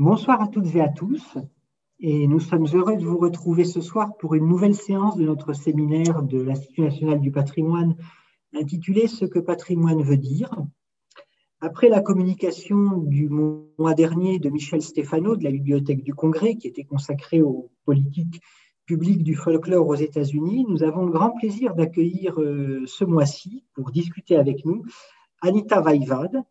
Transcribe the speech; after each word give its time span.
Bonsoir 0.00 0.40
à 0.40 0.48
toutes 0.48 0.74
et 0.74 0.80
à 0.80 0.88
tous. 0.88 1.36
Et 1.98 2.26
nous 2.26 2.40
sommes 2.40 2.64
heureux 2.72 2.96
de 2.96 3.04
vous 3.04 3.18
retrouver 3.18 3.66
ce 3.66 3.82
soir 3.82 4.16
pour 4.16 4.34
une 4.34 4.48
nouvelle 4.48 4.74
séance 4.74 5.18
de 5.18 5.26
notre 5.26 5.52
séminaire 5.52 6.22
de 6.22 6.40
l'Institut 6.40 6.80
national 6.80 7.20
du 7.20 7.30
patrimoine 7.30 7.94
intitulé 8.54 9.08
Ce 9.08 9.26
que 9.26 9.38
patrimoine 9.38 10.02
veut 10.02 10.16
dire. 10.16 10.56
Après 11.60 11.90
la 11.90 12.00
communication 12.00 12.96
du 12.96 13.28
mois 13.28 13.92
dernier 13.92 14.38
de 14.38 14.48
Michel 14.48 14.80
Stefano 14.80 15.36
de 15.36 15.44
la 15.44 15.50
Bibliothèque 15.50 16.02
du 16.02 16.14
Congrès, 16.14 16.54
qui 16.54 16.68
était 16.68 16.84
consacrée 16.84 17.42
aux 17.42 17.70
politiques 17.84 18.40
publiques 18.86 19.22
du 19.22 19.34
folklore 19.34 19.86
aux 19.86 19.96
États-Unis, 19.96 20.64
nous 20.66 20.82
avons 20.82 21.04
le 21.04 21.12
grand 21.12 21.32
plaisir 21.32 21.74
d'accueillir 21.74 22.40
euh, 22.40 22.84
ce 22.86 23.04
mois-ci 23.04 23.66
pour 23.74 23.90
discuter 23.90 24.36
avec 24.36 24.64
nous 24.64 24.82
Anita 25.42 25.82
Vaïvad. 25.82 26.42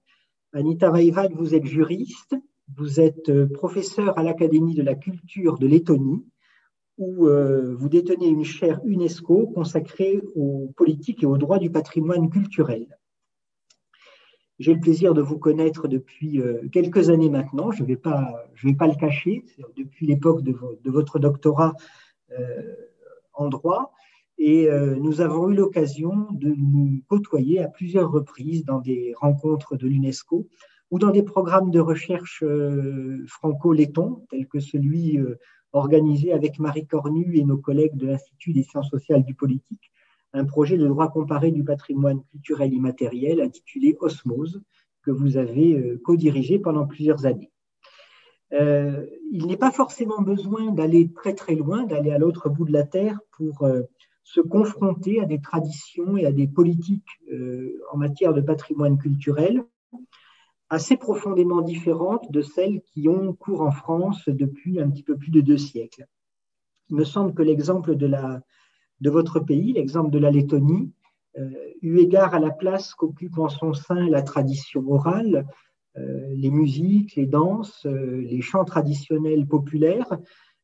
Anita 0.54 0.92
Vaïvad, 0.92 1.34
vous 1.34 1.56
êtes 1.56 1.66
juriste, 1.66 2.36
vous 2.76 3.00
êtes 3.00 3.30
euh, 3.30 3.48
professeur 3.48 4.18
à 4.18 4.24
l'Académie 4.24 4.76
de 4.76 4.84
la 4.84 4.96
culture 4.96 5.58
de 5.58 5.68
Lettonie, 5.68 6.26
où 6.98 7.28
euh, 7.28 7.76
vous 7.76 7.90
détenez 7.90 8.28
une 8.28 8.44
chaire 8.44 8.82
UNESCO 8.84 9.48
consacrée 9.48 10.22
aux 10.36 10.72
politiques 10.76 11.24
et 11.24 11.26
aux 11.26 11.38
droits 11.38 11.60
du 11.60 11.70
patrimoine 11.70 12.30
culturel. 12.30 12.98
J'ai 14.60 14.74
le 14.74 14.82
plaisir 14.82 15.14
de 15.14 15.22
vous 15.22 15.38
connaître 15.38 15.88
depuis 15.88 16.42
euh, 16.42 16.68
quelques 16.72 17.10
années 17.10 17.30
maintenant, 17.30 17.72
je 17.72 17.84
ne 17.84 17.88
vais, 17.88 17.96
pas, 17.96 18.46
vais 18.62 18.74
pas 18.74 18.88
le 18.88 18.96
cacher, 18.96 19.46
depuis 19.78 20.06
l'époque 20.06 20.44
de, 20.44 20.54
votre 20.92 21.20
doctorat 21.20 21.74
en 23.34 23.48
droit, 23.48 23.94
et 24.38 24.70
nous 25.00 25.20
avons 25.22 25.50
eu 25.50 25.56
l'occasion 25.56 26.28
de 26.32 26.50
nous 26.50 27.02
côtoyer 27.08 27.60
à 27.60 27.68
plusieurs 27.68 28.12
reprises 28.12 28.64
dans 28.64 28.80
des 28.80 29.14
rencontres 29.20 29.76
de 29.76 29.88
l'UNESCO 29.88 30.48
ou 30.92 31.00
dans 31.00 31.12
des 31.12 31.24
programmes 31.24 31.72
de 31.72 31.80
recherche 31.80 32.44
euh, 32.44 33.24
franco-lettons, 33.28 34.26
tels 34.30 34.48
que 34.48 34.60
celui 34.60 35.18
euh, 35.20 35.40
organisé 35.72 36.34
avec 36.34 36.60
Marie 36.60 36.88
Cornu 36.88 37.38
et 37.38 37.44
nos 37.44 37.58
collègues 37.58 37.96
de 37.96 38.08
l'Institut 38.08 38.54
des 38.54 38.64
sciences 38.64 38.90
sociales 38.90 39.24
du 39.24 39.36
politique, 39.36 39.92
un 40.34 40.46
projet 40.46 40.78
de 40.78 40.88
droit 40.88 41.10
comparé 41.10 41.52
du 41.52 41.64
patrimoine 41.64 42.24
culturel 42.32 42.74
immatériel 42.74 43.42
intitulé 43.42 43.96
Osmose, 44.00 44.62
que 45.04 45.12
vous 45.12 45.38
avez 45.38 45.76
euh, 45.76 46.02
co-dirigé 46.04 46.60
pendant 46.60 46.88
plusieurs 46.88 47.26
années. 47.26 47.52
il 48.52 49.46
n'est 49.46 49.58
pas 49.58 49.72
forcément 49.72 50.22
besoin 50.24 50.72
d'aller 50.72 51.12
très 51.14 51.36
très 51.36 51.54
loin, 51.54 51.84
d'aller 51.84 52.12
à 52.12 52.18
l'autre 52.18 52.50
bout 52.50 52.66
de 52.66 52.74
la 52.74 52.84
Terre 52.84 53.20
pour 53.38 53.56
se 54.24 54.42
confronter 54.42 55.22
à 55.22 55.26
des 55.26 55.40
traditions 55.40 56.18
et 56.18 56.26
à 56.26 56.32
des 56.32 56.48
politiques 56.48 57.14
en 57.94 57.98
matière 57.98 58.34
de 58.34 58.42
patrimoine 58.42 58.98
culturel 58.98 59.64
assez 60.70 60.98
profondément 60.98 61.62
différentes 61.62 62.32
de 62.32 62.42
celles 62.42 62.82
qui 62.82 63.10
ont 63.10 63.34
cours 63.34 63.62
en 63.62 63.72
France 63.72 64.28
depuis 64.28 64.80
un 64.80 64.90
petit 64.90 65.04
peu 65.04 65.18
plus 65.18 65.32
de 65.32 65.42
deux 65.42 65.58
siècles. 65.58 66.06
Il 66.90 66.96
me 66.96 67.04
semble 67.04 67.34
que 67.34 67.42
l'exemple 67.42 67.96
de, 67.96 69.10
votre 69.10 69.40
pays, 69.40 69.74
l'exemple 69.74 70.12
de 70.12 70.20
la 70.20 70.32
Lettonie, 70.32 70.92
euh, 71.38 71.50
eu 71.82 72.00
égard 72.00 72.34
à 72.34 72.40
la 72.40 72.52
place 72.52 72.94
qu'occupe 72.94 73.38
en 73.38 73.50
son 73.50 73.74
sein 73.74 74.10
la 74.10 74.22
tradition 74.22 74.84
orale, 74.90 75.48
euh, 75.98 76.34
les 76.36 76.50
musiques, 76.50 77.16
les 77.16 77.26
danses, 77.26 77.86
euh, 77.86 78.22
les 78.22 78.42
chants 78.42 78.66
traditionnels 78.66 79.48
populaires, 79.48 80.18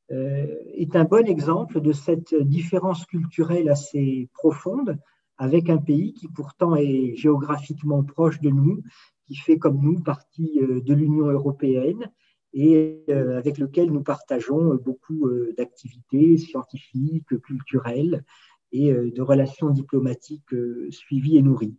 est 0.07 0.95
un 0.95 1.03
bon 1.03 1.27
exemple 1.27 1.81
de 1.81 1.91
cette 1.91 2.35
différence 2.35 3.07
culturelle 3.07 3.69
assez 3.69 4.29
profonde 4.35 4.99
avec 5.39 5.67
un 5.67 5.77
pays 5.77 6.13
qui 6.13 6.27
pourtant 6.27 6.75
est 6.75 7.15
géographiquement 7.15 8.03
proche 8.03 8.39
de 8.39 8.51
nous, 8.51 8.83
qui 9.25 9.35
fait 9.35 9.57
comme 9.57 9.81
nous 9.81 9.99
partie 9.99 10.59
euh, 10.61 10.81
de 10.81 10.93
l'Union 10.93 11.27
européenne 11.27 12.11
et 12.53 13.03
euh, 13.09 13.37
avec 13.37 13.57
lequel 13.57 13.91
nous 13.91 14.03
partageons 14.03 14.75
beaucoup 14.75 15.27
euh, 15.27 15.53
d'activités 15.57 16.37
scientifiques, 16.37 17.37
culturelles 17.41 18.23
et 18.71 18.91
de 18.91 19.21
relations 19.21 19.69
diplomatiques 19.69 20.53
suivies 20.89 21.37
et 21.37 21.41
nourries. 21.41 21.77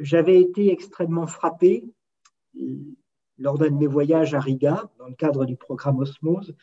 J'avais 0.00 0.38
été 0.38 0.70
extrêmement 0.70 1.26
frappé 1.26 1.84
lors 3.38 3.56
d'un 3.56 3.70
de 3.70 3.76
mes 3.76 3.86
voyages 3.86 4.34
à 4.34 4.40
Riga, 4.40 4.90
dans 4.98 5.06
le 5.06 5.14
cadre 5.14 5.46
du 5.46 5.56
programme 5.56 6.00
Osmose, 6.00 6.54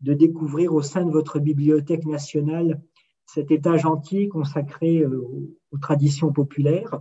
de 0.00 0.14
découvrir 0.14 0.74
au 0.74 0.82
sein 0.82 1.04
de 1.04 1.10
votre 1.10 1.40
bibliothèque 1.40 2.06
nationale 2.06 2.80
cet 3.26 3.50
étage 3.50 3.84
entier 3.84 4.28
consacré 4.28 5.04
aux 5.04 5.78
traditions 5.80 6.30
populaires 6.30 7.00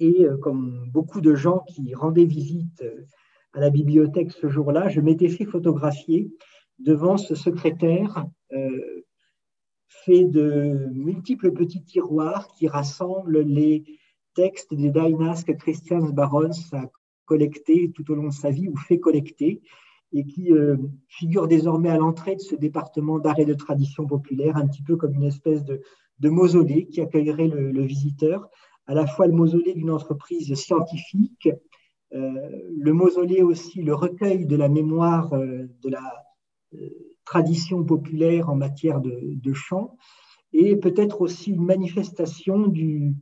et 0.00 0.24
euh, 0.24 0.36
comme 0.36 0.88
beaucoup 0.90 1.20
de 1.20 1.34
gens 1.34 1.64
qui 1.68 1.94
rendaient 1.94 2.24
visite 2.24 2.82
euh, 2.82 3.06
à 3.52 3.60
la 3.60 3.70
bibliothèque 3.70 4.32
ce 4.32 4.48
jour-là, 4.48 4.88
je 4.88 5.00
m'étais 5.00 5.28
fait 5.28 5.44
photographier 5.44 6.30
devant 6.78 7.16
ce 7.16 7.34
secrétaire 7.34 8.24
euh, 8.52 9.04
fait 9.88 10.24
de 10.24 10.88
multiples 10.92 11.52
petits 11.52 11.82
tiroirs 11.82 12.48
qui 12.48 12.68
rassemblent 12.68 13.40
les 13.40 13.84
textes 14.34 14.74
des 14.74 14.90
Dainas 14.90 15.42
que 15.46 15.52
Christian 15.52 16.00
Barons 16.10 16.50
a 16.72 16.84
collectés 17.24 17.90
tout 17.94 18.10
au 18.10 18.14
long 18.14 18.28
de 18.28 18.34
sa 18.34 18.50
vie 18.50 18.68
ou 18.68 18.76
fait 18.76 19.00
collecter 19.00 19.60
et 20.12 20.24
qui 20.24 20.50
figurent 21.08 21.48
désormais 21.48 21.90
à 21.90 21.98
l'entrée 21.98 22.36
de 22.36 22.40
ce 22.40 22.54
département 22.54 23.18
d'art 23.18 23.38
et 23.38 23.44
de 23.44 23.52
tradition 23.52 24.06
populaire, 24.06 24.56
un 24.56 24.66
petit 24.66 24.82
peu 24.82 24.96
comme 24.96 25.12
une 25.14 25.24
espèce 25.24 25.64
de, 25.64 25.82
mausolée 26.22 26.86
qui 26.86 27.02
accueillerait 27.02 27.48
le 27.48 27.82
visiteur 27.82 28.48
à 28.88 28.94
la 28.94 29.06
fois 29.06 29.26
le 29.26 29.34
mausolée 29.34 29.74
d'une 29.74 29.90
entreprise 29.90 30.52
scientifique, 30.54 31.50
euh, 32.14 32.32
le 32.76 32.92
mausolée 32.94 33.42
aussi, 33.42 33.82
le 33.82 33.94
recueil 33.94 34.46
de 34.46 34.56
la 34.56 34.68
mémoire 34.68 35.34
euh, 35.34 35.66
de 35.82 35.90
la 35.90 36.24
euh, 36.74 36.88
tradition 37.26 37.84
populaire 37.84 38.48
en 38.48 38.56
matière 38.56 39.00
de, 39.02 39.52
chant, 39.52 39.94
et 40.54 40.76
peut-être 40.76 41.20
aussi 41.20 41.50
une 41.50 41.66
manifestation 41.66 42.66
du, 42.66 43.14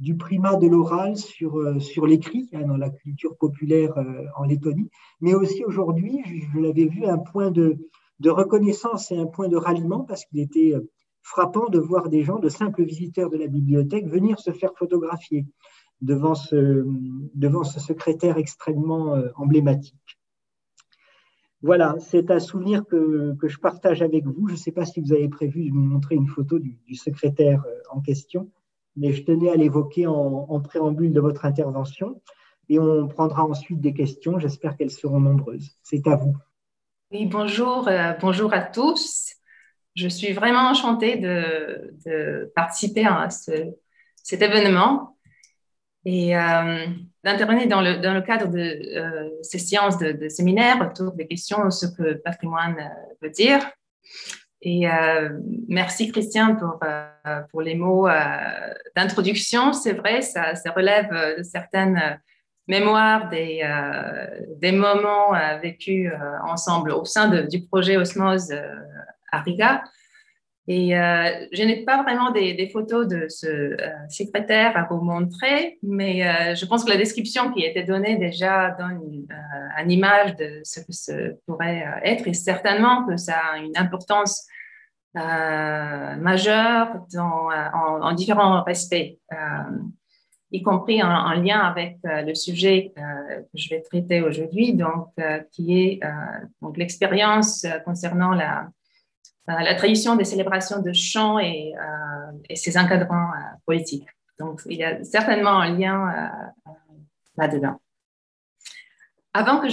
du 0.00 0.16
primat 0.16 0.56
de 0.56 0.66
l'oral 0.66 1.16
sur, 1.16 1.80
sur 1.80 2.06
l'écrit 2.06 2.48
hein, 2.52 2.66
dans 2.66 2.76
la 2.76 2.90
culture 2.90 3.36
populaire 3.36 3.94
en 4.36 4.42
Lettonie, 4.42 4.90
mais 5.20 5.34
aussi 5.34 5.64
aujourd'hui, 5.64 6.18
je, 6.26 6.58
l'avais 6.58 6.86
vu, 6.86 7.04
un 7.04 7.18
point 7.18 7.52
de, 7.52 7.88
de, 8.18 8.30
reconnaissance 8.30 9.12
et 9.12 9.16
un 9.16 9.26
point 9.26 9.46
de 9.46 9.56
ralliement 9.56 10.00
parce 10.00 10.24
qu'il 10.24 10.40
était 10.40 10.74
frappant 11.22 11.68
de 11.68 11.78
voir 11.78 12.08
des 12.08 12.22
gens, 12.24 12.38
de 12.38 12.48
simples 12.48 12.84
visiteurs 12.84 13.30
de 13.30 13.38
la 13.38 13.46
bibliothèque, 13.46 14.06
venir 14.06 14.38
se 14.38 14.50
faire 14.50 14.72
photographier 14.76 15.46
devant 16.00 16.34
ce, 16.34 16.84
devant 17.34 17.64
ce 17.64 17.80
secrétaire 17.80 18.36
extrêmement 18.36 19.14
euh, 19.14 19.28
emblématique. 19.36 20.18
Voilà, 21.62 21.94
c'est 22.00 22.32
un 22.32 22.40
souvenir 22.40 22.84
que, 22.84 23.36
que, 23.40 23.46
je 23.46 23.58
partage 23.60 24.02
avec 24.02 24.26
vous. 24.26 24.48
Je 24.48 24.54
ne 24.54 24.58
sais 24.58 24.72
pas 24.72 24.84
si 24.84 25.00
vous 25.00 25.12
avez 25.12 25.28
prévu 25.28 25.70
de 25.70 25.74
nous 25.74 25.84
montrer 25.84 26.16
une 26.16 26.26
photo 26.26 26.58
du, 26.58 26.94
secrétaire 26.96 27.62
euh, 27.66 27.80
en 27.90 28.00
question, 28.00 28.50
mais 28.96 29.12
je 29.12 29.22
tenais 29.22 29.48
à 29.48 29.54
l'évoquer 29.54 30.08
en, 30.08 30.60
préambule 30.60 31.12
de 31.12 31.20
votre 31.20 31.44
intervention 31.44 32.20
et 32.68 32.80
on 32.80 33.06
prendra 33.06 33.44
ensuite 33.44 33.80
des 33.80 33.94
questions. 33.94 34.40
J'espère 34.40 34.76
qu'elles 34.76 34.90
seront 34.90 35.20
nombreuses. 35.20 35.70
C'est 35.84 36.04
à 36.08 36.16
vous. 36.16 36.36
Oui, 37.12 37.26
bonjour, 37.26 37.86
euh, 37.86 38.12
bonjour 38.20 38.52
à 38.52 38.62
tous 38.62 39.36
je 39.94 40.08
suis 40.08 40.32
vraiment 40.32 40.70
enchantée 40.70 41.16
de, 41.16 42.52
participer 42.54 43.06
à 43.06 43.28
cet 43.30 44.42
événement 44.42 45.16
et 46.04 46.36
euh, 46.36 46.86
d'intervenir 47.22 47.68
dans 47.68 47.80
le, 47.80 48.20
cadre 48.22 48.48
de 48.48 48.58
euh, 48.58 49.30
ces 49.42 49.58
séances 49.58 49.98
de, 49.98 50.28
séminaires 50.28 50.80
autour 50.80 51.12
des 51.12 51.26
questions 51.26 51.70
ce 51.70 51.86
que 51.86 52.02
le 52.02 52.20
patrimoine 52.20 52.76
euh, 52.78 53.14
veut 53.20 53.30
dire. 53.30 53.60
Et 54.64 54.86
merci 55.66 56.12
Christian 56.12 56.54
pour, 56.54 56.78
pour 57.50 57.62
les 57.62 57.74
mots 57.74 58.06
d'introduction. 58.94 59.72
C'est 59.72 59.92
vrai, 59.92 60.22
ça, 60.22 60.54
ça, 60.54 60.70
relève 60.70 61.10
de 61.36 61.42
certaines 61.42 62.20
mémoires 62.68 63.28
des, 63.28 63.68
des 64.58 64.70
moments 64.70 65.32
vécus 65.60 66.12
ensemble 66.44 66.92
au 66.92 67.04
sein 67.04 67.28
du 67.42 67.66
projet 67.66 67.96
Osmose 67.96 68.54
à 69.32 69.40
Riga. 69.40 69.82
Et 70.68 70.96
euh, 70.96 71.46
je 71.52 71.62
n'ai 71.64 71.84
pas 71.84 72.02
vraiment 72.04 72.30
des, 72.30 72.70
photos 72.72 73.08
de 73.08 73.26
ce 73.28 73.46
euh, 73.46 73.76
secrétaire 74.08 74.76
à 74.76 74.86
vous 74.88 75.00
montrer, 75.02 75.78
mais 75.82 76.24
euh, 76.24 76.54
je 76.54 76.64
pense 76.66 76.84
que 76.84 76.90
la 76.90 76.96
description 76.96 77.50
qui 77.50 77.64
était 77.64 77.82
donnée 77.82 78.16
déjà 78.16 78.70
donne 78.78 79.00
une, 79.02 79.90
image 79.90 80.36
de 80.36 80.60
ce 80.62 80.78
que 80.80 80.92
ce 80.92 81.36
pourrait 81.46 81.84
être 82.04 82.28
et 82.28 82.34
certainement 82.34 83.04
que 83.04 83.16
ça 83.16 83.38
a 83.54 83.58
une 83.58 83.76
importance 83.76 84.46
majeure 85.14 87.04
dans, 87.12 87.48
en, 87.50 88.12
différents 88.12 88.62
aspects, 88.62 89.18
y 90.52 90.62
compris 90.62 91.02
en, 91.02 91.32
lien 91.32 91.58
avec 91.58 91.98
le 92.04 92.34
sujet 92.34 92.92
que 92.94 93.02
je 93.54 93.68
vais 93.70 93.80
traiter 93.82 94.22
aujourd'hui, 94.22 94.74
donc 94.74 95.08
qui 95.50 95.80
est 95.80 96.00
donc 96.60 96.76
l'expérience 96.76 97.66
concernant 97.84 98.30
la 98.30 98.68
la 99.48 99.74
tradition 99.74 100.16
des 100.16 100.24
célébrations 100.24 100.80
de 100.80 100.92
chants 100.92 101.38
et, 101.38 101.74
euh, 101.76 102.54
ses 102.54 102.78
encadrants 102.78 103.30
euh, 103.30 103.56
politiques. 103.66 104.06
Donc, 104.38 104.62
il 104.66 104.78
y 104.78 104.84
a 104.84 105.02
certainement 105.04 105.60
un 105.60 105.76
lien 105.76 106.30
là-dedans. 107.36 107.80
avant 109.34 109.60
que 109.60 109.68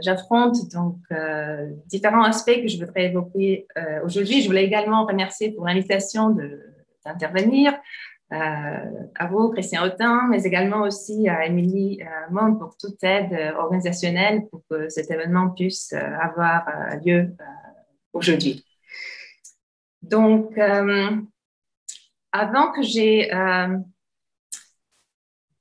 j'affronte 0.00 0.56
différents 1.86 2.24
aspects 2.24 2.62
que 2.62 2.68
je 2.68 2.78
voudrais 2.78 3.04
évoquer 3.04 3.66
aujourd'hui, 4.02 4.42
je 4.42 4.48
voulais 4.48 4.64
également 4.64 5.06
remercier 5.06 5.52
pour 5.52 5.66
l'invitation 5.66 6.36
d'intervenir. 7.04 7.74
à 8.30 9.26
vous, 9.30 9.50
Christian 9.50 9.84
Autin, 9.84 10.26
mais 10.30 10.42
également 10.42 10.82
aussi 10.82 11.28
à 11.28 11.46
Émilie 11.46 12.00
Monde 12.30 12.58
pour 12.58 12.76
toute 12.76 13.02
aide 13.04 13.54
organisationnelle 13.56 14.46
pour 14.50 14.62
que 14.68 14.88
cet 14.88 15.10
événement 15.10 15.50
puisse 15.50 15.92
avoir 15.92 16.66
lieu 17.04 17.36
aujourd'hui. 18.14 18.64
Donc, 20.02 20.56
avant 22.32 22.72
que 22.72 22.82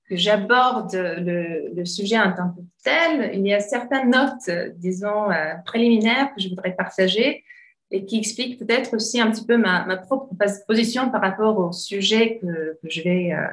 que 0.10 0.16
j'aborde 0.16 0.94
le, 0.94 1.86
sujet 1.86 2.20
en 2.20 2.34
tant 2.34 2.50
que 2.50 2.62
tel, 2.84 3.32
il 3.34 3.48
y 3.48 3.54
a 3.54 3.60
certaines 3.60 4.10
notes, 4.10 4.50
disons, 4.76 5.32
euh, 5.32 5.56
préliminaires 5.66 6.34
que 6.36 6.42
je 6.42 6.50
voudrais 6.50 6.76
partager 6.76 7.44
et 7.92 8.06
qui 8.06 8.18
expliquent 8.18 8.60
peut-être 8.60 8.96
aussi 8.96 9.22
un 9.22 9.32
petit 9.32 9.46
peu 9.46 9.58
ma, 9.58 9.98
propre 9.98 10.34
position 10.68 11.10
par 11.10 11.22
rapport 11.22 11.58
au 11.58 11.72
sujet 11.72 12.40
que, 12.40 12.78
je 12.84 13.02
vais 13.02 13.34
euh, 13.34 13.48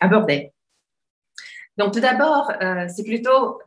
aborder. 0.00 0.52
Donc, 1.76 1.92
tout 1.92 2.00
d'abord, 2.00 2.52
euh, 2.62 2.86
c'est 2.88 3.04
plutôt 3.04 3.60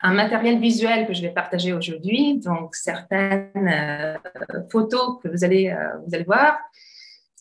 un 0.00 0.12
matériel 0.12 0.60
visuel 0.60 1.06
que 1.06 1.14
je 1.14 1.22
vais 1.22 1.30
partager 1.30 1.72
aujourd'hui, 1.72 2.38
donc 2.38 2.74
certaines 2.74 4.18
photos 4.70 5.18
que 5.22 5.28
vous 5.28 5.42
allez, 5.42 5.74
vous 6.04 6.14
allez 6.14 6.24
voir. 6.24 6.58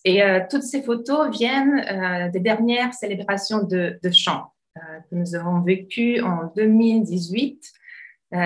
Et 0.05 0.21
euh, 0.21 0.39
toutes 0.49 0.63
ces 0.63 0.83
photos 0.83 1.35
viennent 1.35 1.83
euh, 1.89 2.29
des 2.29 2.39
dernières 2.39 2.93
célébrations 2.93 3.63
de, 3.63 3.99
de 4.01 4.11
chant 4.11 4.53
euh, 4.77 4.81
que 5.09 5.15
nous 5.15 5.35
avons 5.35 5.61
vécues 5.61 6.21
en 6.21 6.51
2018. 6.55 7.71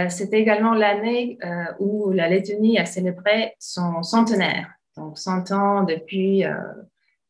C'était 0.10 0.40
également 0.40 0.76
l'année 0.76 1.40
où 1.80 2.12
la 2.12 2.30
Lettonie 2.30 2.78
a 2.78 2.86
célébré 2.86 3.56
son 3.58 4.04
centenaire, 4.04 4.70
donc 4.96 5.18
100 5.18 5.52
ans 5.52 5.84
depuis 5.84 6.44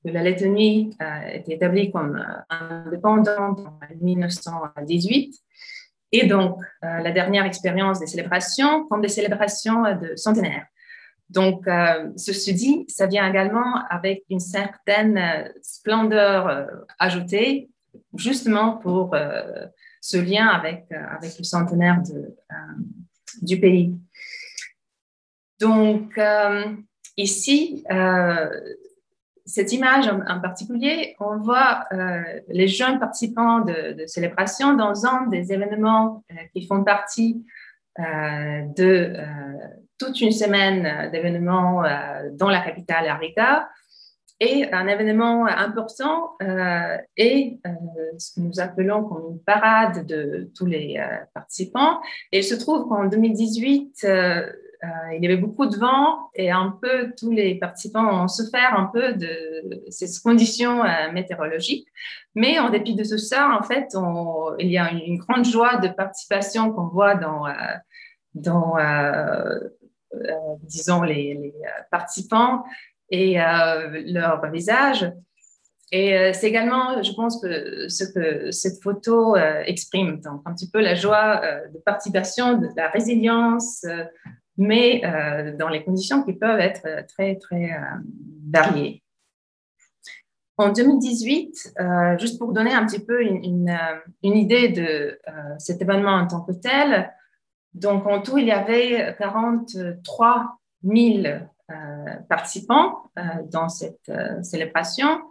que 0.04 0.10
la 0.10 0.24
Lettonie 0.24 0.98
été 1.32 1.54
établie 1.54 1.90
comme 1.90 2.22
indépendante 2.50 3.60
en 3.60 3.80
1918. 4.02 5.40
Et 6.12 6.26
donc, 6.26 6.58
la 6.82 7.12
dernière 7.12 7.46
expérience 7.46 8.00
des 8.00 8.08
célébrations 8.08 8.88
comme 8.88 9.02
des 9.02 9.10
célébrations 9.10 9.84
de 9.96 10.16
centenaire. 10.16 10.66
Donc, 11.30 11.68
euh, 11.68 12.10
ceci 12.18 12.54
dit, 12.54 12.86
ça 12.88 13.06
vient 13.06 13.28
également 13.30 13.86
avec 13.90 14.24
une 14.30 14.40
certaine 14.40 15.18
euh, 15.18 15.48
splendeur 15.62 16.48
euh, 16.48 16.66
ajoutée, 16.98 17.70
justement 18.16 18.78
pour 18.78 19.16
ce 20.00 20.18
lien 20.18 20.48
avec, 20.48 20.92
avec 20.92 21.38
le 21.38 21.44
centenaire 21.44 22.02
du 23.42 23.60
pays. 23.60 23.96
Donc, 25.60 26.20
ici, 27.18 27.84
cette 29.50 29.74
image 29.74 30.08
en, 30.08 30.40
particulier, 30.40 31.16
on 31.20 31.38
voit 31.38 31.88
les 32.48 32.68
jeunes 32.68 33.00
participants 33.00 33.60
de, 33.60 33.94
de, 33.94 34.06
célébration 34.06 34.74
dans 34.76 35.06
un 35.06 35.28
des 35.28 35.52
événements 35.52 36.24
qui 36.54 36.66
font 36.66 36.84
partie 36.84 37.44
de 37.98 39.14
toute 40.00 40.22
une 40.22 40.32
semaine 40.32 41.12
d'événements 41.12 41.84
euh, 41.84 42.30
dans 42.32 42.50
la 42.50 42.62
capitale 42.62 43.08
Arica. 43.08 43.70
Et 44.42 44.72
un 44.72 44.88
événement 44.88 45.48
important 45.48 46.38
euh, 46.42 46.98
est 47.18 47.60
euh, 47.68 47.70
ce 48.18 48.36
que 48.36 48.40
nous 48.40 48.62
appelons 48.62 49.04
comme 49.04 49.34
une 49.34 49.40
parade 49.42 50.06
de 50.06 50.50
tous 50.56 50.66
les 50.66 50.98
participants. 51.34 52.00
Et 52.32 52.40
il 52.40 52.44
se 52.46 52.56
trouve 52.56 52.88
qu'en 52.88 53.06
2018, 53.06 54.08
il 55.14 55.22
y 55.22 55.26
avait 55.26 55.38
beaucoup 55.38 55.66
de 55.66 55.76
vent 55.76 56.30
et 56.36 56.52
un 56.52 56.78
peu 56.82 57.12
tous 57.18 57.32
les 57.32 57.56
participants 57.56 58.24
ont 58.24 58.28
souffert 58.28 58.78
un 58.78 58.86
peu 58.86 59.14
de 59.14 59.30
ces 59.90 60.08
conditions 60.24 60.84
météorologiques. 61.12 61.88
Mais 62.36 62.60
en 62.60 62.70
dépit 62.70 62.96
de 62.96 63.04
tout 63.04 63.18
ça, 63.18 63.50
en 63.60 63.64
fait, 63.64 63.94
il 64.60 64.72
y 64.72 64.78
a 64.78 64.92
une, 64.92 65.18
grande 65.18 65.46
joie 65.46 65.78
de 65.78 65.90
participation 65.90 66.72
qu'on 66.72 66.88
voit 66.88 67.16
dans, 67.16 67.46
euh, 70.16 70.56
disons, 70.64 71.04
les, 71.04 71.36
euh, 71.36 71.70
participants 71.92 72.64
et 73.10 73.40
euh, 73.40 74.02
leur 74.06 74.50
visage. 74.52 75.12
Et 75.92 76.34
c'est 76.34 76.48
également, 76.48 77.02
je 77.02 77.12
pense, 77.14 77.42
que 77.42 77.90
ce 77.90 78.04
que 78.04 78.52
cette 78.52 78.80
photo 78.84 79.36
exprime, 79.36 80.22
donc 80.22 80.44
un 80.46 80.54
petit 80.54 80.70
peu 80.70 80.82
la 80.82 80.94
joie 80.94 81.42
de 81.74 81.80
participation, 81.80 82.60
de 82.60 82.68
la 82.76 82.90
résilience, 82.90 83.84
mais 84.60 85.02
dans 85.58 85.70
les 85.70 85.84
conditions 85.84 86.24
qui 86.24 86.34
peuvent 86.34 86.60
être 86.60 87.06
très, 87.08 87.36
très 87.38 87.72
variées. 88.52 89.02
En 90.58 90.72
2018, 90.72 91.74
juste 92.20 92.38
pour 92.38 92.52
donner 92.52 92.74
un 92.74 92.86
petit 92.86 93.04
peu 93.04 93.24
une, 93.24 93.76
une 94.24 94.36
idée 94.36 94.70
de 94.70 95.20
cet 95.58 95.82
événement 95.82 96.12
en 96.12 96.28
tant 96.28 96.42
que 96.42 96.52
tel, 96.52 97.12
donc, 97.74 98.08
en 98.08 98.22
tout, 98.22 98.38
il 98.38 98.46
y 98.46 98.52
avait 98.52 99.16
43 99.18 100.60
000 100.84 101.28
euh, 101.72 102.16
participants 102.28 103.04
euh, 103.18 103.22
dans 103.52 103.70
cette 103.70 104.10
euh, 104.10 104.42
célébration. 104.42 105.22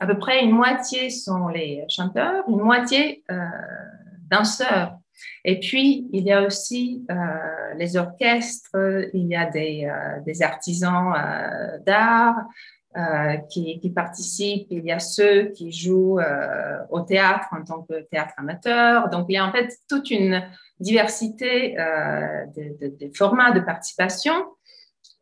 À 0.00 0.06
peu 0.06 0.18
près 0.18 0.44
une 0.44 0.50
moitié 0.50 1.10
sont 1.10 1.48
les 1.48 1.84
chanteurs, 1.88 2.44
une 2.48 2.60
moitié 2.60 3.24
danseurs. 4.30 4.98
Et 5.44 5.60
puis, 5.60 6.08
il 6.12 6.24
y 6.24 6.32
a 6.32 6.42
aussi 6.42 7.04
les 7.76 7.96
orchestres, 7.96 9.08
il 9.14 9.26
y 9.26 9.36
a 9.36 9.46
des, 9.46 9.90
des 10.24 10.42
artisans 10.42 11.12
d'art, 11.86 12.36
qui, 13.50 13.92
participent. 13.94 14.68
Il 14.70 14.84
y 14.84 14.92
a 14.92 14.98
ceux 14.98 15.50
qui 15.50 15.70
jouent 15.72 16.18
au 16.90 17.00
théâtre 17.00 17.48
en 17.52 17.64
tant 17.64 17.82
que 17.82 18.02
théâtre 18.10 18.34
amateur. 18.36 19.08
Donc, 19.10 19.26
il 19.28 19.34
y 19.34 19.38
a 19.38 19.46
en 19.46 19.52
fait 19.52 19.72
toute 19.88 20.10
une 20.10 20.42
diversité 20.80 21.78
euh, 21.78 22.46
des 22.54 23.10
formats 23.14 23.52
de 23.52 23.60
participation, 23.60 24.34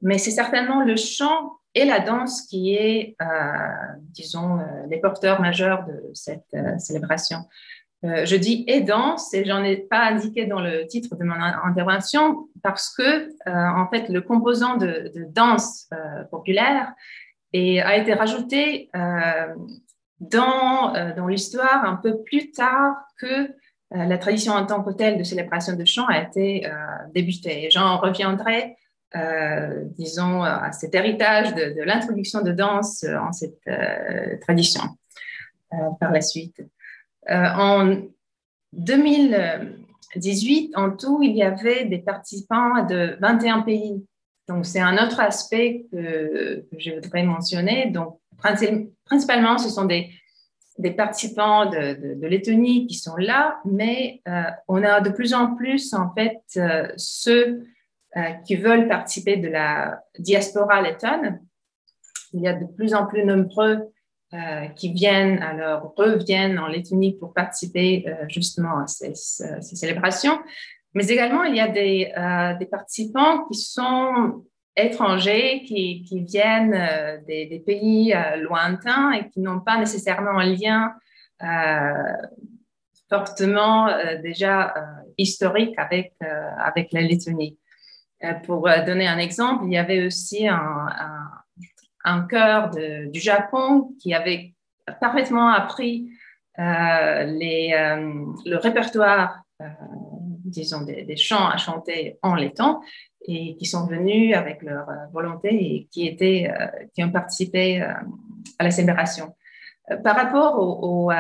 mais 0.02 0.18
c'est 0.18 0.30
certainement 0.30 0.82
le 0.84 0.96
chant 0.96 1.52
et 1.74 1.84
la 1.84 2.00
danse 2.00 2.42
qui 2.42 2.74
est, 2.74 3.16
euh, 3.20 3.26
disons, 4.10 4.58
euh, 4.58 4.64
les 4.88 5.00
porteurs 5.00 5.40
majeurs 5.40 5.84
de 5.86 6.10
cette 6.12 6.56
célébration. 6.78 7.38
Je 8.04 8.36
dis 8.36 8.66
danse 8.82 9.32
et 9.32 9.44
j'en 9.44 9.64
ai 9.64 9.76
pas 9.76 10.04
indiqué 10.04 10.44
dans 10.44 10.60
le 10.60 10.86
titre 10.86 11.16
de 11.16 11.24
mon 11.24 11.34
intervention 11.34 12.48
parce 12.62 12.94
que, 12.94 13.28
en 13.46 13.88
fait, 13.88 14.08
le 14.10 14.20
composant 14.20 14.76
de, 14.76 15.10
danse 15.30 15.88
populaire 16.30 16.92
et 17.52 17.80
a 17.80 17.96
été 17.96 18.12
rajouté 18.12 18.90
dans, 20.20 20.92
dans 21.16 21.26
l'histoire 21.26 21.84
un 21.84 21.96
peu 21.96 22.22
plus 22.22 22.52
tard 22.52 22.94
que 23.18 23.48
euh, 23.94 24.04
la 24.04 24.18
tradition 24.18 24.52
en 24.52 24.66
tant 24.66 24.82
que 24.82 24.90
telle 24.90 25.18
de 25.18 25.24
célébration 25.24 25.76
de 25.76 25.84
chant 25.84 26.06
a 26.06 26.20
été 26.20 26.66
euh, 26.66 26.70
débutée. 27.14 27.68
J'en 27.70 27.98
reviendrai, 27.98 28.76
euh, 29.14 29.84
disons, 29.96 30.42
à 30.42 30.72
cet 30.72 30.94
héritage 30.94 31.54
de, 31.54 31.82
l'introduction 31.82 32.42
de 32.42 32.52
danse 32.52 33.04
en 33.04 33.32
cette 33.32 33.60
tradition 34.40 34.82
par 36.00 36.12
la 36.12 36.20
suite. 36.20 36.62
En 37.28 37.96
2018, 38.72 40.76
en 40.76 40.90
tout, 40.90 41.22
il 41.22 41.36
y 41.36 41.42
avait 41.42 41.86
des 41.86 41.98
participants 41.98 42.84
de 42.86 43.16
21 43.20 43.62
pays. 43.62 44.04
Donc, 44.48 44.66
c'est 44.66 44.80
un 44.80 45.02
autre 45.02 45.20
aspect 45.20 45.86
que, 45.90 46.66
je 46.76 46.90
voudrais 46.92 47.22
mentionner. 47.22 47.90
Donc, 47.90 48.18
principalement, 49.06 49.56
ce 49.58 49.70
sont 49.70 49.84
des 49.84 50.10
des 50.78 50.90
participants 50.90 51.66
de, 51.66 52.16
de, 52.16 52.26
Lettonie 52.26 52.86
qui 52.86 52.96
sont 52.96 53.16
là, 53.16 53.60
mais 53.64 54.20
euh, 54.28 54.42
on 54.66 54.82
a 54.82 55.00
de 55.00 55.10
plus 55.10 55.32
en 55.32 55.54
plus, 55.54 55.94
en 55.94 56.12
fait, 56.14 56.40
euh, 56.56 56.88
ceux 56.96 57.64
euh, 58.16 58.30
qui 58.44 58.56
veulent 58.56 58.88
participer 58.88 59.36
de 59.36 59.48
la 59.48 60.02
diaspora 60.18 60.82
lettonne. 60.82 61.40
Il 62.32 62.40
y 62.40 62.48
a 62.48 62.54
de 62.54 62.66
plus 62.66 62.94
en 62.94 63.06
plus 63.06 63.24
nombreux 63.24 63.92
qui 64.74 64.92
viennent, 64.92 65.42
alors 65.42 65.94
reviennent 65.96 66.58
en 66.58 66.66
Lettonie 66.66 67.16
pour 67.18 67.32
participer 67.32 68.04
justement 68.28 68.78
à 68.78 68.86
ces, 68.86 69.14
ces, 69.14 69.76
célébrations. 69.76 70.38
Mais 70.94 71.06
également, 71.06 71.44
il 71.44 71.56
y 71.56 71.60
a 71.60 71.68
des, 71.68 72.66
participants 72.70 73.44
qui 73.46 73.58
sont 73.58 74.44
étrangers 74.76 75.62
qui, 75.66 76.24
viennent 76.26 76.74
euh, 76.74 77.18
des, 77.26 77.62
pays 77.64 78.14
euh, 78.14 78.36
lointains 78.36 79.12
et 79.12 79.28
qui 79.28 79.40
n'ont 79.40 79.60
pas 79.60 79.78
nécessairement 79.78 80.38
un 80.38 80.46
lien 80.46 80.94
euh, 81.42 81.92
fortement 83.08 83.88
déjà 84.22 84.74
historique 85.18 85.74
avec, 85.76 86.14
avec 86.58 86.90
la 86.92 87.02
Lettonie. 87.02 87.58
pour 88.44 88.68
donner 88.86 89.06
un 89.06 89.18
exemple, 89.18 89.64
il 89.66 89.72
y 89.72 89.76
avait 89.76 90.06
aussi 90.06 90.48
un, 90.48 90.88
chœur 92.30 92.70
du 92.70 93.20
Japon 93.20 93.94
qui 94.00 94.14
avait 94.14 94.54
parfaitement 95.00 95.48
appris 95.48 96.10
les, 96.56 97.70
le 98.44 98.56
répertoire, 98.56 99.42
disons, 100.44 100.82
des, 100.82 101.16
chants 101.16 101.48
à 101.48 101.56
chanter 101.56 102.18
en 102.22 102.34
laiton 102.34 102.80
et 103.26 103.56
qui 103.56 103.66
sont 103.66 103.86
venus 103.86 104.36
avec 104.36 104.62
leur 104.62 104.86
volonté 105.12 105.48
et 105.52 105.88
qui, 105.90 106.06
étaient, 106.06 106.52
qui 106.94 107.02
ont 107.02 107.10
participé 107.10 107.80
à 107.80 108.64
la 108.64 108.70
célébration. 108.70 109.34
Par 110.02 110.16
rapport 110.16 110.58
aux, 110.58 111.10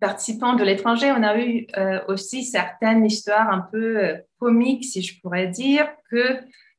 participants 0.00 0.54
de 0.54 0.64
l'étranger, 0.64 1.12
on 1.12 1.22
a 1.22 1.38
eu 1.38 1.66
euh, 1.76 2.00
aussi 2.08 2.42
certaines 2.42 3.04
histoires 3.04 3.50
un 3.50 3.60
peu 3.60 3.98
euh, 3.98 4.16
comiques, 4.38 4.84
si 4.84 5.02
je 5.02 5.20
pourrais 5.20 5.46
dire, 5.46 5.86
que, 6.10 6.38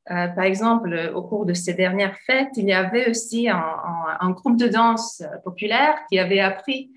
euh, 0.09 0.27
par 0.27 0.43
exemple, 0.45 1.11
au 1.13 1.21
cours 1.21 1.45
de 1.45 1.53
ces 1.53 1.73
dernières 1.73 2.17
fêtes, 2.25 2.49
il 2.55 2.65
y 2.65 2.73
avait 2.73 3.09
aussi 3.09 3.49
un, 3.49 4.29
groupe 4.31 4.57
de 4.57 4.67
danse 4.67 5.23
populaire 5.43 5.95
qui 6.09 6.17
avait 6.17 6.39
appris 6.39 6.91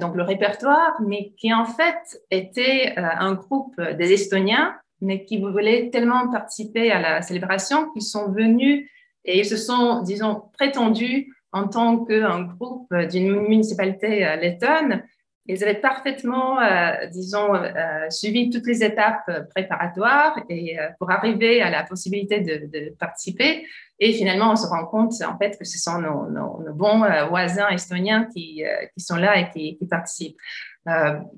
donc 0.00 0.16
le 0.16 0.22
répertoire, 0.22 1.00
mais 1.06 1.32
qui 1.36 1.52
en 1.52 1.64
fait 1.64 2.20
était 2.30 2.94
un 2.96 3.34
groupe 3.34 3.80
des 3.80 4.12
Estoniens, 4.12 4.74
mais 5.00 5.24
qui 5.24 5.38
voulaient 5.38 5.90
tellement 5.90 6.30
participer 6.30 6.90
à 6.90 7.00
la 7.00 7.22
célébration 7.22 7.90
qu'ils 7.90 8.02
sont 8.02 8.30
venus 8.32 8.88
et 9.24 9.40
ils 9.40 9.44
se 9.44 9.56
sont, 9.56 10.02
disons, 10.02 10.44
prétendus 10.54 11.32
en 11.52 11.68
tant 11.68 12.04
qu'un 12.04 12.42
groupe 12.42 12.92
d'une 13.10 13.40
municipalité 13.40 14.36
lettonne 14.40 15.02
ils 15.48 15.62
avaient 15.62 15.80
parfaitement, 15.80 16.60
euh, 16.60 17.06
disons, 17.10 17.54
euh, 17.54 18.10
suivi 18.10 18.50
toutes 18.50 18.66
les 18.66 18.82
étapes 18.82 19.30
préparatoires 19.50 20.42
et 20.48 20.78
euh, 20.78 20.88
pour 20.98 21.10
arriver 21.10 21.62
à 21.62 21.70
la 21.70 21.84
possibilité 21.84 22.40
de, 22.40 22.94
participer. 22.98 23.66
Et 23.98 24.12
finalement, 24.12 24.52
on 24.52 24.56
se 24.56 24.66
rend 24.66 24.84
compte 24.86 25.12
en 25.22 25.38
fait 25.38 25.56
que 25.58 25.64
ce 25.64 25.78
sont 25.78 26.00
nos, 26.00 26.72
bons 26.74 27.04
voisins 27.28 27.68
estoniens 27.68 28.26
qui, 28.34 28.62
sont 28.98 29.16
là 29.16 29.38
et 29.38 29.48
qui, 29.50 29.78
participent. 29.88 30.36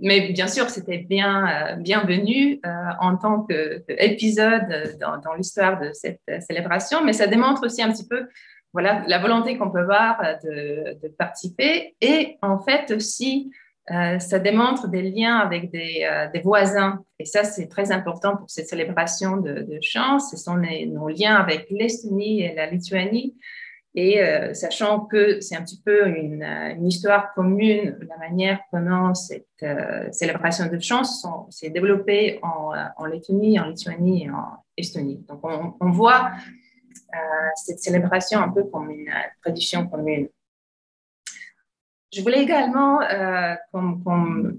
mais 0.03 0.33
bien 0.33 0.49
sûr, 0.49 0.69
c'était 0.69 0.99
bien 0.99 1.77
bienvenu 1.79 2.61
en 3.01 3.17
tant 3.17 3.43
qu'épisode 3.43 4.99
dans, 4.99 5.35
l'histoire 5.35 5.81
de 5.81 5.93
cette 5.93 6.21
célébration, 6.41 7.05
mais 7.05 7.13
ça 7.13 7.29
démontre 7.29 7.65
aussi 7.65 7.81
un 7.81 7.93
petit 7.93 8.09
peu 8.09 8.27
voilà, 8.73 9.05
la 9.07 9.19
volonté 9.19 9.57
qu'on 9.57 9.71
peut 9.71 9.79
avoir 9.79 10.21
de 10.43 11.09
participer 11.17 11.95
et 12.01 12.39
en 12.43 12.59
fait 12.59 12.91
aussi 12.91 13.53
euh, 13.91 14.19
ça 14.19 14.39
démontre 14.39 14.89
des 14.89 15.03
liens 15.03 15.37
avec 15.39 15.71
des, 15.71 16.07
euh, 16.11 16.29
des 16.33 16.41
voisins. 16.41 17.03
Et 17.19 17.25
ça, 17.25 17.45
c'est 17.45 17.69
très 17.69 17.91
important 17.91 18.37
pour 18.37 18.51
cette 18.51 18.69
célébration 18.69 19.39
de, 19.39 19.63
de 19.63 19.79
chant. 19.81 20.19
Ce 20.19 20.37
sont 20.37 20.57
nos 20.57 21.09
liens 21.09 21.37
avec 21.37 21.67
l'Estonie 21.71 22.43
et 22.43 22.55
la 22.55 22.67
Lituanie. 22.71 23.37
Et 23.95 24.23
euh, 24.23 24.53
sachant 24.53 25.01
que 25.01 25.41
c'est 25.41 25.57
un 25.57 25.63
petit 25.63 25.81
peu 25.83 26.07
une, 26.07 26.45
histoire 26.87 27.33
commune, 27.35 27.99
la 28.07 28.19
manière 28.19 28.61
comment 28.71 29.15
cette 29.15 29.47
célébration 30.13 30.67
de 30.67 30.79
chant 30.79 31.03
s'est 31.51 31.71
développée 31.71 32.39
en, 32.43 32.73
en, 32.97 33.05
Lettonie, 33.07 33.59
en 33.59 33.69
Lituanie 33.69 34.25
et 34.25 34.31
en 34.31 34.63
Estonie. 34.77 35.25
Donc, 35.27 35.41
on, 35.43 35.75
on 35.81 35.91
voit 35.91 36.31
cette 37.57 37.81
célébration 37.81 38.41
un 38.41 38.51
peu 38.51 38.65
comme 38.65 38.91
une 38.91 39.11
tradition 39.43 39.89
commune. 39.89 40.29
Je 42.13 42.23
voulais 42.23 42.43
également, 42.43 43.03
euh, 43.03 43.55
comme, 43.73 44.59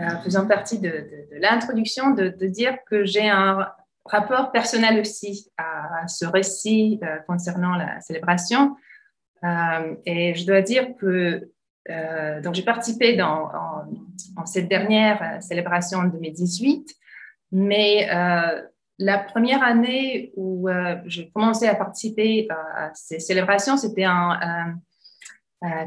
euh, 0.00 0.08
faisant 0.24 0.46
partie 0.46 0.80
de, 0.80 1.06
l'introduction, 1.32 2.10
de, 2.10 2.28
dire 2.46 2.76
que 2.86 3.04
j'ai 3.04 3.28
un 3.28 3.68
rapport 4.04 4.50
personnel 4.50 5.00
aussi 5.00 5.50
à, 5.56 6.06
ce 6.08 6.26
récit 6.26 6.98
euh, 7.02 7.18
concernant 7.28 7.76
la 7.76 8.00
célébration. 8.00 8.76
et 10.04 10.34
je 10.34 10.46
dois 10.46 10.62
dire 10.62 10.96
que 10.98 11.50
donc 12.42 12.54
j'ai 12.54 12.62
participé 12.62 13.14
dans, 13.14 13.50
en, 14.38 14.46
cette 14.46 14.68
dernière 14.68 15.42
célébration 15.42 15.98
en 15.98 16.04
2018, 16.04 16.94
mais 17.52 18.08
la 18.98 19.18
première 19.18 19.62
année 19.62 20.32
où 20.36 20.68
j'ai 21.04 21.30
commencé 21.30 21.66
à 21.68 21.74
participer 21.74 22.48
à, 22.50 22.90
ces 22.94 23.20
célébrations, 23.20 23.76
c'était 23.76 24.04
un 24.04 24.78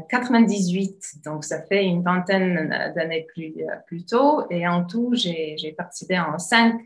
98, 0.08 1.24
donc 1.24 1.44
ça 1.44 1.62
fait 1.62 1.84
une 1.84 2.02
vingtaine 2.02 2.92
d'années 2.94 3.26
plus, 3.32 3.54
plus 3.86 4.04
tôt. 4.04 4.44
Et 4.50 4.66
en 4.66 4.84
tout, 4.84 5.12
j'ai 5.14 5.74
participé 5.76 6.18
en 6.18 6.38
cinq, 6.38 6.80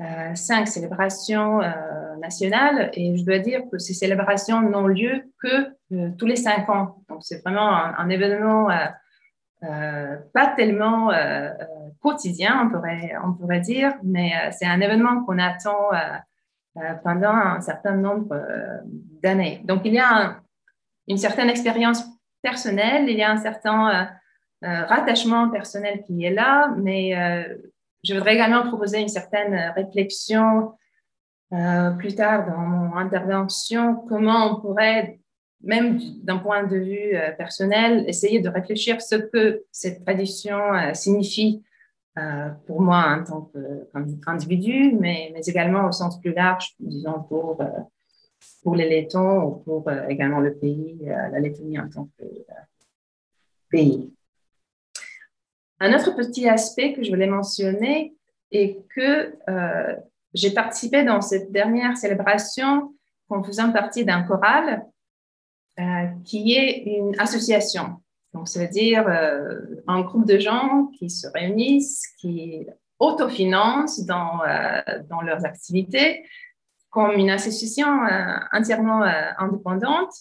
euh, 0.00 0.34
cinq 0.34 0.68
célébrations 0.68 1.60
euh, 1.60 2.16
nationales. 2.20 2.90
Et 2.92 3.16
je 3.16 3.24
dois 3.24 3.38
dire 3.38 3.62
que 3.70 3.78
ces 3.78 3.94
célébrations 3.94 4.60
n'ont 4.60 4.86
lieu 4.86 5.24
que 5.42 5.72
euh, 5.92 6.10
tous 6.16 6.26
les 6.26 6.36
cinq 6.36 6.68
ans. 6.68 7.02
Donc 7.08 7.18
c'est 7.22 7.42
vraiment 7.42 7.74
un, 7.74 8.08
événement 8.08 8.68
pas 9.60 10.46
tellement 10.56 11.10
quotidien, 12.00 12.62
on 12.64 12.70
pourrait, 12.70 13.12
on 13.24 13.32
pourrait 13.32 13.60
dire, 13.60 13.94
mais 14.04 14.30
c'est 14.52 14.66
un 14.66 14.80
événement 14.80 15.24
qu'on 15.24 15.38
attend 15.40 15.90
pendant 17.02 17.32
un 17.32 17.60
certain 17.60 17.96
nombre 17.96 18.40
d'années. 19.20 19.60
Donc 19.64 19.80
il 19.84 19.94
y 19.94 19.98
a 19.98 20.36
une 21.08 21.18
certaine 21.18 21.48
expérience 21.48 22.04
personnel, 22.42 23.08
il 23.08 23.16
y 23.16 23.22
a 23.22 23.30
un 23.30 23.38
certain 23.38 23.88
euh, 23.88 24.66
euh, 24.66 24.84
rattachement 24.84 25.50
personnel 25.50 26.02
qui 26.06 26.24
est 26.24 26.32
là, 26.32 26.74
mais 26.76 27.16
euh, 27.16 27.56
je 28.04 28.14
voudrais 28.14 28.34
également 28.34 28.66
proposer 28.66 29.00
une 29.00 29.08
certaine 29.08 29.72
réflexion 29.74 30.72
plus 31.98 32.14
tard 32.14 32.46
dans 32.46 32.58
mon 32.58 32.94
intervention, 32.98 34.04
comment 34.06 34.52
on 34.52 34.60
pourrait, 34.60 35.18
même 35.62 35.98
d'un 36.22 36.36
point 36.36 36.64
de 36.64 36.76
vue 36.76 37.16
personnel, 37.38 38.04
essayer 38.06 38.40
de 38.40 38.50
réfléchir 38.50 39.00
ce 39.00 39.14
que 39.14 39.64
cette 39.72 40.04
tradition 40.04 40.58
signifie 40.92 41.64
pour 42.66 42.82
moi 42.82 43.16
en 43.18 43.24
tant 43.24 43.50
qu'individu, 44.22 44.92
mais, 45.00 45.30
mais, 45.32 45.40
également 45.46 45.86
au 45.86 45.92
sens 45.92 46.20
plus 46.20 46.34
large, 46.34 46.74
disons, 46.80 47.22
pour 47.22 47.62
pour 48.62 48.74
les 48.74 48.88
Lettons 48.88 49.42
ou 49.42 49.50
pour 49.56 49.88
euh, 49.88 50.06
également 50.08 50.40
le 50.40 50.54
pays, 50.54 50.98
euh, 51.02 51.28
la 51.28 51.40
Lettonie 51.40 51.78
en 51.78 51.88
tant 51.88 52.08
que 52.18 52.24
euh, 52.24 52.54
pays. 53.70 54.12
Un 55.80 55.94
autre 55.94 56.14
petit 56.16 56.48
aspect 56.48 56.92
que 56.92 57.02
je 57.02 57.10
voulais 57.10 57.28
mentionner 57.28 58.14
est 58.50 58.84
que 58.88 59.32
j'ai 60.34 60.50
participé 60.50 61.04
dans 61.04 61.20
cette 61.20 61.52
dernière 61.52 61.96
célébration 61.96 62.94
en 63.28 63.44
faisant 63.44 63.70
partie 63.70 64.04
d'un 64.04 64.24
choral 64.24 64.84
qui 66.24 66.54
est 66.54 66.82
une 66.84 67.14
association. 67.20 68.02
Donc, 68.34 68.48
ça 68.48 68.58
veut 68.58 68.68
dire 68.68 69.06
un 69.86 70.00
groupe 70.00 70.26
de 70.26 70.40
gens 70.40 70.86
qui 70.98 71.10
se 71.10 71.28
réunissent, 71.28 72.08
qui 72.18 72.66
autofinancent 72.98 74.04
dans, 74.04 74.40
dans 75.08 75.20
leurs 75.20 75.44
activités 75.44 76.24
comme 76.90 77.12
une 77.12 77.30
association 77.30 78.04
euh, 78.04 78.36
entièrement 78.52 79.02
euh, 79.02 79.30
indépendante, 79.38 80.12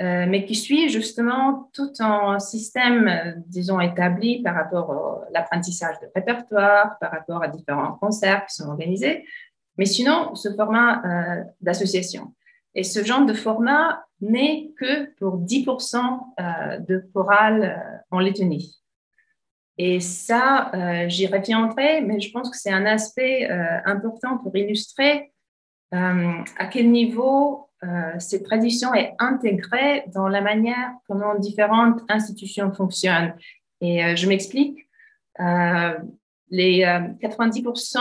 euh, 0.00 0.26
mais 0.28 0.44
qui 0.44 0.54
suit 0.54 0.88
justement 0.88 1.70
tout 1.72 1.92
un 2.00 2.38
système, 2.38 3.42
disons, 3.46 3.80
établi 3.80 4.42
par 4.42 4.54
rapport 4.54 4.90
à 4.90 5.30
l'apprentissage 5.32 5.96
de 6.00 6.08
répertoire, 6.14 6.98
par 7.00 7.10
rapport 7.10 7.42
à 7.42 7.48
différents 7.48 7.92
concerts 8.00 8.46
qui 8.46 8.54
sont 8.54 8.68
organisés, 8.68 9.24
mais 9.76 9.84
sinon, 9.84 10.34
ce 10.34 10.54
format 10.54 11.02
d'association. 11.60 12.34
Et 12.74 12.82
ce 12.82 13.04
genre 13.04 13.26
de 13.26 13.34
format 13.34 14.04
n'est 14.20 14.70
que 14.78 15.14
pour 15.16 15.38
10% 15.38 16.84
de 16.86 17.04
chorale 17.12 18.04
en 18.10 18.20
Lettonie. 18.20 18.78
Et 19.76 20.00
ça, 20.00 20.70
j'y 21.08 21.26
reviendrai, 21.26 22.02
mais 22.02 22.20
je 22.20 22.30
pense 22.30 22.50
que 22.50 22.56
c'est 22.56 22.72
un 22.72 22.86
aspect 22.86 23.48
important 23.84 24.38
pour 24.38 24.54
illustrer 24.56 25.30
à 25.92 26.66
quel 26.70 26.90
niveau 26.90 27.70
euh, 27.82 28.12
cette 28.18 28.44
tradition 28.44 28.92
est 28.92 29.14
intégrée 29.18 30.04
dans 30.14 30.28
la 30.28 30.42
manière 30.42 30.92
comment 31.08 31.34
différentes 31.36 32.00
institutions 32.08 32.72
fonctionnent? 32.72 33.34
Et 33.80 34.04
euh, 34.04 34.16
je 34.16 34.28
m'explique. 34.28 34.86
les 36.50 36.82
90%, 37.22 37.98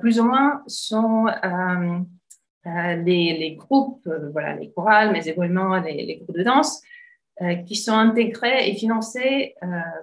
plus 0.00 0.20
ou 0.20 0.24
moins, 0.24 0.62
sont 0.66 1.26
les, 2.64 3.56
groupes, 3.58 4.08
voilà, 4.32 4.54
les 4.54 4.70
chorales, 4.70 5.10
mais 5.10 5.24
également 5.24 5.80
les, 5.80 6.18
groupes 6.18 6.36
de 6.36 6.44
danse, 6.44 6.82
qui 7.66 7.74
sont 7.74 7.94
intégrés 7.94 8.68
et 8.68 8.74
financés 8.74 9.54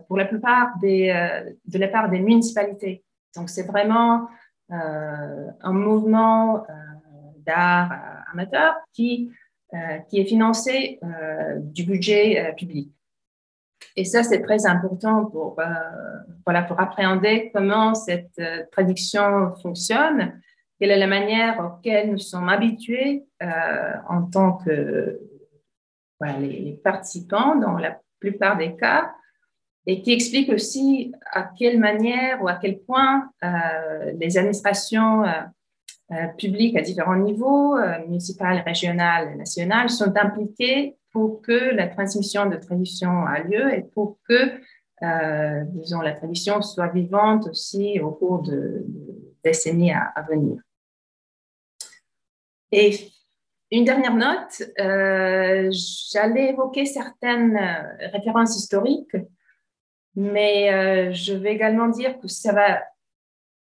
pour 0.08 0.18
la 0.18 0.26
plupart 0.26 0.80
de 0.82 1.78
la 1.78 1.88
part 1.88 2.10
des 2.10 2.20
municipalités. 2.20 3.04
Donc, 3.36 3.50
c'est 3.50 3.68
vraiment 3.68 4.28
un 4.70 5.72
mouvement 5.72 6.66
d'art 7.50 7.92
euh, 7.92 8.32
amateur 8.34 8.76
qui, 8.94 9.32
euh, 9.74 9.98
qui 10.08 10.20
est 10.20 10.26
financé 10.26 11.00
euh, 11.04 11.56
du 11.58 11.84
budget 11.84 12.54
public. 12.56 12.92
Et 13.96 14.06
ça, 14.06 14.24
c'est 14.24 14.42
très 14.42 14.66
important 14.66 15.26
pour, 15.26 15.60
voilà, 16.46 16.62
pour 16.64 16.80
appréhender 16.80 17.50
comment 17.54 17.96
cette 17.96 18.40
traduction 18.72 19.56
fonctionne, 19.62 20.40
quelle 20.80 20.92
est 20.92 21.00
la 21.00 21.08
manière 21.08 21.60
auquel 21.60 22.12
nous 22.12 22.18
sommes 22.18 22.50
habitués 22.50 23.26
en 24.08 24.24
tant 24.24 24.58
que 24.58 25.20
les, 26.40 26.80
participants 26.84 27.56
dans 27.56 27.78
la 27.78 28.00
plupart 28.20 28.58
des 28.58 28.76
cas, 28.76 29.12
et 29.86 30.02
qui 30.02 30.14
explique 30.14 30.50
aussi 30.50 31.14
à 31.32 31.50
quelle 31.58 31.80
manière 31.80 32.42
ou 32.44 32.48
à 32.48 32.56
quel 32.56 32.80
point 32.80 33.32
les 33.42 34.38
administrations 34.38 35.24
publiques 36.38 36.76
à 36.76 36.82
différents 36.82 37.18
niveaux, 37.18 37.78
municipales, 38.08 38.64
régionales 38.66 39.32
et 39.34 39.36
nationales, 39.36 39.90
sont 39.90 40.12
impliquées 40.16 40.98
pour 41.12 41.42
que 41.42 41.76
la 41.76 41.88
transmission 41.88 42.46
de 42.48 42.56
tradition 42.56 43.26
a 43.26 43.40
lieu 43.40 43.74
et 43.74 43.82
pour 43.82 44.20
que, 44.28 44.62
euh, 45.04 45.64
disons, 45.68 46.02
la 46.02 46.14
tradition 46.14 46.62
soit 46.62 46.90
vivante 46.90 47.48
aussi 47.48 48.00
au 48.00 48.12
cours 48.12 48.42
de, 48.42 48.86
décennies 49.44 49.92
à, 49.92 50.26
venir. 50.30 50.62
Et 52.72 52.92
une 53.72 53.86
dernière 53.86 54.16
note, 54.16 54.64
euh, 54.80 55.72
j'allais 56.12 56.50
évoquer 56.50 56.86
certaines 56.86 57.58
références 58.14 58.56
historiques, 58.56 59.16
mais 60.16 60.72
euh, 60.72 61.14
je 61.14 61.34
vais 61.34 61.54
également 61.54 61.88
dire 61.88 62.20
que 62.20 62.28
ça 62.28 62.52
va 62.52 62.82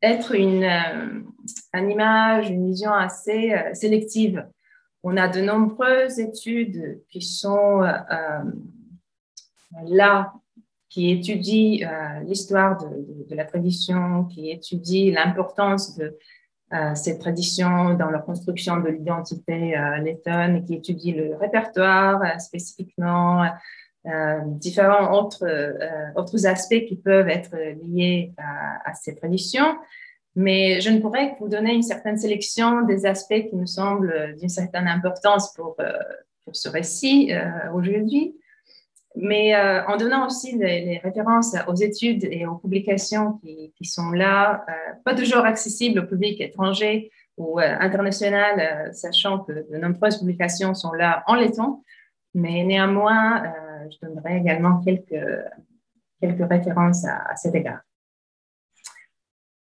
être 0.02 0.34
une, 0.34 1.31
une 1.74 1.92
image, 1.92 2.50
une 2.50 2.68
vision 2.68 2.94
assez 2.94 3.54
sélective 3.74 4.46
on 5.04 5.18
a 5.18 5.28
de 5.28 5.42
nombreuses 5.42 6.20
études 6.20 7.02
qui 7.10 7.22
sont 7.22 7.82
euh, 7.82 7.92
euh, 8.12 8.44
là, 9.88 10.34
qui 10.90 11.12
étudient 11.12 11.88
euh, 11.88 12.20
l'histoire 12.22 12.78
de, 12.78 13.36
la 13.36 13.46
tradition, 13.46 14.26
qui 14.26 14.52
étudient 14.52 15.14
l'importance 15.14 15.96
de 15.98 16.18
cette 16.96 17.20
tradition 17.20 17.96
dans 17.96 18.10
la 18.10 18.20
construction 18.20 18.80
de 18.80 18.88
l'identité 18.88 19.76
lettonne, 20.02 20.64
qui 20.64 20.76
étudient 20.76 21.16
le 21.18 21.36
répertoire 21.36 22.40
spécifiquement, 22.40 23.46
différents 24.46 25.12
autres, 25.14 25.46
aspects 26.46 26.86
qui 26.88 26.96
peuvent 26.96 27.28
être 27.28 27.58
liés 27.92 28.34
à 28.38 28.94
ces 28.94 29.16
traditions. 29.16 29.76
Mais 30.36 30.80
je 30.80 30.90
ne 30.90 31.00
pourrais 31.00 31.34
que 31.34 31.40
vous 31.40 31.50
donner 31.50 31.74
une 31.74 31.84
certaine 31.84 32.18
sélection 32.18 32.84
des 32.84 33.06
aspects 33.06 33.50
qui 33.50 33.56
me 33.56 33.66
semblent 33.66 34.36
d'une 34.38 34.50
certaine 34.50 34.88
importance 34.88 35.54
pour, 35.54 35.76
euh, 35.80 35.92
ce 36.54 36.70
récit 36.70 37.34
euh, 37.34 37.72
aujourd'hui. 37.74 38.36
Mais 39.16 39.56
euh, 39.56 39.86
en 39.88 39.98
donnant 39.98 40.28
aussi 40.28 40.58
les, 40.58 41.00
références 41.00 41.54
aux 41.68 41.76
études 41.76 42.24
et 42.24 42.46
aux 42.46 42.56
publications 42.56 43.40
qui, 43.40 43.86
sont 43.86 44.12
là, 44.12 44.66
pas 45.04 45.14
toujours 45.16 45.46
accessibles 45.46 46.00
au 46.00 46.06
public 46.06 46.40
étranger 46.40 47.12
ou 47.38 47.60
international, 47.60 48.94
sachant 48.94 49.40
que 49.40 49.52
de 49.70 49.78
nombreuses 49.78 50.20
publications 50.20 50.74
sont 50.74 50.94
là 50.94 51.24
en 51.28 51.36
letton. 51.36 51.84
Mais 52.34 52.64
néanmoins, 52.64 53.44
je 53.90 54.08
donnerai 54.08 54.38
également 54.38 54.80
quelques, 54.80 55.26
quelques 56.22 56.50
références 56.50 57.06
à 57.06 57.36
cet 57.36 57.56
égard. 57.56 57.82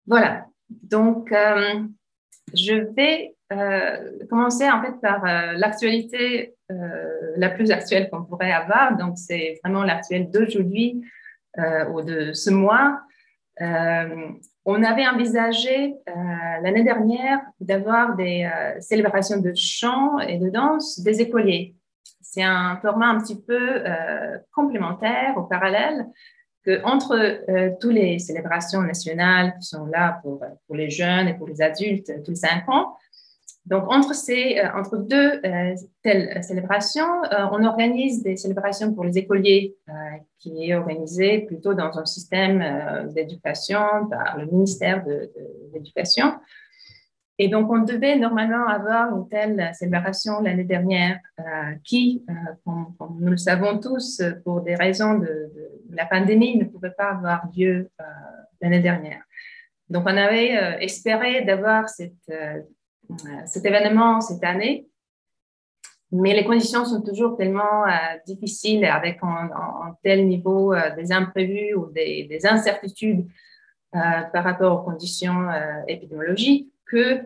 Voilà, 0.07 0.45
donc, 0.69 1.31
euh, 1.31 1.83
je 2.53 2.74
vais 2.95 3.36
euh, 3.53 4.12
commencer 4.29 4.69
en 4.69 4.81
fait 4.81 5.00
par 5.01 5.24
euh, 5.25 5.53
l'actualité 5.53 6.53
la 7.38 7.50
plus 7.50 7.71
actuelle 7.71 8.09
qu'on 8.09 8.25
pourrait 8.25 8.51
avoir. 8.51 8.97
Donc, 8.97 9.17
c'est 9.17 9.57
vraiment 9.63 9.83
l'actuelle 9.83 10.29
d'aujourd'hui 10.29 11.01
ou 11.93 12.01
de 12.01 12.33
ce 12.33 12.50
mois. 12.50 13.00
on 13.57 14.83
avait 14.83 15.07
envisagé 15.07 15.95
l'année 16.62 16.83
dernière 16.83 17.39
d'avoir 17.62 18.17
des 18.17 18.50
célébrations 18.81 19.39
de 19.39 19.53
chant 19.55 20.19
et 20.19 20.39
de 20.39 20.50
danse 20.50 21.00
des 21.00 21.21
écoliers. 21.21 21.74
C'est 22.19 22.43
un 22.43 22.75
format 22.81 23.07
un 23.07 23.21
petit 23.21 23.41
peu 23.41 23.81
complémentaire, 24.51 25.38
au 25.38 25.43
parallèle, 25.43 26.05
entre 26.83 27.13
euh, 27.50 27.71
toutes 27.79 27.93
les 27.93 28.19
célébrations 28.19 28.81
nationales 28.81 29.55
qui 29.59 29.67
sont 29.67 29.86
là 29.86 30.19
pour, 30.21 30.41
les 30.75 30.89
jeunes 30.89 31.27
et 31.27 31.33
pour 31.33 31.47
les 31.47 31.62
adultes 31.62 32.12
tous 32.24 32.31
les 32.31 32.38
cinq 32.38 32.67
ans, 32.69 32.95
donc 33.65 33.91
entre, 33.91 34.15
ces, 34.15 34.59
euh, 34.59 34.69
entre 34.74 34.97
deux 34.97 35.41
euh, 35.43 35.75
telles 36.01 36.41
célébrations, 36.43 37.21
on 37.51 37.63
organise 37.63 38.23
des 38.23 38.38
célébrations 38.38 38.93
pour 38.93 39.03
les 39.03 39.17
écoliers 39.17 39.75
qui 40.39 40.69
est 40.69 40.75
organisé 40.75 41.39
plutôt 41.39 41.73
dans 41.73 41.97
un 41.97 42.06
système 42.06 43.10
d'éducation 43.13 44.08
par 44.10 44.38
le 44.38 44.45
ministère 44.45 45.03
de 45.03 45.32
l'Éducation. 45.73 46.34
Et 47.39 47.49
donc, 47.49 47.71
on 47.71 47.80
devait 47.80 48.17
normalement 48.17 48.67
avoir 48.67 49.15
une 49.15 49.27
telle 49.30 49.71
célébration 49.73 50.41
l'année 50.41 50.63
dernière 50.63 51.19
euh, 51.39 51.43
qui, 51.84 52.25
euh, 52.30 52.34
comme, 52.65 53.17
nous 53.19 53.32
le 53.32 53.38
savons 53.38 53.77
tous, 53.77 54.21
pour 54.43 54.62
des 54.62 54.73
raisons 54.73 55.19
de, 55.19 55.51
la 55.91 56.06
pandémie, 56.06 56.58
ne 56.58 56.65
pouvait 56.65 56.91
pas 56.91 57.12
avoir 57.12 57.47
lieu 57.56 57.89
euh, 58.00 58.04
l'année 58.62 58.80
dernière. 58.80 59.21
Donc, 59.89 60.04
on 60.06 60.17
avait 60.17 60.84
espéré 60.84 61.43
d'avoir 61.45 61.88
cet 61.88 62.13
événement 63.63 64.19
cette 64.19 64.43
année, 64.43 64.86
mais 66.12 66.34
les 66.34 66.43
conditions 66.43 66.84
sont 66.84 67.02
toujours 67.02 67.38
tellement 67.38 67.86
difficiles 68.26 68.84
avec 68.84 69.19
un, 69.21 69.95
tel 70.04 70.28
niveau 70.28 70.76
des 70.97 71.13
imprévus 71.13 71.73
ou 71.73 71.89
des, 71.89 72.26
des 72.26 72.45
incertitudes 72.45 73.26
par 73.93 74.43
rapport 74.43 74.82
aux 74.82 74.84
conditions 74.84 75.47
épidémiologiques 75.88 76.69
que 76.86 77.23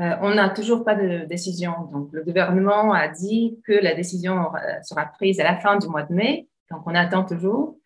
euh, 0.00 0.16
on 0.22 0.34
n'a 0.34 0.48
toujours 0.48 0.84
pas 0.84 0.94
de 0.94 1.26
décision. 1.26 1.72
Donc, 1.92 2.08
le 2.12 2.22
gouvernement 2.22 2.92
a 2.92 3.08
dit 3.08 3.58
que 3.66 3.72
la 3.72 3.94
décision 3.94 4.50
sera 4.82 5.06
prise 5.06 5.38
à 5.40 5.44
la 5.44 5.56
fin 5.56 5.76
du 5.76 5.86
mois 5.88 6.02
de 6.02 6.14
mai. 6.14 6.48
Donc, 6.70 6.82
on 6.86 6.94
attend 6.94 7.24
toujours. 7.24 7.78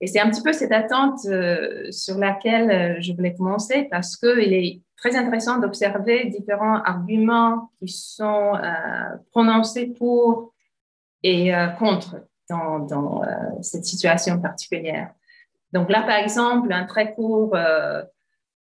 Et 0.00 0.06
c'est 0.06 0.20
un 0.20 0.28
petit 0.30 0.42
peu 0.42 0.52
cette 0.52 0.72
attente 0.72 1.20
euh, 1.26 1.90
sur 1.90 2.18
laquelle 2.18 2.70
euh, 2.70 3.00
je 3.00 3.12
voulais 3.12 3.34
commencer 3.34 3.88
parce 3.90 4.16
qu'il 4.16 4.52
est 4.52 4.82
très 4.96 5.16
intéressant 5.16 5.58
d'observer 5.58 6.26
différents 6.26 6.82
arguments 6.82 7.70
qui 7.78 7.88
sont 7.88 8.52
prononcés 9.30 9.88
pour 9.88 10.54
et 11.22 11.52
contre 11.78 12.16
dans, 12.48 13.20
cette 13.60 13.84
situation 13.84 14.40
particulière. 14.40 15.10
Donc 15.72 15.90
là, 15.90 16.00
par 16.00 16.16
exemple, 16.16 16.72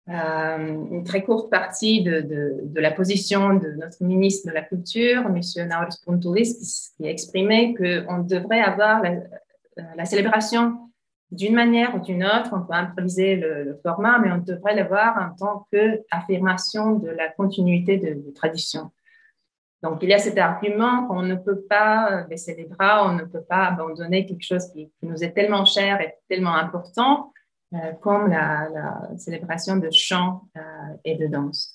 euh, 0.08 0.58
une 0.90 1.04
très 1.04 1.22
courte 1.22 1.50
partie 1.50 2.02
de, 2.02 2.60
la 2.74 2.90
position 2.90 3.54
de 3.54 3.68
notre 3.72 4.02
ministre 4.02 4.48
de 4.48 4.54
la 4.54 4.62
Culture, 4.62 5.24
M. 5.26 5.68
Nauris 5.68 5.96
Puntoulis, 6.04 6.92
qui, 6.96 7.06
a 7.06 7.10
exprimé 7.10 7.74
qu'on 7.74 8.18
devrait 8.18 8.60
avoir 8.60 9.02
la, 9.02 9.10
euh, 9.78 10.04
célébration 10.04 10.89
d'une 11.30 11.54
manière 11.54 11.94
ou 11.94 12.00
d'une 12.00 12.24
autre. 12.24 12.50
On 12.52 12.62
peut 12.62 12.74
improviser 12.74 13.36
le, 13.36 13.78
format, 13.82 14.18
mais 14.18 14.32
on 14.32 14.38
devrait 14.38 14.74
l'avoir 14.74 15.16
en 15.18 15.34
tant 15.34 15.66
qu'affirmation 15.72 16.96
de 16.96 17.08
la 17.08 17.28
continuité 17.28 17.98
de, 17.98 18.14
de, 18.14 18.30
tradition. 18.34 18.90
Donc, 19.82 20.00
il 20.02 20.10
y 20.10 20.14
a 20.14 20.18
cet 20.18 20.36
argument 20.36 21.06
qu'on 21.06 21.22
ne 21.22 21.36
peut 21.36 21.62
pas 21.62 22.24
baisser 22.28 22.54
les 22.54 22.64
bras, 22.64 23.08
on 23.08 23.14
ne 23.14 23.24
peut 23.24 23.42
pas 23.42 23.66
abandonner 23.66 24.26
quelque 24.26 24.44
chose 24.44 24.70
qui, 24.72 24.92
nous 25.02 25.24
est 25.24 25.32
tellement 25.32 25.64
cher 25.64 26.00
et 26.00 26.14
tellement 26.28 26.54
important 26.54 27.32
euh, 27.72 27.92
comme 28.02 28.28
la, 28.28 28.68
célébration 29.16 29.76
de 29.76 29.88
chant 29.90 30.42
euh, 30.56 30.60
et 31.04 31.16
de 31.16 31.26
danse. 31.26 31.74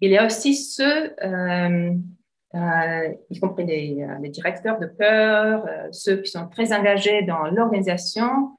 Il 0.00 0.10
y 0.10 0.18
a 0.18 0.26
aussi 0.26 0.54
ceux, 0.54 1.14
euh, 1.24 1.94
y 3.30 3.40
compris 3.40 3.64
les, 3.64 4.06
les, 4.20 4.28
directeurs 4.28 4.78
de 4.78 4.86
chœur, 4.86 5.64
ceux 5.92 6.18
qui 6.18 6.30
sont 6.30 6.48
très 6.48 6.74
engagés 6.74 7.22
dans 7.22 7.44
l'organisation, 7.44 8.50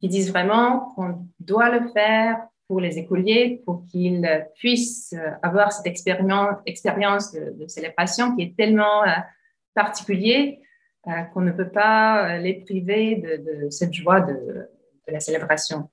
qui 0.00 0.08
disent 0.08 0.30
vraiment 0.30 0.92
qu'on 0.94 1.26
doit 1.40 1.70
le 1.70 1.88
faire 1.88 2.38
pour 2.66 2.80
les 2.80 2.98
écoliers, 2.98 3.62
pour 3.64 3.86
qu'ils 3.86 4.46
puissent 4.56 5.14
avoir 5.42 5.72
cette 5.72 5.86
expérience, 5.86 7.32
de, 7.32 7.66
célébration 7.66 8.36
qui 8.36 8.42
est 8.42 8.56
tellement 8.56 9.04
particulière 9.74 10.54
qu'on 11.32 11.40
ne 11.40 11.52
peut 11.52 11.70
pas 11.70 12.36
les 12.38 12.54
priver 12.54 13.16
de, 13.16 13.70
cette 13.70 13.94
joie 13.94 14.20
de, 14.20 14.68
la 15.06 15.20
célébration. 15.20 15.88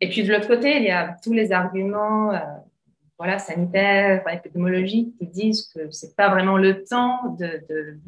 Et 0.00 0.08
puis 0.08 0.22
de 0.22 0.32
l'autre 0.32 0.48
côté, 0.48 0.76
il 0.76 0.82
y 0.82 0.90
a 0.90 1.16
tous 1.22 1.32
les 1.32 1.50
arguments 1.52 2.34
euh, 2.34 2.38
voilà, 3.16 3.38
sanitaires, 3.38 4.22
épidémiologiques 4.30 5.16
qui 5.16 5.26
disent 5.26 5.70
que 5.74 5.90
ce 5.90 6.06
n'est 6.06 6.12
pas 6.12 6.28
vraiment 6.28 6.58
le 6.58 6.84
temps 6.84 7.36
de 7.38 7.98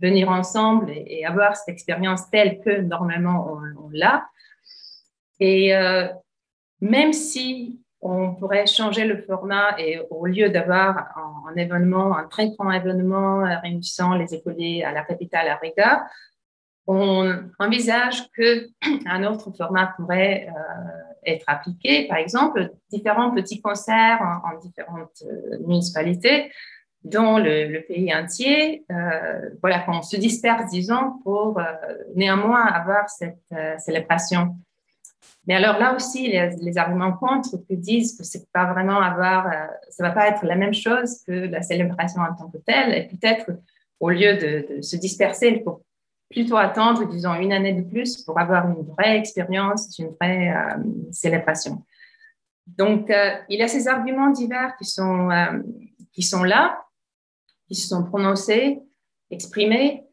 venir 0.00 0.28
ensemble 0.28 0.90
et, 0.90 1.24
avoir 1.24 1.56
cette 1.56 1.70
expérience 1.70 2.30
telle 2.30 2.60
que 2.60 2.82
normalement 2.82 3.58
on, 3.76 3.88
l'a. 3.92 4.28
Et 5.40 5.74
euh, 5.74 6.06
même 6.80 7.12
si 7.12 7.80
on 8.00 8.34
pourrait 8.34 8.66
changer 8.66 9.04
le 9.04 9.20
format 9.22 9.78
et 9.78 10.00
au 10.10 10.26
lieu 10.26 10.48
d'avoir 10.48 11.08
un, 11.48 11.54
événement, 11.56 12.16
un 12.16 12.24
très 12.28 12.50
grand 12.50 12.70
événement 12.70 13.44
réunissant 13.62 14.14
les 14.14 14.34
écoliers 14.34 14.84
à 14.84 14.92
la 14.92 15.02
capitale, 15.04 15.48
à 15.48 15.56
Riga, 15.56 16.06
on 16.86 17.30
envisage 17.58 18.30
qu'un 18.30 19.24
autre 19.30 19.50
format 19.56 19.92
pourrait 19.96 20.48
euh, 20.48 21.26
être 21.26 21.44
appliqué. 21.46 22.08
Par 22.08 22.16
exemple, 22.16 22.70
différents 22.90 23.32
petits 23.32 23.60
concerts 23.60 24.20
en, 24.22 24.58
différentes 24.58 25.22
euh, 25.26 25.58
municipalités 25.66 26.50
dans 27.04 27.38
le, 27.38 27.80
pays 27.86 28.14
entier, 28.14 28.84
euh, 28.90 29.50
voilà, 29.60 29.80
qu'on 29.80 30.02
se 30.02 30.16
disperse, 30.16 30.70
disons, 30.70 31.18
pour 31.22 31.58
euh, 31.58 31.64
néanmoins 32.14 32.66
avoir 32.66 33.08
cette 33.08 33.38
euh, 33.52 33.76
célébration. 33.78 34.56
Mais 35.46 35.54
alors 35.54 35.78
là 35.78 35.94
aussi, 35.94 36.28
les, 36.28 36.78
arguments 36.78 37.12
contre 37.12 37.56
qui 37.66 37.76
disent 37.76 38.16
que 38.16 38.24
c'est 38.24 38.50
pas 38.52 38.72
vraiment 38.72 39.00
avoir, 39.00 39.50
ça 39.88 40.02
va 40.02 40.10
pas 40.10 40.28
être 40.28 40.44
la 40.44 40.56
même 40.56 40.74
chose 40.74 41.22
que 41.26 41.32
la 41.32 41.62
célébration 41.62 42.22
en 42.22 42.34
tant 42.34 42.48
que 42.50 42.58
telle, 42.58 42.94
et 42.94 43.08
peut-être 43.08 43.50
au 43.98 44.10
lieu 44.10 44.36
de, 44.36 44.80
se 44.82 44.96
disperser, 44.96 45.48
il 45.48 45.62
faut 45.62 45.82
plutôt 46.30 46.56
attendre, 46.56 47.08
disons, 47.08 47.34
une 47.34 47.52
année 47.52 47.72
de 47.72 47.82
plus 47.82 48.22
pour 48.22 48.38
avoir 48.38 48.68
une 48.68 48.86
vraie 48.86 49.18
expérience, 49.18 49.98
une 49.98 50.14
vraie 50.20 50.54
célébration. 51.10 51.84
Donc, 52.66 53.12
il 53.48 53.58
y 53.58 53.62
a 53.62 53.68
ces 53.68 53.88
arguments 53.88 54.30
divers 54.30 54.76
qui 54.76 54.84
sont, 54.84 55.28
qui 56.12 56.22
sont 56.22 56.44
là, 56.44 56.80
qui 57.66 57.74
se 57.74 57.88
sont 57.88 58.04
prononcés, 58.04 58.80
exprimés. 59.30 60.04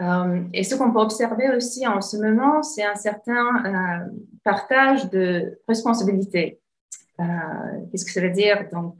Euh, 0.00 0.42
et 0.54 0.64
ce 0.64 0.74
qu'on 0.74 0.92
peut 0.92 1.00
observer 1.00 1.50
aussi 1.50 1.86
en 1.86 2.00
ce 2.00 2.16
moment, 2.16 2.62
c'est 2.62 2.84
un 2.84 2.94
certain 2.94 3.64
euh, 3.64 4.06
partage 4.44 5.10
de 5.10 5.60
responsabilités. 5.68 6.60
Euh, 7.20 7.24
qu'est-ce 7.90 8.06
que 8.06 8.12
ça 8.12 8.20
veut 8.20 8.30
dire? 8.30 8.66
Donc, 8.72 8.96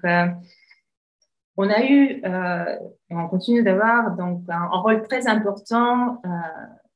on 1.56 1.68
a 1.68 1.82
eu, 1.84 2.22
et 2.22 3.14
on 3.14 3.28
continue 3.28 3.62
d'avoir 3.62 4.16
donc 4.16 4.42
un, 4.48 4.66
rôle 4.68 5.02
très 5.06 5.26
important 5.26 6.22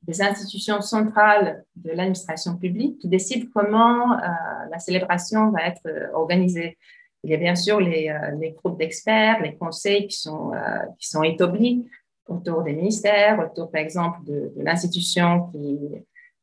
des 0.03 0.23
institutions 0.23 0.81
centrales 0.81 1.65
de 1.77 1.91
l'administration 1.91 2.57
publique 2.57 2.99
qui 2.99 3.09
décident 3.09 3.47
comment 3.55 4.17
la 4.71 4.79
célébration 4.79 5.51
va 5.51 5.67
être 5.67 5.87
organisée. 6.15 6.79
Il 7.25 7.31
y 7.31 7.35
a 7.35 7.39
bien 7.39 7.55
sûr 7.55 7.81
les, 7.81 8.11
euh, 8.11 8.51
groupes 8.63 8.79
d'experts, 8.79 9.41
les 9.43 9.57
conseils 9.57 10.07
qui 10.07 10.19
sont, 10.19 10.53
qui 10.99 11.09
sont 11.09 11.23
établis 11.23 11.87
autour 12.27 12.63
des 12.63 12.73
ministères, 12.73 13.39
autour 13.39 13.71
par 13.71 13.81
exemple 13.81 14.19
de, 14.25 14.53
l'institution 14.57 15.49
qui, 15.53 15.79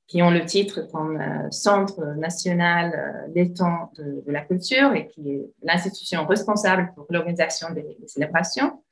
qui 0.08 0.22
ont 0.22 0.32
le 0.32 0.46
titre 0.46 0.82
comme 0.92 1.20
euh, 1.20 1.50
Centre 1.52 2.04
national 2.18 3.30
des 3.34 3.54
temps 3.54 3.92
de, 3.98 4.24
la 4.28 4.42
culture 4.42 4.94
et 4.94 5.08
qui 5.08 5.32
est 5.32 5.46
l'institution 5.64 6.26
responsable 6.26 6.92
pour 6.96 7.06
l'organisation 7.10 7.72
des, 7.74 7.98
célébrations. 8.08 8.84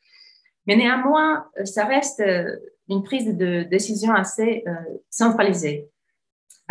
Mais 0.68 0.76
néanmoins, 0.76 1.48
ça 1.64 1.86
reste 1.86 2.22
une 2.90 3.04
prise 3.04 3.36
de 3.36 3.64
décision 3.64 4.14
assez 4.14 4.64
centralisée. 5.10 5.90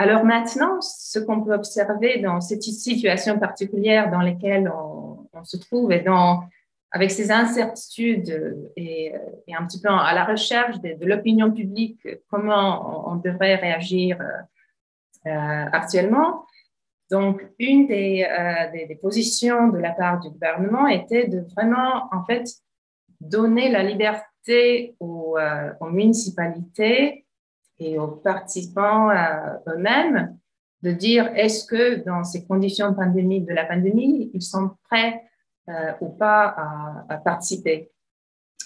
Alors 0.00 0.24
maintenant, 0.24 0.80
ce 0.80 1.18
qu'on 1.18 1.42
peut 1.42 1.52
observer 1.52 2.20
dans 2.20 2.40
cette 2.40 2.62
situation 2.62 3.36
particulière 3.40 4.12
dans 4.12 4.20
laquelle 4.20 4.72
on, 4.72 5.26
se 5.44 5.56
trouve 5.56 5.92
et 5.92 6.00
dans, 6.00 6.44
avec 6.90 7.10
ces 7.10 7.30
incertitudes 7.30 8.70
et, 8.76 9.14
un 9.56 9.66
petit 9.66 9.80
peu 9.80 9.88
à 9.88 10.14
la 10.14 10.24
recherche 10.24 10.80
de, 10.80 11.04
l'opinion 11.04 11.50
publique, 11.50 12.06
comment 12.28 13.10
on, 13.10 13.16
devrait 13.16 13.56
réagir 13.56 14.18
euh, 15.26 15.64
actuellement. 15.72 16.46
Donc, 17.10 17.42
une 17.58 17.86
des, 17.86 18.26
euh, 18.28 18.86
des, 18.86 18.94
positions 18.96 19.68
de 19.68 19.78
la 19.78 19.92
part 19.92 20.20
du 20.20 20.30
gouvernement 20.30 20.86
était 20.86 21.26
de 21.26 21.40
vraiment, 21.54 22.08
en 22.12 22.24
fait, 22.24 22.44
donner 23.20 23.70
la 23.70 23.82
liberté 23.82 24.94
aux, 25.00 25.36
euh, 25.38 25.72
aux 25.80 25.90
municipalités 25.90 27.26
et 27.78 27.98
aux 27.98 28.08
participants 28.08 29.10
eux-mêmes 29.66 30.36
de 30.82 30.92
dire 30.92 31.30
est-ce 31.34 31.64
que 31.66 32.04
dans 32.04 32.24
ces 32.24 32.44
conditions 32.44 32.90
de 32.90 32.96
pandémie, 32.96 33.40
de 33.40 33.52
la 33.52 33.64
pandémie, 33.64 34.30
ils 34.34 34.42
sont 34.42 34.70
prêts 34.88 35.27
euh, 35.68 35.92
ou 36.00 36.08
pas 36.08 37.04
à, 37.08 37.16
participer. 37.18 37.90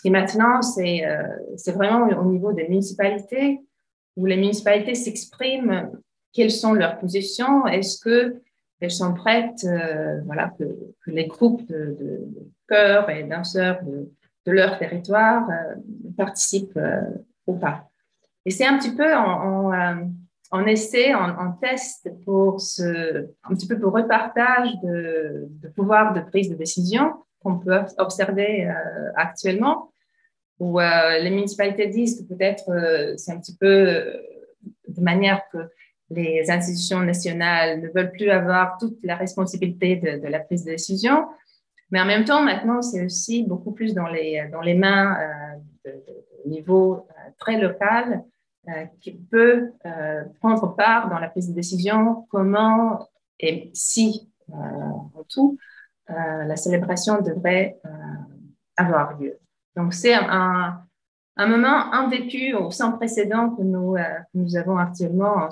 Et 0.05 0.11
maintenant, 0.11 0.62
c'est 0.62 1.07
euh, 1.07 1.73
vraiment 1.75 2.07
au 2.07 2.25
niveau 2.25 2.53
des 2.53 2.69
municipalités 2.69 3.61
où 4.17 4.27
les 4.27 4.37
municipalités 4.37 4.95
s'expriment 4.95 5.91
quelles 6.33 6.51
sont 6.51 6.73
leurs 6.73 6.99
positions, 6.99 7.67
est-ce 7.67 8.01
que 8.03 8.41
elles 8.81 8.91
sont 8.91 9.15
prêtes, 9.15 9.65
voilà, 10.25 10.53
que, 10.59 10.65
les 11.07 11.27
groupes 11.27 11.65
de, 11.69 11.97
de, 12.01 12.29
chœurs 12.67 13.09
et 13.11 13.23
danseurs 13.23 13.79
de, 13.85 14.11
leur 14.51 14.77
territoire 14.77 15.47
participent 16.17 16.79
ou 17.47 17.55
pas. 17.55 17.88
Et 18.45 18.51
c'est 18.51 18.67
un 18.67 18.77
petit 18.79 18.95
peu 18.95 19.15
en, 19.15 19.73
essai, 20.61 21.15
en, 21.15 21.53
test 21.53 22.11
pour 22.25 22.61
ce, 22.61 23.27
un 23.45 23.55
petit 23.55 23.67
peu 23.67 23.79
pour 23.79 23.93
repartage 23.93 24.69
de, 24.83 25.49
pouvoir 25.75 26.12
de 26.12 26.21
prise 26.21 26.51
de 26.51 26.55
décision 26.55 27.15
qu'on 27.43 27.59
peut 27.59 27.81
observer 27.99 28.67
euh, 28.67 28.73
actuellement, 29.17 29.93
où 30.61 30.79
euh, 30.79 31.19
les 31.19 31.31
municipalités 31.31 31.88
disent 31.88 32.21
que 32.21 32.35
peut-être 32.35 32.71
euh, 32.71 33.15
c'est 33.17 33.33
un 33.33 33.41
petit 33.41 33.57
peu 33.57 34.05
de 34.88 35.01
manière 35.01 35.41
que 35.51 35.59
les 36.11 36.51
institutions 36.51 37.01
nationales 37.01 37.81
ne 37.81 37.88
veulent 37.88 38.12
plus 38.12 38.31
avoir 38.31 38.77
toute 38.79 38.99
la 39.03 39.17
responsabilité 39.17 39.97
de, 39.97 40.29
la 40.29 40.41
prise 40.41 40.65
de 40.65 40.73
décision. 40.73 41.27
Mais 41.91 42.01
en 42.01 42.05
même 42.05 42.25
temps, 42.25 42.43
maintenant, 42.43 42.83
c'est 42.83 43.05
aussi 43.05 43.43
beaucoup 43.45 43.73
plus 43.73 43.95
dans 43.95 44.09
les, 44.09 44.47
dans 44.53 44.61
les 44.61 44.75
mains 44.75 45.17
de, 45.85 45.93
niveau 46.45 47.07
très 47.38 47.59
local 47.59 48.23
qui 49.01 49.12
peut 49.12 49.72
euh, 49.87 50.25
prendre 50.40 50.75
part 50.77 51.09
dans 51.11 51.18
la 51.18 51.29
prise 51.29 51.48
de 51.48 51.55
décision, 51.55 52.27
comment 52.31 53.09
et 53.40 53.70
si, 53.75 54.31
euh, 54.51 54.55
en 54.55 55.25
tout, 55.29 55.59
la 56.09 56.57
célébration 56.57 57.22
devrait 57.22 57.81
avoir 58.77 59.18
lieu. 59.18 59.38
Donc, 59.77 59.94
c'est 59.94 60.12
un, 60.12 60.83
un, 61.37 61.46
moment 61.46 61.90
invécu 61.94 62.55
ou 62.55 62.70
sans 62.70 62.92
précédent 62.92 63.51
que 63.57 63.62
nous, 63.62 63.96
nous 64.35 64.57
avons 64.57 64.77
actuellement 64.77 65.48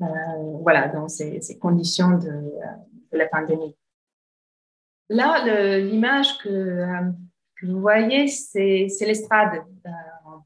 voilà, 0.00 0.88
dans 0.88 1.08
ces, 1.08 1.40
conditions 1.60 2.18
de, 2.18 2.50
la 3.12 3.28
pandémie. 3.28 3.76
Là, 5.08 5.78
l'image 5.78 6.38
que, 6.38 6.84
vous 7.62 7.80
voyez, 7.80 8.26
c'est 8.26 8.88
l'estrade 9.02 9.62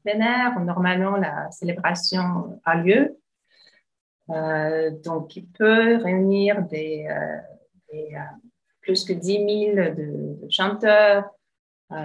Normalement, 0.05 1.17
la 1.17 1.49
célébration 1.51 2.59
a 2.65 2.75
lieu. 2.75 3.17
Euh, 4.29 4.91
donc, 5.03 5.35
il 5.35 5.47
peut 5.47 5.97
réunir 5.97 6.63
euh, 6.71 7.37
euh, 7.93 8.19
plus 8.81 9.03
que 9.03 9.13
10 9.13 9.73
000 9.75 9.95
de, 9.95 10.49
chanteurs 10.49 11.29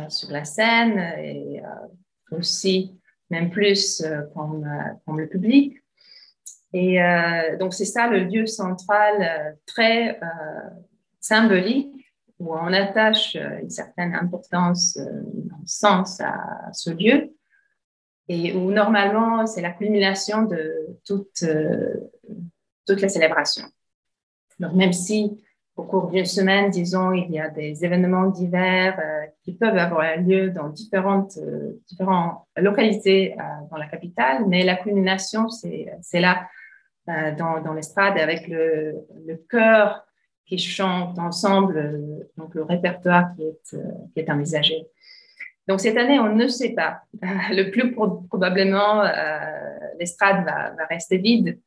sur 0.09 0.31
la 0.33 0.45
scène 0.45 0.99
et 1.19 1.63
aussi 2.33 2.99
même 3.31 3.51
plus 3.51 4.05
comme, 4.35 4.69
comme, 5.05 5.21
le 5.21 5.29
public. 5.29 5.77
Et 6.73 6.99
donc, 7.59 7.73
c'est 7.73 7.85
ça 7.85 8.09
le 8.09 8.25
lieu 8.25 8.47
central 8.47 9.57
très 9.65 10.19
symbolique 11.21 12.13
où 12.41 12.53
on 12.55 12.73
attache 12.73 13.37
une 13.37 13.71
certaine 13.71 14.15
importance, 14.15 14.99
un 14.99 15.67
sens 15.67 16.21
à 16.21 16.71
ce 16.73 16.91
lieu 16.91 17.36
et 18.29 18.55
où 18.55 18.71
normalement 18.73 19.47
c'est 19.47 19.61
la 19.61 19.71
culmination 19.71 20.43
de 20.43 20.99
toute, 21.05 21.43
euh, 21.43 22.11
toute 22.87 23.01
la 23.01 23.09
célébration. 23.09 23.65
Donc 24.59 24.73
même 24.75 24.93
si 24.93 25.43
au 25.77 25.85
cours 25.85 26.11
d'une 26.11 26.25
semaine, 26.25 26.71
disons, 26.71 27.13
il 27.13 27.31
y 27.31 27.39
a 27.39 27.51
des 27.51 27.85
événements 27.85 28.27
divers 28.31 28.99
euh, 28.99 29.27
qui 29.43 29.53
peuvent 29.53 29.77
avoir 29.77 30.17
lieu 30.17 30.51
dans 30.51 30.71
différentes, 30.71 31.37
euh, 31.37 31.79
localités 32.57 33.37
dans 33.71 33.77
la 33.77 33.87
capitale, 33.87 34.47
mais 34.49 34.65
la 34.65 34.77
culmination, 34.77 35.49
c'est 35.51 36.21
là, 36.21 36.49
dans, 37.07 37.61
dans 37.61 37.75
l'estrade, 37.75 38.19
avec 38.19 38.49
le, 38.49 39.05
chœur 39.49 40.05
qui 40.47 40.59
chante 40.59 41.19
ensemble, 41.19 42.27
donc 42.37 42.55
le 42.55 42.63
répertoire 42.63 43.27
qui 43.37 43.45
est 44.17 44.31
envisagé. 44.31 44.87
Donc 45.69 45.81
cette 45.81 45.97
année, 45.97 46.19
on 46.21 46.35
ne 46.35 46.47
sait 46.47 46.71
pas. 46.71 47.03
Le 47.51 47.71
plus 47.71 47.93
probablement, 47.93 49.03
euh, 49.03 49.11
l'estrade 49.99 50.45
va, 50.45 50.73
rester 50.89 51.19
vide, 51.19 51.59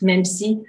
même 0.00 0.24
si 0.24 0.62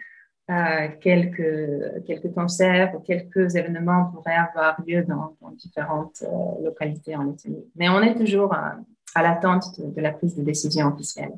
euh, 0.52 0.88
quelques, 1.02 2.34
concerts 2.34 2.94
ou 2.96 3.00
quelques 3.00 3.56
événements 3.56 4.12
pourraient 4.12 4.36
avoir 4.36 4.80
lieu 4.86 5.04
dans, 5.04 5.36
différentes 5.54 6.24
euh, 6.24 6.64
localités 6.64 7.16
en 7.16 7.24
Lettonie. 7.24 7.66
Mais 7.76 7.90
on 7.90 8.02
est 8.02 8.16
toujours 8.16 8.54
à 8.54 9.24
l'attente 9.24 9.80
de, 9.80 10.02
la 10.02 10.12
prise 10.12 10.36
de 10.36 10.44
décision 10.44 10.88
officielle. 10.94 11.32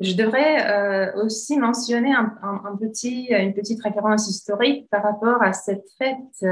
Je 0.00 0.16
devrais 0.16 1.14
aussi 1.14 1.56
mentionner 1.56 2.12
un, 2.12 2.76
petit, 2.80 3.28
une 3.28 3.54
petite 3.54 3.80
référence 3.80 4.28
historique 4.28 4.88
par 4.90 5.04
rapport 5.04 5.40
à 5.40 5.52
cette 5.52 5.86
fête 5.96 6.44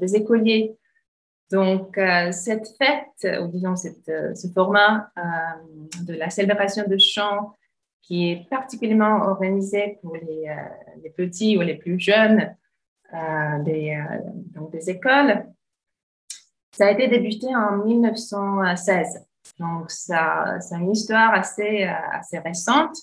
des 0.00 0.16
écoliers 0.16 0.76
donc, 1.50 1.98
euh, 1.98 2.30
cette 2.30 2.68
fête, 2.78 3.40
ou 3.42 3.48
disons 3.48 3.74
euh, 4.08 4.34
ce 4.34 4.48
format 4.54 5.10
euh, 5.18 5.22
de 6.04 6.14
la 6.14 6.30
célébration 6.30 6.84
de 6.86 6.96
chant 6.96 7.56
qui 8.02 8.30
est 8.30 8.48
particulièrement 8.48 9.24
organisé 9.26 9.98
pour 10.00 10.14
les, 10.14 11.10
petits 11.16 11.56
ou 11.56 11.60
les 11.60 11.74
plus 11.74 11.98
jeunes 11.98 12.56
des, 13.64 13.96
écoles, 14.88 15.46
Ça 16.72 16.86
a 16.86 16.90
été 16.90 17.08
débuté 17.08 17.54
en 17.54 17.84
1916. 17.84 19.26
Donc, 19.60 19.90
c'est 19.90 20.14
une 20.72 20.90
histoire 20.90 21.34
assez, 21.34 21.88
récente. 22.44 22.96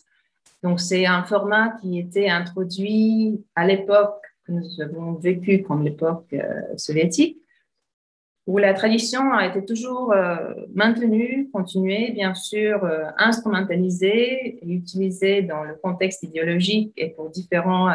Donc, 0.61 0.81
c'est 0.81 1.05
un 1.05 1.23
format 1.23 1.69
qui 1.81 1.99
était 1.99 2.27
introduit 2.27 3.45
à 3.55 3.65
l'époque 3.65 4.21
que 4.45 4.51
nous 4.51 4.81
avons 4.81 5.13
vécu 5.13 5.63
comme 5.63 5.83
l'époque 5.83 6.35
soviétique, 6.75 7.37
où 8.47 8.57
la 8.57 8.73
tradition 8.73 9.33
a 9.33 9.45
été 9.45 9.63
toujours 9.63 10.13
euh, 10.13 10.53
maintenue, 10.73 11.49
continuée, 11.53 12.11
bien 12.11 12.33
sûr, 12.33 12.83
euh, 12.83 13.05
instrumentalisée 13.17 14.57
et 14.61 14.73
utilisée 14.73 15.41
dans 15.43 15.63
le 15.63 15.75
contexte 15.75 16.23
idéologique 16.23 16.93
et 16.97 17.09
pour 17.09 17.29
différents 17.29 17.93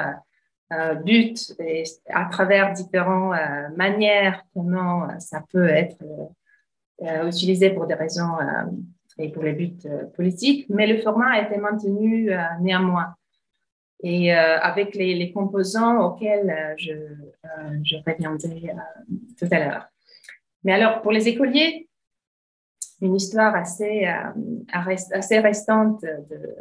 buts 1.05 1.35
et 1.59 1.83
à 2.09 2.25
travers 2.31 2.73
différentes 2.73 3.37
manières 3.77 4.43
comment 4.55 5.07
ça 5.19 5.45
peut 5.53 5.69
être 5.69 6.03
utilisé 7.27 7.69
pour 7.69 7.87
des 7.87 7.93
raisons 7.93 8.39
et 9.19 9.29
pour 9.31 9.43
les 9.43 9.53
buts 9.53 9.77
politiques, 10.17 10.65
mais 10.71 10.87
le 10.87 11.03
format 11.03 11.33
a 11.33 11.43
été 11.43 11.59
maintenu 11.59 12.31
néanmoins 12.63 13.15
et 14.03 14.35
euh, 14.35 14.59
avec 14.59 14.95
les, 14.95 15.33
composants 15.33 16.01
auxquels 16.05 16.51
euh, 16.51 16.75
je, 16.77 16.93
euh, 16.93 17.79
je 17.85 17.97
reviendrai 18.05 18.75
tout 19.39 19.49
à 19.51 19.59
l'heure. 19.59 19.92
Mais 20.65 20.73
alors, 20.73 21.03
pour 21.03 21.13
les 21.13 21.29
écoliers, 21.29 21.89
une 23.01 23.17
histoire 23.17 23.55
assez, 23.55 24.07
assez 25.13 25.41
restante 25.41 26.03
de 26.03 26.57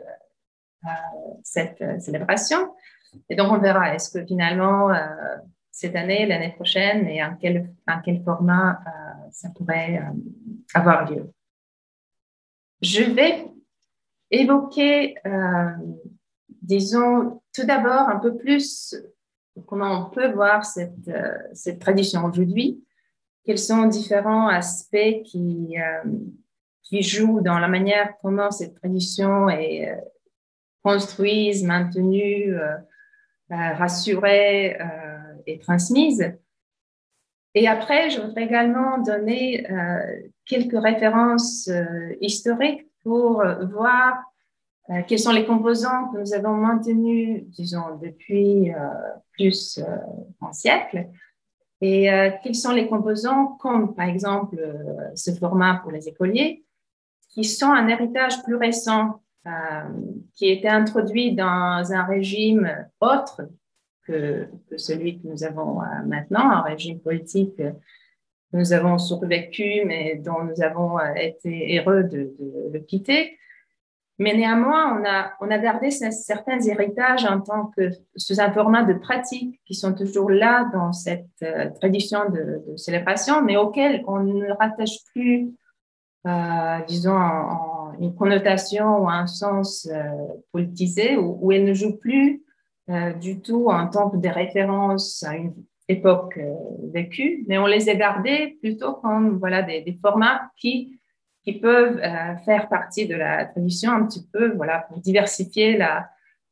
cette 1.44 2.02
célébration. 2.02 2.74
Et 3.30 3.36
donc, 3.36 3.52
on 3.52 3.60
verra, 3.60 3.94
est-ce 3.94 4.10
que 4.10 4.26
finalement, 4.26 4.90
cette 5.70 5.96
année, 5.96 6.26
l'année 6.26 6.54
prochaine, 6.54 7.08
et 7.08 7.24
en 7.24 7.36
quel, 7.36 7.72
en 7.88 8.02
quel 8.02 8.24
format 8.24 8.80
ça 9.32 9.50
pourrait 9.56 10.02
avoir 10.74 11.12
lieu. 11.12 11.32
Je 12.82 13.04
vais 13.04 13.46
évoquer 14.32 15.16
disons 16.62 17.42
tout 17.54 17.66
d'abord 17.66 18.08
un 18.10 18.20
peu 18.20 18.38
plus 18.38 18.96
comment 19.66 20.08
on 20.08 20.10
peut 20.10 20.32
voir 20.32 20.66
cette, 20.66 21.08
euh, 21.08 21.38
cette 21.54 21.80
tradition 21.80 22.24
aujourd'hui, 22.24 22.84
quels 23.46 23.60
sont 23.60 23.86
différents 23.86 24.48
aspects 24.48 25.24
qui, 25.26 25.78
euh, 25.78 26.10
qui 26.84 27.02
jouent 27.02 27.42
dans 27.42 27.60
la 27.60 27.68
manière 27.68 28.14
comment 28.22 28.52
cette 28.52 28.76
tradition 28.76 29.50
est 29.50 29.90
euh, 29.90 29.96
construite, 30.84 31.64
maintenue, 31.64 32.56
rassurée 33.50 34.78
et 35.46 35.60
transmise. 35.60 36.34
Et 37.54 37.68
après, 37.68 38.10
je 38.10 38.20
voudrais 38.20 38.46
également 38.46 38.98
donner 38.98 39.68
quelques 40.46 40.82
références 40.82 41.70
historiques 42.20 42.88
pour 43.04 43.44
voir 43.74 44.24
euh, 44.92 45.02
quels 45.08 45.20
sont 45.20 45.32
les 45.32 45.46
composants 45.46 46.10
que 46.12 46.18
nous 46.18 46.34
avons 46.34 46.56
maintenus, 46.56 47.44
disons, 47.50 47.98
depuis 48.02 48.74
euh, 48.74 48.78
plus 49.34 49.78
euh, 49.78 49.84
d'un 50.42 50.52
siècle 50.52 51.08
et 51.82 52.10
quels 52.44 52.56
sont 52.56 52.72
les 52.72 52.88
composants, 52.88 53.58
comme 53.60 53.96
par 53.96 54.08
exemple 54.08 54.58
ce 55.16 55.32
format 55.32 55.80
pour 55.82 55.92
les 55.92 56.08
écoliers, 56.08 56.64
qui 57.30 57.44
sont 57.44 57.72
un 57.72 57.88
héritage 57.88 58.44
plus 58.44 58.56
récent, 58.56 59.22
qui 60.36 60.46
a 60.46 60.54
été 60.54 60.68
introduit 60.68 61.34
dans 61.34 61.92
un 61.92 62.04
régime 62.04 62.88
autre 63.00 63.42
que, 64.06 64.48
celui 64.78 65.20
que 65.20 65.28
nous 65.28 65.44
avons 65.44 65.80
maintenant, 66.06 66.52
un 66.52 66.62
régime 66.62 67.00
politique 67.00 67.58
que 67.58 67.74
nous 68.54 68.74
avons 68.74 69.00
survécu, 69.00 69.84
mais 69.86 70.18
dont 70.18 70.44
nous 70.44 70.62
avons 70.62 71.00
été 71.16 71.80
heureux 71.80 72.04
de 72.04 72.32
le 72.72 72.80
quitter. 72.80 73.38
Mais 74.22 74.36
néanmoins, 74.36 75.02
on 75.42 75.50
a, 75.50 75.58
gardé 75.58 75.90
certains 75.90 76.60
héritages 76.60 77.26
en 77.26 77.42
tant 77.42 77.72
que 77.76 77.90
sous 78.16 78.40
un 78.40 78.52
format 78.52 78.84
de 78.84 78.94
pratique 78.94 79.60
qui 79.66 79.74
sont 79.74 79.96
toujours 79.96 80.30
là 80.30 80.70
dans 80.72 80.94
cette 80.94 81.26
euh, 81.42 81.72
tradition 81.80 82.30
de, 82.30 82.62
célébration, 82.78 83.42
mais 83.42 83.58
auxquels 83.58 84.04
on 84.06 84.20
ne 84.20 84.52
rattache 84.52 85.04
plus, 85.12 85.50
euh, 86.28 86.78
disons, 86.88 87.18
une 88.00 88.14
connotation 88.14 89.00
ou 89.00 89.10
un 89.10 89.26
sens 89.26 89.90
euh, 89.92 90.04
politisé, 90.52 91.18
où, 91.18 91.52
elles 91.52 91.66
ne 91.66 91.74
jouent 91.74 91.98
plus 91.98 92.44
du 93.22 93.42
tout 93.42 93.70
en 93.70 93.88
tant 93.88 94.12
que 94.12 94.18
des 94.18 94.30
références 94.30 95.24
à 95.24 95.36
une 95.36 95.54
époque 95.88 96.38
vécue, 96.94 97.44
mais 97.48 97.58
on 97.58 97.66
les 97.66 97.90
a 97.90 97.96
gardés 97.96 98.58
plutôt 98.62 98.94
comme 98.96 99.40
voilà, 99.40 99.64
des 99.64 99.98
formats 100.00 100.42
qui 100.58 101.00
qui 101.44 101.60
peuvent 101.60 101.98
euh, 101.98 102.36
faire 102.46 102.70
partie 102.70 103.08
de 103.08 103.16
la 103.16 103.46
tradition 103.46 103.92
un 103.92 104.06
petit 104.06 104.26
peu, 104.32 104.54
voilà, 104.56 104.80
pour 104.88 105.00
diversifier 105.00 105.78
la, 105.78 106.10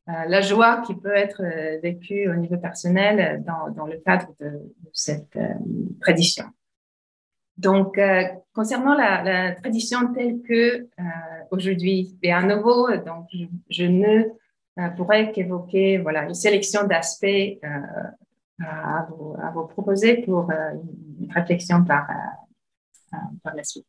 euh, 0.10 0.41
joie 0.41 0.82
qui 0.86 0.95
peut 0.95 1.15
être 1.15 1.43
euh, 1.43 1.80
vécue 1.82 2.28
au 2.30 2.36
niveau 2.36 2.58
personnel 2.58 3.43
dans, 3.45 3.86
le 3.86 3.97
cadre 3.97 4.34
de, 4.39 4.73
cette 4.93 5.38
tradition. 6.02 6.45
Donc, 7.58 7.99
concernant 8.54 8.95
la, 8.95 9.52
tradition 9.52 10.13
telle 10.13 10.41
que 10.41 10.88
aujourd'hui, 11.52 12.17
et 12.23 12.32
à 12.32 12.41
nouveau, 12.41 12.88
donc 12.97 13.28
je, 13.69 13.84
ne 13.84 14.23
pourrais 14.95 15.34
qu'évoquer 15.34 15.97
voilà 15.97 16.23
une 16.23 16.34
sélection 16.34 16.88
d'aspects 16.88 17.60
à 17.62 18.13
à, 18.62 19.08
vous, 19.54 19.67
proposer 19.67 20.17
pour 20.17 20.49
une 20.52 21.32
réflexion 21.32 21.84
par, 21.84 22.08
par 23.43 23.56
la 23.56 23.63
suite. 23.63 23.88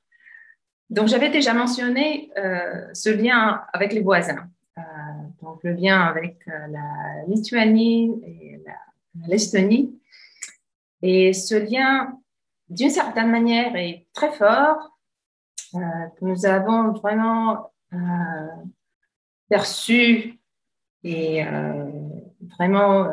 Donc, 0.90 1.06
j'avais 1.06 1.30
déjà 1.30 1.54
mentionné 1.54 2.32
euh, 2.36 2.88
ce 2.94 3.10
lien 3.10 3.62
avec 3.72 3.92
les 3.92 4.00
voisins. 4.00 4.48
Euh, 4.76 4.82
donc, 5.40 5.60
le 5.62 5.72
lien 5.72 6.00
avec 6.00 6.40
euh, 6.48 6.66
la 6.66 7.24
Lituanie 7.28 8.20
et 8.26 8.60
l'Estonie. 9.28 9.96
Et 11.00 11.32
ce 11.32 11.54
lien, 11.54 12.18
d'une 12.68 12.90
certaine 12.90 13.30
manière, 13.30 13.76
est 13.76 14.06
très 14.12 14.32
fort, 14.32 14.98
nous 16.20 16.46
avons 16.46 16.92
vraiment 16.92 17.72
perçu 19.48 20.38
et 21.04 21.44
vraiment, 22.58 23.08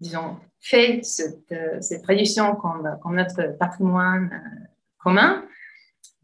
disons, 0.00 0.36
fait 0.60 1.00
cette, 1.04 1.54
cette 1.80 2.04
comme 2.04 3.16
notre 3.16 3.56
patrimoine 3.56 4.68
commun 4.98 5.44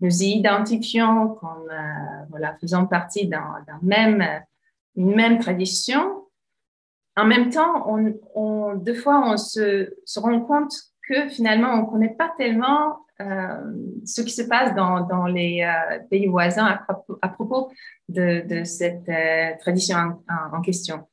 nous 0.03 0.23
y 0.23 0.33
identifions 0.33 1.29
comme 1.29 1.71
euh, 1.71 2.49
faisant 2.61 2.87
partie 2.87 3.29
d'un 3.29 3.65
même, 3.83 4.25
une 4.97 5.15
même 5.15 5.39
tradition. 5.39 6.27
En 7.17 7.25
même 7.25 7.51
temps, 7.51 7.89
on, 7.89 8.75
deux 8.75 8.95
fois, 8.95 9.23
on 9.25 9.37
se, 9.37 9.89
rend 10.19 10.41
compte 10.41 10.73
que 11.09 11.29
finalement, 11.29 11.69
on 11.75 11.83
ne 11.83 11.91
connaît 11.91 12.15
pas 12.15 12.33
tellement 12.37 13.07
euh, 13.21 13.73
ce 14.05 14.23
qui 14.23 14.33
se 14.33 14.43
passe 14.43 14.75
dans, 14.75 15.07
dans 15.07 15.27
les 15.27 15.63
euh, 15.63 15.99
pays 16.11 16.27
voisins 16.27 16.81
à, 17.21 17.29
propos 17.29 17.71
de, 18.09 18.45
de 18.49 18.65
cette 18.65 19.11
tradition 19.61 19.97
en, 19.97 20.57
en, 20.57 20.61
question. 20.63 21.07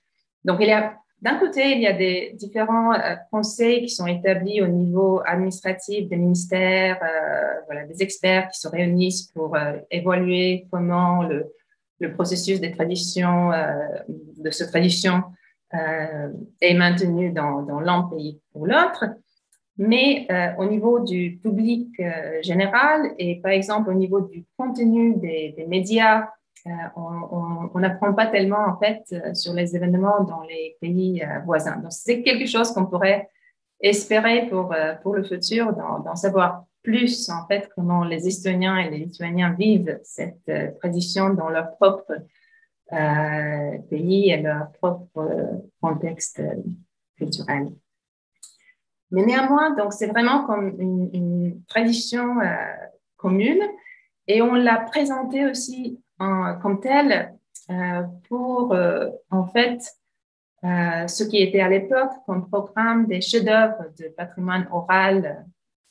Donc, 0.45 0.57
il 0.61 0.67
y 0.67 0.71
a 0.71 0.97
d'un 1.21 1.37
côté, 1.37 1.73
il 1.73 1.81
y 1.81 1.87
a 1.87 1.93
des 1.93 2.31
différents 2.35 2.93
euh, 2.93 3.15
conseils 3.29 3.81
qui 3.81 3.89
sont 3.89 4.07
établis 4.07 4.61
au 4.61 4.67
niveau 4.67 5.21
administratif 5.25 6.07
des 6.07 6.15
ministères, 6.15 6.97
euh, 7.03 7.59
voilà, 7.65 7.85
des 7.85 8.01
experts 8.01 8.49
qui 8.49 8.59
se 8.59 8.69
réunissent 8.69 9.27
pour 9.33 9.55
euh, 9.55 9.73
évaluer 9.91 10.67
comment 10.71 11.23
le, 11.23 11.51
processus 12.13 12.61
des 12.61 12.71
traditions, 12.71 13.51
de 14.07 14.49
cette 14.51 14.69
tradition 14.69 15.21
est 15.73 16.73
maintenu 16.73 17.33
dans, 17.33 17.81
l'un 17.81 18.03
pays 18.03 18.39
ou 18.53 18.65
l'autre. 18.65 19.03
Mais 19.77 20.25
au 20.57 20.63
niveau 20.63 21.01
du 21.01 21.41
public 21.43 21.89
général 22.41 23.01
et 23.17 23.41
par 23.41 23.51
exemple 23.51 23.89
au 23.89 23.93
niveau 23.93 24.21
du 24.21 24.45
contenu 24.55 25.17
des, 25.17 25.65
médias 25.67 26.29
on 26.95 27.79
n'apprend 27.79 28.13
pas 28.13 28.27
tellement 28.27 28.65
en 28.67 28.77
fait 28.77 29.03
euh, 29.13 29.33
sur 29.33 29.53
les 29.53 29.75
événements 29.75 30.23
dans 30.23 30.41
les 30.41 30.77
pays 30.81 31.23
euh, 31.23 31.39
voisins. 31.45 31.77
Donc 31.77 31.91
c'est 31.91 32.21
quelque 32.21 32.45
chose 32.45 32.71
qu'on 32.71 32.85
pourrait 32.85 33.29
espérer 33.81 34.47
pour 34.49 34.75
pour 35.01 35.15
le 35.15 35.23
futur, 35.23 35.73
d'en 35.73 36.15
savoir 36.15 36.65
plus 36.83 37.29
en 37.29 37.47
fait 37.47 37.69
comment 37.75 38.03
les 38.03 38.27
Estoniens 38.27 38.77
et 38.77 38.89
les 38.89 38.97
Lituaniens 38.97 39.53
vivent 39.53 39.97
cette 40.03 40.51
tradition 40.79 41.29
dans 41.29 41.47
leur 41.47 41.77
propre 41.77 42.11
pays 43.89 44.31
et 44.31 44.41
leur 44.41 44.69
propre 44.73 45.61
contexte 45.79 46.41
culturel. 47.15 47.69
Mais 49.11 49.23
néanmoins, 49.23 49.75
donc 49.75 49.93
c'est 49.93 50.07
vraiment 50.07 50.43
comme 50.43 50.75
une, 50.77 51.63
tradition 51.69 52.35
commune 53.15 53.63
et 54.27 54.41
on 54.41 54.55
l'a 54.55 54.79
présenté 54.79 55.45
aussi 55.45 56.01
comme 56.19 56.79
tel 56.81 57.33
euh, 57.71 58.01
pour 58.27 58.73
euh, 58.73 59.09
en 59.29 59.45
fait 59.45 59.79
euh, 60.63 61.07
ce 61.07 61.23
qui 61.23 61.37
était 61.37 61.59
à 61.59 61.69
l'époque 61.69 62.11
comme 62.25 62.49
programme 62.49 63.05
des 63.05 63.21
chefs-d'œuvre 63.21 63.85
de 63.99 64.07
patrimoine 64.09 64.67
oral 64.71 65.45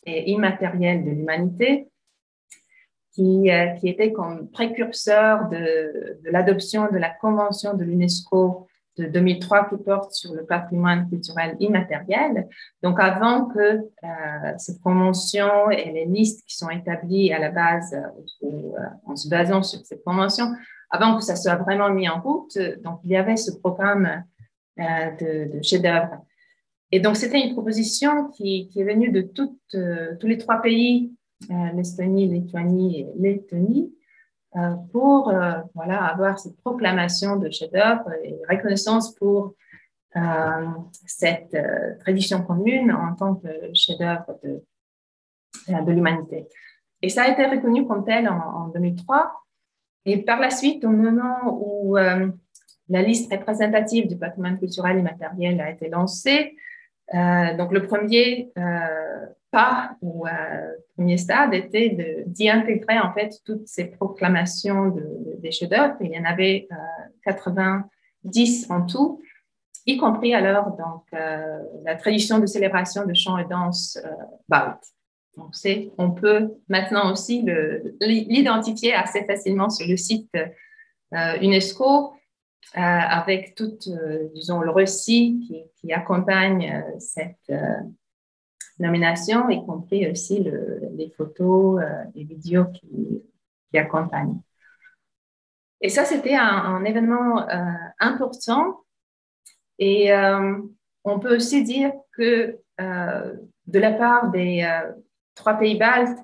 et 0.04 0.30
immatériel 0.30 1.04
de 1.04 1.10
l'humanité, 1.10 1.88
qui, 3.12 3.50
qui, 3.80 3.88
était 3.88 4.12
comme 4.12 4.48
précurseur 4.50 5.48
de 5.48 6.18
l'adoption 6.24 6.88
de 6.90 6.98
la 6.98 7.10
Convention 7.10 7.74
de 7.74 7.84
l'UNESCO 7.84 8.67
de 8.98 9.06
2003 9.06 9.68
qui 9.68 9.76
porte 9.82 10.12
sur 10.12 10.34
le 10.34 10.44
patrimoine 10.44 11.08
culturel 11.08 11.56
immatériel. 11.60 12.48
Donc, 12.82 13.00
avant 13.00 13.46
que 13.46 13.58
euh, 13.58 13.78
cette 14.58 14.80
convention 14.80 15.70
et 15.70 15.92
les 15.92 16.06
listes 16.06 16.44
qui 16.46 16.56
sont 16.56 16.70
établies 16.70 17.32
à 17.32 17.38
la 17.38 17.50
base, 17.50 17.94
euh, 18.42 18.48
en 19.06 19.16
se 19.16 19.28
basant 19.28 19.62
sur 19.62 19.80
cette 19.84 20.04
convention, 20.04 20.52
avant 20.90 21.16
que 21.16 21.22
ça 21.22 21.36
soit 21.36 21.56
vraiment 21.56 21.90
mis 21.90 22.08
en 22.08 22.20
route, 22.20 22.58
donc 22.82 23.00
il 23.04 23.10
y 23.10 23.16
avait 23.16 23.36
ce 23.36 23.52
programme 23.52 24.24
euh, 24.78 25.44
de, 25.52 25.62
chef-d'œuvre. 25.62 26.24
Et 26.90 27.00
donc, 27.00 27.16
c'était 27.16 27.40
une 27.40 27.52
proposition 27.52 28.28
qui, 28.28 28.70
est 28.74 28.84
venue 28.84 29.10
de 29.10 29.20
tous 29.20 30.26
les 30.26 30.38
trois 30.38 30.62
pays, 30.62 31.12
l'Estonie, 31.74 32.26
Lituanie 32.26 33.00
et 33.00 33.06
Lettonie, 33.18 33.92
euh, 33.92 33.97
pour 34.92 35.28
euh, 35.28 35.60
voilà, 35.74 36.04
avoir 36.04 36.38
cette 36.38 36.56
proclamation 36.58 37.36
de 37.36 37.50
chef-d'œuvre 37.50 38.10
et 38.24 38.36
reconnaissance 38.48 39.14
pour 39.14 39.54
euh, 40.16 40.66
cette 41.06 41.56
tradition 42.00 42.42
commune 42.42 42.92
en 42.92 43.14
tant 43.14 43.34
que 43.34 43.48
chef-d'œuvre 43.74 44.38
de, 44.42 44.62
de 45.68 45.92
l'humanité. 45.92 46.46
Et 47.02 47.08
ça 47.08 47.24
a 47.24 47.28
été 47.28 47.44
reconnu 47.46 47.86
comme 47.86 48.04
tel 48.04 48.28
en, 48.28 48.68
2003. 48.68 49.32
Et 50.06 50.22
par 50.22 50.40
la 50.40 50.50
suite, 50.50 50.84
au 50.84 50.90
moment 50.90 51.58
où 51.60 51.96
la 51.96 53.02
liste 53.02 53.30
représentative 53.30 54.08
du 54.08 54.16
patrimoine 54.16 54.58
culturel 54.58 54.98
immatériel 54.98 55.60
a 55.60 55.70
été 55.70 55.88
lancée, 55.88 56.56
donc 57.12 57.72
le 57.72 57.86
premier 57.86 58.50
pas 59.50 59.96
ou 60.02 60.26
euh, 60.26 60.30
premier 60.96 61.16
stade 61.16 61.54
était 61.54 62.24
d'y 62.26 62.50
intégrer 62.50 62.98
en 62.98 63.12
fait 63.12 63.34
toutes 63.44 63.66
ces 63.66 63.86
proclamations 63.86 64.88
de, 64.88 65.36
des 65.38 65.50
chefs-d'œuvre. 65.50 65.96
Il 66.00 66.12
y 66.12 66.18
en 66.18 66.24
avait 66.24 66.68
90 67.24 68.66
euh, 68.70 68.74
en 68.74 68.86
tout, 68.86 69.22
y 69.86 69.96
compris 69.96 70.34
alors 70.34 70.76
donc 70.76 71.04
euh, 71.14 71.62
la 71.84 71.96
tradition 71.96 72.38
de 72.38 72.46
célébration 72.46 73.06
de 73.06 73.14
chant 73.14 73.38
et 73.38 73.44
danse 73.44 73.98
euh. 74.04 74.58
Donc 75.36 75.54
c'est, 75.54 75.92
on 75.98 76.10
peut 76.10 76.50
maintenant 76.68 77.12
aussi 77.12 77.44
l'identifier 78.00 78.92
assez 78.92 79.24
facilement 79.24 79.70
sur 79.70 79.86
le 79.86 79.96
site 79.96 80.36
UNESCO. 81.12 82.12
avec 82.74 83.54
tout, 83.54 83.78
disons, 84.34 84.60
le 84.60 84.70
récit 84.72 85.70
qui 85.76 85.92
accompagne 85.92 86.84
cette, 86.98 87.52
nomination, 88.78 89.48
y 89.50 89.64
compris 89.64 90.10
aussi 90.10 90.40
les 90.40 91.10
photos, 91.16 91.80
euh, 91.82 92.04
les 92.14 92.24
vidéos 92.24 92.66
qui, 92.66 93.22
qui, 93.70 93.78
accompagnent. 93.78 94.40
Et 95.80 95.88
ça, 95.88 96.04
c'était 96.04 96.34
un, 96.34 96.84
événement 96.84 97.48
euh, 97.48 97.54
important. 97.98 98.80
Et 99.78 100.12
euh, 100.12 100.58
on 101.04 101.20
peut 101.20 101.36
aussi 101.36 101.62
dire 101.64 101.92
que 102.12 102.58
de 102.78 103.78
la 103.78 103.92
part 103.92 104.30
des 104.30 104.64
trois 105.34 105.54
pays 105.54 105.76
baltes, 105.76 106.18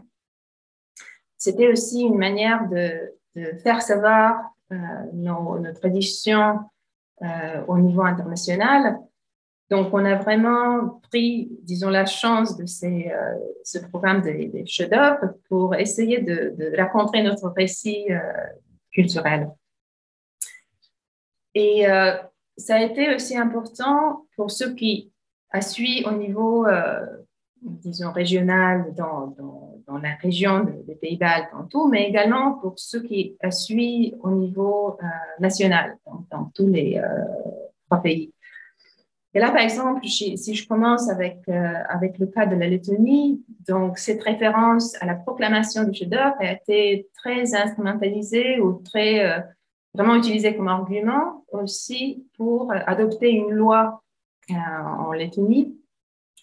c'était 1.37 1.69
aussi 1.69 2.03
une 2.03 2.17
manière 2.17 2.69
de, 2.69 3.13
faire 3.65 3.83
savoir 3.83 4.41
nos, 5.13 5.59
nos, 5.59 5.73
traditions 5.73 6.61
au 7.67 7.79
niveau 7.79 8.03
international 8.03 9.01
donc, 9.71 9.95
on 9.95 10.05
a 10.05 10.17
vraiment 10.17 11.01
pris, 11.11 11.49
disons, 11.63 11.89
la 11.89 12.05
chance 12.05 12.57
de 12.57 12.65
euh, 12.65 13.35
ce 13.65 13.79
programme 13.79 14.21
des, 14.21 14.65
chefs-d'œuvre 14.67 15.35
pour 15.49 15.75
essayer 15.75 16.21
de, 16.21 16.77
raconter 16.77 17.23
notre 17.23 17.49
récit 17.49 18.07
euh, 18.11 18.21
culturel. 18.93 19.51
Et 21.55 21.89
euh, 21.89 22.13
ça 22.59 22.77
a 22.77 22.83
été 22.83 23.15
aussi 23.15 23.37
important 23.37 24.27
pour 24.37 24.51
ceux 24.51 24.75
qui 24.75 25.11
suivi 25.61 26.05
au 26.05 26.11
niveau, 26.11 26.67
disons, 27.63 28.11
régional 28.11 28.93
dans, 28.95 29.35
la 30.03 30.17
région 30.17 30.65
des 30.65 30.97
Pays-Baltes 30.97 31.51
en 31.55 31.65
tout, 31.65 31.87
mais 31.87 32.09
également 32.09 32.55
pour 32.55 32.75
ceux 32.77 33.03
qui 33.03 33.37
suivi 33.51 34.15
au 34.21 34.31
niveau 34.31 34.99
national 35.39 35.97
dans, 36.05 36.27
dans, 36.29 36.51
tous 36.53 36.67
les 36.67 37.01
trois 37.87 38.03
pays. 38.03 38.34
Et 39.35 39.41
là, 39.41 39.51
par 39.51 39.63
exemple, 39.63 40.07
si 40.07 40.55
je 40.55 40.69
commence 40.69 41.11
avec, 41.11 41.39
euh, 41.49 41.75
avec 41.89 42.19
le 42.19 42.27
cas 42.27 42.47
de 42.47 42.55
la 42.55 42.69
Lettonie, 42.69 43.45
donc 43.67 43.99
cette 43.99 44.23
référence 44.23 44.95
à 45.03 45.07
la 45.07 45.17
proclamation 45.17 45.83
du 45.83 45.93
chef-d'œuvre 45.93 46.37
a 46.39 46.53
été 46.53 47.09
très 47.17 47.53
instrumentalisée 47.53 48.61
ou 48.61 48.81
très 48.85 49.25
euh, 49.25 49.41
vraiment 49.93 50.15
utilisée 50.15 50.57
comme 50.57 50.69
argument 50.69 51.45
aussi 51.51 52.25
pour 52.37 52.73
adopter 52.73 53.31
une 53.31 53.51
loi 53.51 54.05
euh, 54.51 54.55
en 54.55 55.11
Lettonie 55.11 55.77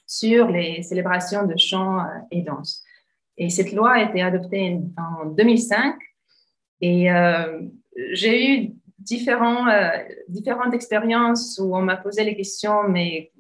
sur 0.05 0.49
les 0.49 0.83
célébrations 0.83 1.45
de 1.45 1.55
chants 1.57 2.05
et 2.29 2.41
danse. 2.41 2.83
Et 3.37 3.49
cette 3.49 3.71
loi 3.71 3.91
a 3.91 4.03
été 4.03 4.21
adoptée 4.21 4.81
en 4.97 5.27
2005 5.27 5.95
et 6.81 7.07
j'ai 8.11 8.53
eu 8.53 8.73
différents, 9.03 9.67
euh, 9.67 9.89
différentes 10.27 10.73
expériences 10.73 11.59
où 11.61 11.75
on 11.75 11.81
m'a 11.81 11.97
posé 11.97 12.23
les 12.23 12.35
questions, 12.35 12.83
mais 12.87 13.31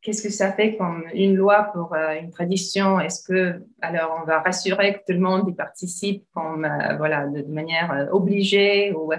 qu'est-ce 0.00 0.22
que 0.22 0.30
ça 0.30 0.52
fait 0.52 0.76
comme 0.76 1.04
une 1.12 1.34
loi 1.34 1.70
pour 1.72 1.94
euh, 1.94 2.14
une 2.20 2.30
tradition? 2.30 3.00
Est-ce 3.00 3.22
que, 3.26 3.60
alors, 3.80 4.18
on 4.22 4.26
va 4.26 4.40
rassurer 4.40 4.94
que 4.94 4.98
tout 4.98 5.18
le 5.18 5.20
monde 5.20 5.48
y 5.48 5.54
participe 5.54 6.24
comme, 6.34 6.64
euh, 6.64 6.96
voilà, 6.96 7.26
de, 7.26 7.42
manière 7.42 8.08
obligée 8.12 8.92
ou 8.92 9.12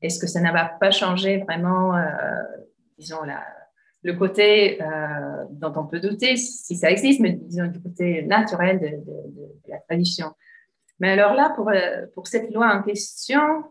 est-ce 0.00 0.18
que 0.18 0.26
ça 0.26 0.40
ne 0.40 0.52
va 0.52 0.64
pas 0.64 0.90
changer 0.90 1.38
vraiment, 1.38 1.94
disons, 2.98 3.22
la, 3.22 3.42
le 4.02 4.12
côté 4.14 4.78
dont 5.50 5.72
on 5.76 5.86
peut 5.86 6.00
douter, 6.00 6.36
si 6.36 6.76
ça 6.76 6.90
existe, 6.90 7.20
mais 7.20 7.32
disons 7.32 7.66
du 7.68 7.80
côté 7.80 8.22
naturel 8.22 8.80
de, 8.80 8.86
de, 8.86 9.48
la 9.68 9.78
tradition? 9.78 10.32
Mais 11.00 11.10
alors 11.10 11.34
là, 11.34 11.52
pour, 11.56 11.70
pour 12.14 12.26
cette 12.26 12.52
loi 12.52 12.66
en 12.74 12.82
question, 12.82 13.64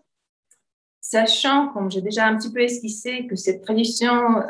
sachant, 1.14 1.70
comme 1.70 1.92
j'ai 1.92 2.02
déjà 2.02 2.26
un 2.26 2.36
petit 2.38 2.52
peu 2.52 2.62
esquissé, 2.62 3.28
que 3.28 3.36
cette 3.36 3.62
tradition 3.62 4.38
euh, 4.38 4.42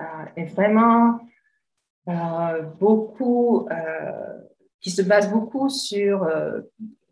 euh, 0.00 0.24
est 0.36 0.46
vraiment 0.46 1.20
euh, 2.08 2.62
beaucoup, 2.80 3.68
qui 4.80 4.90
se 4.90 5.02
base 5.02 5.30
beaucoup 5.30 5.68
sur 5.68 6.16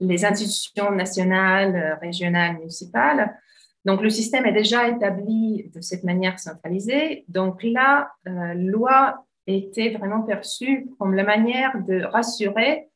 les 0.01 0.25
institutions 0.25 0.91
nationales, 0.93 1.99
régionales, 2.01 2.55
municipales. 2.59 3.37
Donc, 3.85 4.01
le 4.01 4.11
système 4.11 4.47
est 4.47 4.59
déjà 4.63 4.89
établi 4.89 5.71
de 5.75 5.81
cette 5.81 6.05
manière 6.05 6.39
centralisée. 6.39 7.25
Donc 7.29 7.63
la 7.63 8.13
loi 8.55 9.27
était 9.47 9.91
vraiment 9.91 10.23
perçue 10.23 10.87
comme 10.99 11.15
la 11.15 11.25
manière 11.25 11.73
de 11.91 11.97
rassurer 12.05 12.89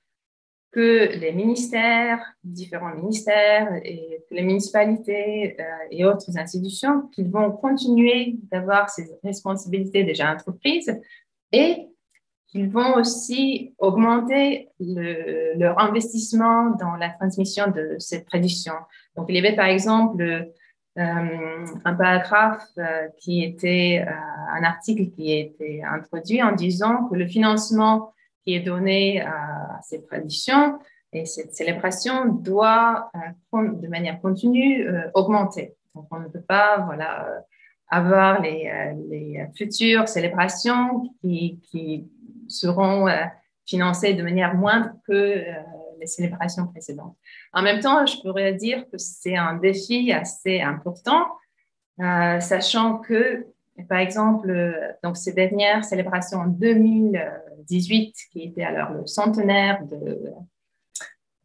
que 0.70 1.18
les 1.18 1.32
ministères, 1.32 2.20
différents 2.44 2.94
ministères 2.94 3.80
et 3.84 4.22
les 4.30 4.42
municipalités 4.42 5.56
euh, 5.58 5.64
et 5.90 6.04
autres 6.04 6.36
institutions, 6.36 7.08
qu'ils 7.08 7.30
vont 7.30 7.50
continuer 7.52 8.36
d'avoir 8.50 8.90
ces 8.90 9.08
responsabilités 9.24 10.04
déjà 10.04 10.30
entreprises 10.30 10.94
et 11.52 11.86
qu'ils 12.48 12.68
vont 12.68 12.94
aussi 12.96 13.74
augmenter 13.78 14.70
leur 14.78 15.78
investissement 15.78 16.70
dans 16.70 16.96
la 16.96 17.10
transmission 17.10 17.70
de 17.70 17.96
cette 17.98 18.26
tradition. 18.26 18.72
Donc, 19.16 19.26
il 19.28 19.34
y 19.34 19.38
avait 19.38 19.56
par 19.56 19.66
exemple 19.66 20.22
euh, 20.22 21.66
un 21.84 21.94
paragraphe 21.94 22.66
euh, 22.78 23.08
qui 23.18 23.44
était 23.44 24.02
un 24.50 24.64
article 24.64 25.10
qui 25.10 25.32
a 25.32 25.40
été 25.40 25.84
introduit 25.84 26.42
en 26.42 26.52
disant 26.52 27.06
que 27.08 27.16
le 27.16 27.26
financement 27.26 28.12
est 28.54 28.60
donné 28.60 29.20
à 29.20 29.80
ces 29.82 30.02
traditions 30.02 30.78
et 31.12 31.24
cette 31.24 31.54
célébration 31.54 32.26
doit, 32.26 33.10
euh, 33.14 33.68
de 33.72 33.88
manière 33.88 34.20
continue, 34.20 34.86
euh, 34.86 35.10
augmenter. 35.14 35.74
Donc, 35.94 36.06
on 36.10 36.20
ne 36.20 36.28
peut 36.28 36.42
pas 36.42 36.82
voilà, 36.86 37.26
euh, 37.26 37.40
avoir 37.88 38.42
les, 38.42 38.70
les 39.08 39.46
futures 39.56 40.06
célébrations 40.06 41.10
qui, 41.20 41.58
qui 41.70 42.06
seront 42.46 43.06
financées 43.66 44.12
de 44.12 44.22
manière 44.22 44.54
moindre 44.54 44.90
que 45.06 45.42
les 45.98 46.06
célébrations 46.06 46.66
précédentes. 46.66 47.16
En 47.54 47.62
même 47.62 47.80
temps, 47.80 48.04
je 48.04 48.20
pourrais 48.20 48.52
dire 48.52 48.84
que 48.90 48.98
c'est 48.98 49.36
un 49.36 49.54
défi 49.54 50.12
assez 50.12 50.60
important, 50.60 51.28
sachant 51.98 52.98
que 52.98 53.46
par 53.84 53.98
exemple, 53.98 54.50
euh, 54.50 54.92
donc 55.02 55.16
ces 55.16 55.32
dernières 55.32 55.84
célébrations 55.84 56.38
en 56.38 56.46
2018, 56.46 58.14
qui 58.32 58.42
était 58.44 58.64
alors 58.64 58.90
le 58.90 59.06
centenaire 59.06 59.84
de, 59.84 60.32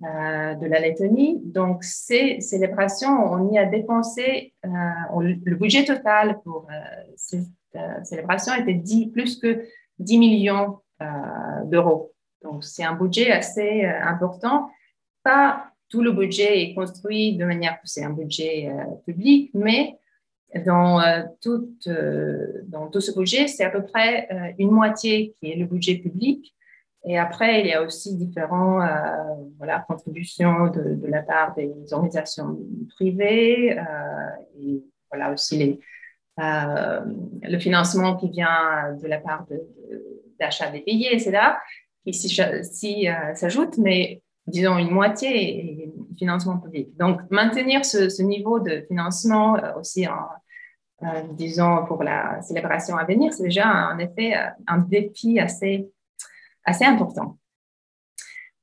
euh, 0.04 0.56
de 0.56 0.66
la 0.66 0.80
Lettonie, 0.80 1.40
donc 1.44 1.84
ces 1.84 2.40
célébrations, 2.42 3.32
on 3.32 3.52
y 3.52 3.58
a 3.58 3.66
dépensé, 3.66 4.54
euh, 4.66 4.70
le 5.16 5.56
budget 5.56 5.86
total 5.86 6.40
pour 6.44 6.68
ces 7.16 7.44
célébrations 8.04 8.54
était 8.56 8.74
10, 8.74 9.08
plus 9.08 9.40
que 9.40 9.66
10 10.00 10.20
millions 10.20 10.80
d'euros. 11.66 12.14
Donc, 12.44 12.64
c'est 12.64 12.84
un 12.84 12.94
budget 12.94 13.32
assez 13.32 13.84
important. 13.84 14.70
Pas 15.24 15.72
tout 15.90 16.02
le 16.02 16.12
budget 16.12 16.62
est 16.62 16.76
construit 16.76 17.36
de 17.36 17.46
manière 17.46 17.82
que 17.82 17.88
c'est 17.88 18.04
un 18.04 18.12
budget 18.12 18.72
public, 19.06 19.50
mais 19.54 19.98
dans, 20.66 21.02
tout, 21.42 21.70
dans 22.68 22.88
tout 22.90 23.02
ce 23.02 23.12
budget, 23.18 23.48
c'est 23.48 23.64
à 23.64 23.70
peu 23.70 23.84
près 23.84 24.28
une 24.58 24.72
moitié 24.72 25.36
qui 25.40 25.52
est 25.52 25.56
le 25.56 25.66
budget 25.66 25.96
public 25.96 26.54
et 27.06 27.18
après, 27.18 27.60
il 27.62 27.68
y 27.68 27.74
a 27.74 27.84
aussi 27.84 28.16
différentes 28.16 28.84
euh, 28.84 29.44
voilà, 29.58 29.84
contributions 29.88 30.68
de, 30.68 30.96
de, 30.96 31.08
la 31.08 31.22
part 31.22 31.54
des 31.54 31.72
organisations 31.92 32.58
privées 32.96 33.78
euh, 33.78 33.84
et 34.58 34.82
voilà 35.12 35.34
aussi 35.34 35.58
les, 35.58 35.80
euh, 36.40 37.02
le 37.42 37.60
financement 37.60 38.16
qui 38.16 38.30
vient 38.30 38.96
de 39.02 39.08
la 39.08 39.20
part 39.20 39.46
d'achat 40.40 40.72
des 40.72 40.82
billets, 40.82 41.14
etc., 41.14 41.40
qui 42.06 42.14
s'y 42.14 43.10
euh, 43.10 43.36
s'ajoute, 43.36 43.78
mais 43.78 44.22
disons 44.48 44.78
une 44.78 44.92
moitié 44.92 45.84
est 45.84 45.94
financement 46.18 46.58
public. 46.58 46.96
Donc, 46.98 47.20
maintenir 47.30 47.84
ce, 47.86 48.22
niveau 48.22 48.60
de 48.60 48.84
financement 48.88 49.58
euh, 49.58 49.74
aussi 49.78 50.08
en, 50.08 50.28
disons, 51.32 51.86
pour 51.86 52.04
la 52.04 52.42
célébration 52.42 52.98
à 52.98 53.06
venir, 53.06 53.34
c'est 53.34 53.44
déjà 53.44 53.90
en 53.94 53.98
effet 54.00 54.34
un 54.68 54.78
défi 54.78 55.40
assez 55.40 55.92
assez 56.66 56.86
important. 56.86 57.38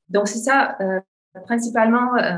Donc, 0.09 0.29
c'est 0.29 0.39
ça, 0.39 0.77
euh, 0.81 1.01
principalement, 1.45 2.17
euh, 2.17 2.37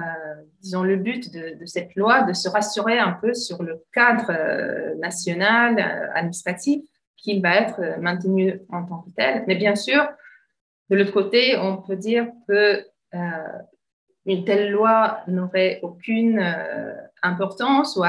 disons, 0.60 0.82
le 0.82 0.96
but 0.96 1.32
de, 1.32 1.64
cette 1.64 1.94
loi, 1.96 2.22
de 2.22 2.32
se 2.32 2.48
rassurer 2.48 2.98
un 2.98 3.12
peu 3.12 3.34
sur 3.34 3.62
le 3.62 3.82
cadre 3.92 4.30
euh, 4.30 4.94
national 4.96 6.10
administratif 6.14 6.82
qui 7.16 7.40
va 7.40 7.56
être 7.56 8.00
maintenu 8.00 8.60
en 8.70 8.84
tant 8.84 8.98
que 9.02 9.10
tel. 9.10 9.44
Mais 9.46 9.54
bien 9.54 9.76
sûr, 9.76 10.06
de 10.90 10.96
l'autre 10.96 11.12
côté, 11.12 11.56
on 11.56 11.76
peut 11.76 11.96
dire 11.96 12.26
que 12.48 12.84
une 14.24 14.44
telle 14.44 14.70
loi 14.72 15.20
n'aurait 15.28 15.78
aucune 15.82 16.42
importance 17.22 17.96
ou 17.96 18.02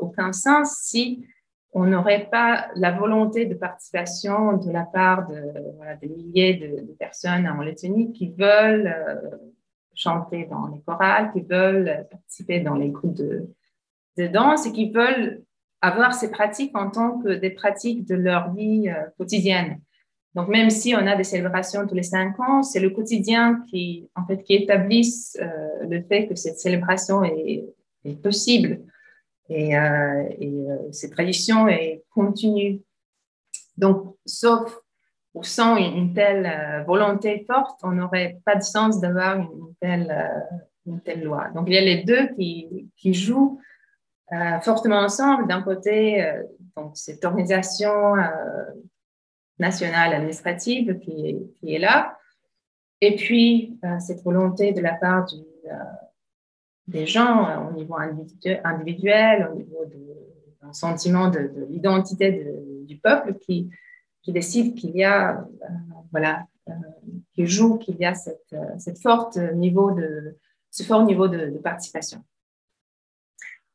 aucun 0.00 0.32
sens 0.32 0.76
si 0.82 1.26
on 1.72 1.86
n'aurait 1.86 2.28
pas 2.30 2.68
la 2.74 2.90
volonté 2.90 3.46
de 3.46 3.54
participation 3.54 4.56
de 4.56 4.70
la 4.70 4.84
part 4.84 5.26
de 5.28 6.08
milliers 6.08 6.54
de, 6.54 6.92
personnes 6.98 7.46
en 7.48 7.62
Lettonie 7.62 8.12
qui 8.12 8.30
veulent 8.36 8.92
euh, 8.92 9.36
chanter 9.94 10.46
dans 10.50 10.66
les 10.66 10.80
chorales, 10.80 11.30
qui 11.32 11.42
veulent 11.42 12.06
participer 12.10 12.60
dans 12.60 12.74
les 12.74 12.90
groupes 12.90 13.14
de, 13.14 13.48
danse 14.16 14.66
et 14.66 14.72
qui 14.72 14.90
veulent 14.90 15.42
avoir 15.80 16.12
ces 16.12 16.30
pratiques 16.30 16.76
en 16.76 16.90
tant 16.90 17.20
que 17.20 17.30
des 17.30 17.48
pratiques 17.48 18.06
de 18.06 18.14
leur 18.14 18.52
vie 18.52 18.90
euh, 18.90 19.08
quotidienne. 19.16 19.80
Donc, 20.34 20.48
même 20.48 20.70
si 20.70 20.94
on 20.94 21.06
a 21.06 21.16
des 21.16 21.24
célébrations 21.24 21.86
tous 21.86 21.94
les 21.94 22.02
cinq 22.02 22.38
ans, 22.38 22.62
c'est 22.62 22.80
le 22.80 22.90
quotidien 22.90 23.62
qui, 23.68 24.10
en 24.14 24.26
fait, 24.26 24.42
qui 24.42 24.54
établisse 24.54 25.38
euh, 25.40 25.86
le 25.88 26.02
fait 26.02 26.28
que 26.28 26.34
cette 26.34 26.58
célébration 26.58 27.24
est 27.24 27.64
possible 28.22 28.82
et, 29.50 29.76
euh, 29.76 30.28
euh, 30.40 30.92
cette 30.92 31.12
tradition 31.12 31.66
est 31.66 32.04
continue. 32.10 32.80
Donc, 33.76 34.16
sauf 34.24 34.78
ou 35.34 35.42
sans 35.42 35.76
une, 35.76 36.14
telle 36.14 36.46
euh, 36.46 36.84
volonté 36.84 37.44
forte, 37.50 37.80
on 37.82 37.92
n'aurait 37.92 38.38
pas 38.44 38.54
de 38.56 38.62
sens 38.62 39.00
d'avoir 39.00 39.38
une 39.38 39.74
telle, 39.80 41.22
loi. 41.22 41.48
Donc, 41.54 41.68
il 41.68 41.74
y 41.74 41.78
a 41.78 41.82
les 41.82 42.04
deux 42.04 42.28
qui, 42.34 43.14
jouent 43.14 43.60
fortement 44.62 44.98
ensemble. 44.98 45.48
D'un 45.48 45.62
côté, 45.62 46.24
donc, 46.76 46.96
cette 46.96 47.24
organisation 47.24 48.14
nationale 49.58 50.14
administrative 50.14 50.98
qui, 50.98 51.48
est 51.66 51.78
là, 51.78 52.16
et 53.00 53.16
puis 53.16 53.78
cette 53.98 54.22
volonté 54.22 54.72
de 54.72 54.80
la 54.80 54.94
part 54.94 55.26
du, 55.26 55.38
des 56.90 57.06
gens 57.06 57.48
euh, 57.48 57.70
au 57.70 57.72
niveau 57.72 57.96
individuel, 58.64 59.48
au 59.52 59.56
niveau 59.56 59.84
d'un 60.60 60.72
sentiment 60.72 61.28
de, 61.28 61.50
l'identité 61.68 62.46
du 62.84 62.98
peuple 62.98 63.34
qui, 63.34 63.70
qui 64.22 64.32
décide 64.32 64.74
qu'il 64.74 64.96
y 64.96 65.04
a, 65.04 65.40
euh, 65.40 65.44
voilà, 66.10 66.46
euh, 66.68 66.72
qui 67.32 67.46
joue 67.46 67.78
qu'il 67.78 67.96
y 67.96 68.04
a 68.04 68.14
cette, 68.14 68.54
cette, 68.78 68.98
forte 68.98 69.36
niveau 69.36 69.92
de, 69.92 70.36
ce 70.70 70.82
fort 70.82 71.04
niveau 71.04 71.28
de, 71.28 71.58
participation. 71.62 72.22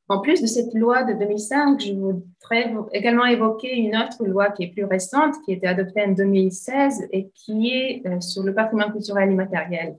En 0.07 0.20
plus 0.22 0.39
de 0.39 0.45
cette 0.45 0.74
loi 0.76 1.03
de 1.03 1.13
2005, 1.13 1.82
je 1.82 1.93
voudrais 1.93 2.72
également 2.93 3.26
évoquer 3.26 3.76
une 3.76 3.97
autre 3.97 4.24
loi 4.24 4.51
qui 4.51 4.63
est 4.63 4.72
plus 4.72 4.86
récente, 4.86 5.34
qui 5.43 5.53
a 5.53 5.55
été 5.55 5.66
adoptée 5.66 6.03
en 6.03 6.11
2016 6.11 7.07
et 7.11 7.30
qui 7.34 7.72
est 7.72 8.22
sur 8.22 8.43
le 8.43 8.53
patrimoine 8.53 8.91
culturel 8.91 9.32
immatériel. 9.32 9.97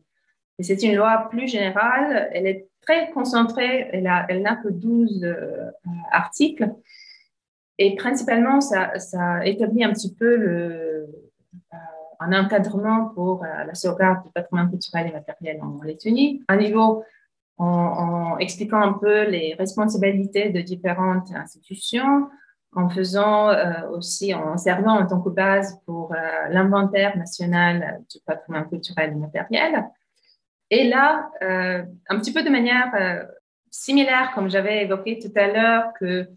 Et 0.60 0.62
c'est 0.62 0.80
une 0.84 0.94
loi 0.94 1.26
plus 1.28 1.48
générale. 1.48 2.30
Elle 2.32 2.46
est 2.46 2.68
très 2.87 3.11
concentrée. 3.11 3.89
Elle, 3.93 4.43
n'a 4.43 4.57
que 4.57 4.68
12 4.68 5.24
euh, 5.24 5.70
articles. 6.12 6.72
Et 7.78 7.95
principalement, 7.97 8.61
ça, 8.61 8.95
établit 9.45 9.84
un 9.84 9.93
petit 9.93 10.14
peu 10.14 10.24
euh, 10.26 11.07
un 12.20 12.32
encadrement 12.32 13.11
pour 13.11 13.45
euh, 13.45 13.64
la 13.66 13.74
sauvegarde 13.74 14.24
du 14.24 14.30
patrimoine 14.30 14.70
culturel 14.70 15.09
et 15.09 15.12
matériel 15.12 15.61
en 15.62 15.82
Lettonie, 15.82 16.43
un 16.49 16.57
niveau 16.57 17.05
en, 17.59 18.37
expliquant 18.39 18.80
un 18.80 18.93
peu 18.95 19.24
les 19.24 19.55
responsabilités 19.59 20.51
de 20.51 20.61
différentes 20.61 21.30
institutions, 21.34 22.28
en 22.74 22.91
faisant 22.91 23.49
aussi, 23.93 24.34
en 24.34 24.59
servant 24.59 25.01
en 25.01 25.07
tant 25.07 25.22
que 25.22 25.30
base 25.30 25.80
pour 25.87 26.14
l'inventaire 26.51 27.16
national 27.16 28.03
du 28.11 28.18
patrimoine 28.26 28.68
culturel 28.68 29.12
et 29.12 29.14
matériel. 29.14 29.87
Et 30.70 30.88
là, 30.88 31.30
euh, 31.42 31.82
un 32.08 32.18
petit 32.18 32.32
peu 32.32 32.42
de 32.42 32.50
manière 32.50 32.92
euh, 32.98 33.24
similaire, 33.70 34.32
comme 34.34 34.50
j'avais 34.50 34.82
évoqué 34.82 35.18
tout 35.18 35.32
à 35.36 35.46
l'heure, 35.46 35.92
que 36.00 36.28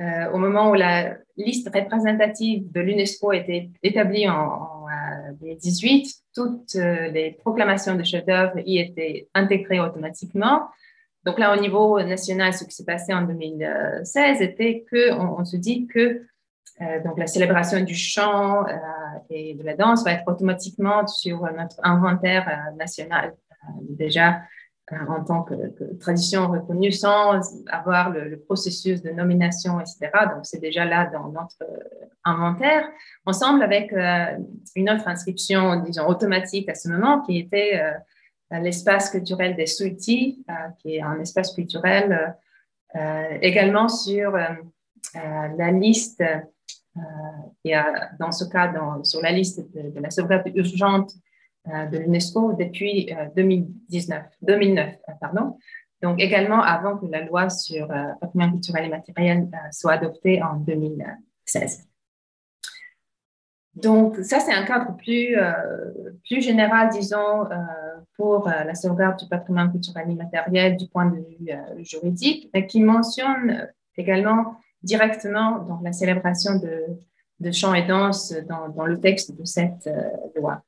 euh, 0.00 0.30
au 0.32 0.38
moment 0.38 0.70
où 0.70 0.74
la 0.74 1.16
liste 1.36 1.68
représentative 1.72 2.70
de 2.72 2.80
l'UNESCO 2.80 3.32
était 3.32 3.70
établie 3.82 4.28
en, 4.28 4.34
en 4.34 4.86
2018, 5.40 6.08
toutes 6.34 6.74
les 6.74 7.36
proclamations 7.40 7.94
de 7.94 8.02
chefs-d'œuvre 8.02 8.58
y 8.64 8.78
étaient 8.78 9.28
intégrées 9.34 9.80
automatiquement. 9.80 10.68
Donc 11.24 11.38
là, 11.38 11.56
au 11.56 11.60
niveau 11.60 12.00
national, 12.00 12.54
ce 12.54 12.64
qui 12.64 12.70
s'est 12.70 12.84
passé 12.84 13.12
en 13.12 13.22
2016 13.22 14.40
était 14.40 14.84
que 14.90 15.12
on, 15.12 15.44
se 15.44 15.56
dit 15.56 15.86
que 15.86 16.22
donc 17.04 17.18
la 17.18 17.26
célébration 17.26 17.80
du 17.82 17.94
chant 17.94 18.64
et 19.28 19.54
de 19.54 19.62
la 19.64 19.74
danse 19.74 20.04
va 20.04 20.12
être 20.12 20.26
automatiquement 20.26 21.06
sur 21.06 21.42
notre 21.52 21.80
inventaire 21.82 22.72
national 22.76 23.34
déjà 23.82 24.40
euh, 24.92 24.96
en 25.06 25.22
tant 25.22 25.42
que, 25.42 25.54
tradition 26.00 26.48
reconnue 26.48 26.92
sans 26.92 27.40
avoir 27.66 28.10
le, 28.10 28.38
processus 28.38 29.02
de 29.02 29.10
nomination, 29.10 29.80
etc. 29.80 30.08
Donc, 30.34 30.44
c'est 30.46 30.60
déjà 30.60 30.84
là 30.86 31.06
dans 31.06 31.28
notre 31.28 31.62
euh, 31.62 32.06
inventaire, 32.24 32.88
ensemble 33.26 33.62
avec 33.62 33.92
euh, 33.92 34.38
une 34.76 34.88
autre 34.88 35.06
inscription, 35.06 35.82
disons, 35.82 36.06
automatique 36.06 36.70
à 36.70 36.74
ce 36.74 36.88
moment, 36.88 37.20
qui 37.22 37.38
était 37.38 37.82
l'espace 38.50 39.10
culturel 39.10 39.56
des 39.56 39.66
Souti, 39.66 40.44
qui 40.78 40.96
est 40.96 41.02
un 41.02 41.20
espace 41.20 41.52
culturel 41.52 42.34
également 43.42 43.88
sur 43.88 44.32
la 44.32 45.70
liste, 45.70 46.22
et 47.64 47.74
dans 48.18 48.32
ce 48.32 48.44
cas, 48.44 48.72
sur 49.02 49.20
la 49.20 49.32
liste 49.32 49.60
de, 49.74 50.00
la 50.00 50.10
sauvegarde 50.10 50.50
urgente 50.54 51.12
euh, 51.12 51.27
de 51.68 51.98
l'UNESCO 51.98 52.54
depuis 52.54 53.10
2019, 53.36 54.18
euh, 54.18 54.22
2009. 54.42 54.86
Euh, 54.86 55.12
pardon. 55.20 55.56
Donc 56.02 56.20
également 56.20 56.62
avant 56.62 56.96
que 56.96 57.06
la 57.06 57.24
loi 57.24 57.50
sur 57.50 57.88
patrimoine 58.20 58.52
culturel 58.52 58.84
et 58.84 58.88
matériel 58.88 59.48
soit 59.72 59.94
adoptée 59.94 60.40
en 60.42 60.54
2016. 60.56 61.88
Donc, 63.74 64.16
ça, 64.18 64.40
c'est 64.40 64.52
un 64.52 64.64
cadre 64.64 64.96
plus, 64.96 65.36
plus 66.24 66.40
général, 66.40 66.90
disons, 66.90 67.44
pour 68.16 68.48
la 68.48 68.74
sauvegarde 68.76 69.18
du 69.18 69.28
patrimoine 69.28 69.72
culturel 69.72 70.08
et 70.08 70.14
matériel 70.14 70.76
du 70.76 70.86
point 70.88 71.06
de 71.06 71.16
vue 71.16 71.84
juridique, 71.84 72.48
mais 72.54 72.66
qui 72.66 72.80
mentionne 72.80 73.68
également 73.96 74.56
directement 74.82 75.58
donc, 75.58 75.80
la 75.82 75.92
célébration 75.92 76.60
de, 76.60 77.50
chants 77.50 77.74
et 77.74 77.86
danses 77.86 78.32
dans, 78.48 78.68
dans 78.68 78.86
le 78.86 79.00
texte 79.00 79.36
de 79.36 79.44
cette 79.44 79.90
loi. 80.36 80.62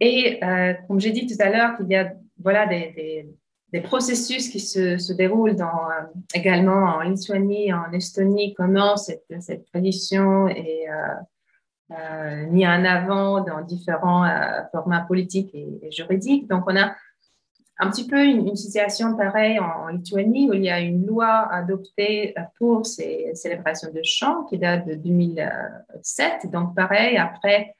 Et 0.00 0.42
euh, 0.44 0.74
comme 0.86 1.00
j'ai 1.00 1.10
dit 1.10 1.26
tout 1.26 1.40
à 1.40 1.50
l'heure, 1.50 1.76
il 1.80 1.88
y 1.88 1.96
a 1.96 2.12
voilà, 2.40 2.66
des, 2.66 2.92
des, 2.96 3.28
des 3.72 3.80
processus 3.80 4.48
qui 4.48 4.60
se, 4.60 4.96
se 4.98 5.12
déroulent 5.12 5.56
dans, 5.56 5.90
euh, 5.90 6.04
également 6.34 6.96
en 6.96 7.00
Lituanie, 7.00 7.72
en 7.72 7.92
Estonie, 7.92 8.54
comment 8.54 8.96
cette, 8.96 9.24
cette 9.40 9.66
tradition 9.66 10.48
est 10.48 10.88
euh, 10.88 11.14
euh 11.90 12.46
mise 12.46 12.66
en 12.66 12.84
avant 12.84 13.42
dans 13.42 13.62
différents 13.62 14.24
euh, 14.24 14.62
formats 14.72 15.02
politiques 15.02 15.54
et, 15.54 15.90
juridiques. 15.90 16.48
Donc, 16.48 16.64
on 16.66 16.76
a 16.76 16.94
un 17.80 17.90
petit 17.90 18.06
peu 18.06 18.24
une, 18.24 18.48
une 18.48 18.56
situation 18.56 19.16
pareille 19.16 19.58
en, 19.58 19.84
en, 19.84 19.88
Lituanie 19.88 20.48
où 20.48 20.54
il 20.54 20.64
y 20.64 20.70
a 20.70 20.80
une 20.80 21.06
loi 21.06 21.52
adoptée 21.52 22.34
pour 22.58 22.86
ces 22.86 23.30
célébrations 23.34 23.90
de 23.92 24.00
chant 24.02 24.44
qui 24.44 24.58
date 24.58 24.86
de 24.86 24.94
2007. 24.94 26.50
Donc, 26.50 26.74
pareil, 26.74 27.16
après 27.18 27.76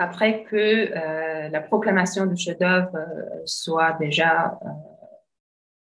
après 0.00 0.44
que 0.44 1.48
la 1.50 1.60
proclamation 1.60 2.26
du 2.26 2.36
chef-d'œuvre 2.36 2.98
soit 3.44 3.92
déjà 4.00 4.58